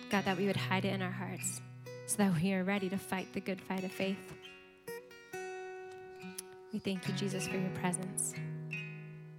God, 0.09 0.24
that 0.24 0.38
we 0.38 0.47
would 0.47 0.55
hide 0.55 0.86
it 0.86 0.93
in 0.93 1.01
our 1.01 1.11
hearts 1.11 1.59
so 2.05 2.15
that 2.19 2.34
we 2.41 2.53
are 2.53 2.63
ready 2.63 2.88
to 2.88 2.97
fight 2.97 3.34
the 3.34 3.41
good 3.41 3.59
fight 3.59 3.84
of 3.84 3.91
faith. 3.91 4.34
We 6.71 6.80
thank 6.80 7.09
you, 7.09 7.13
Jesus, 7.15 7.45
for 7.45 7.57
your 7.57 7.71
presence. 7.71 8.36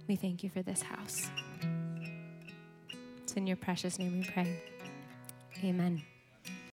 We 0.07 0.15
thank 0.15 0.43
you 0.43 0.51
for 0.51 0.61
this 0.61 0.83
house. 0.83 1.27
It's 3.23 3.33
in 3.33 3.47
your 3.47 3.57
precious 3.57 3.97
name 3.97 4.19
we 4.19 4.29
pray. 4.29 4.74
Amen. 5.65 6.14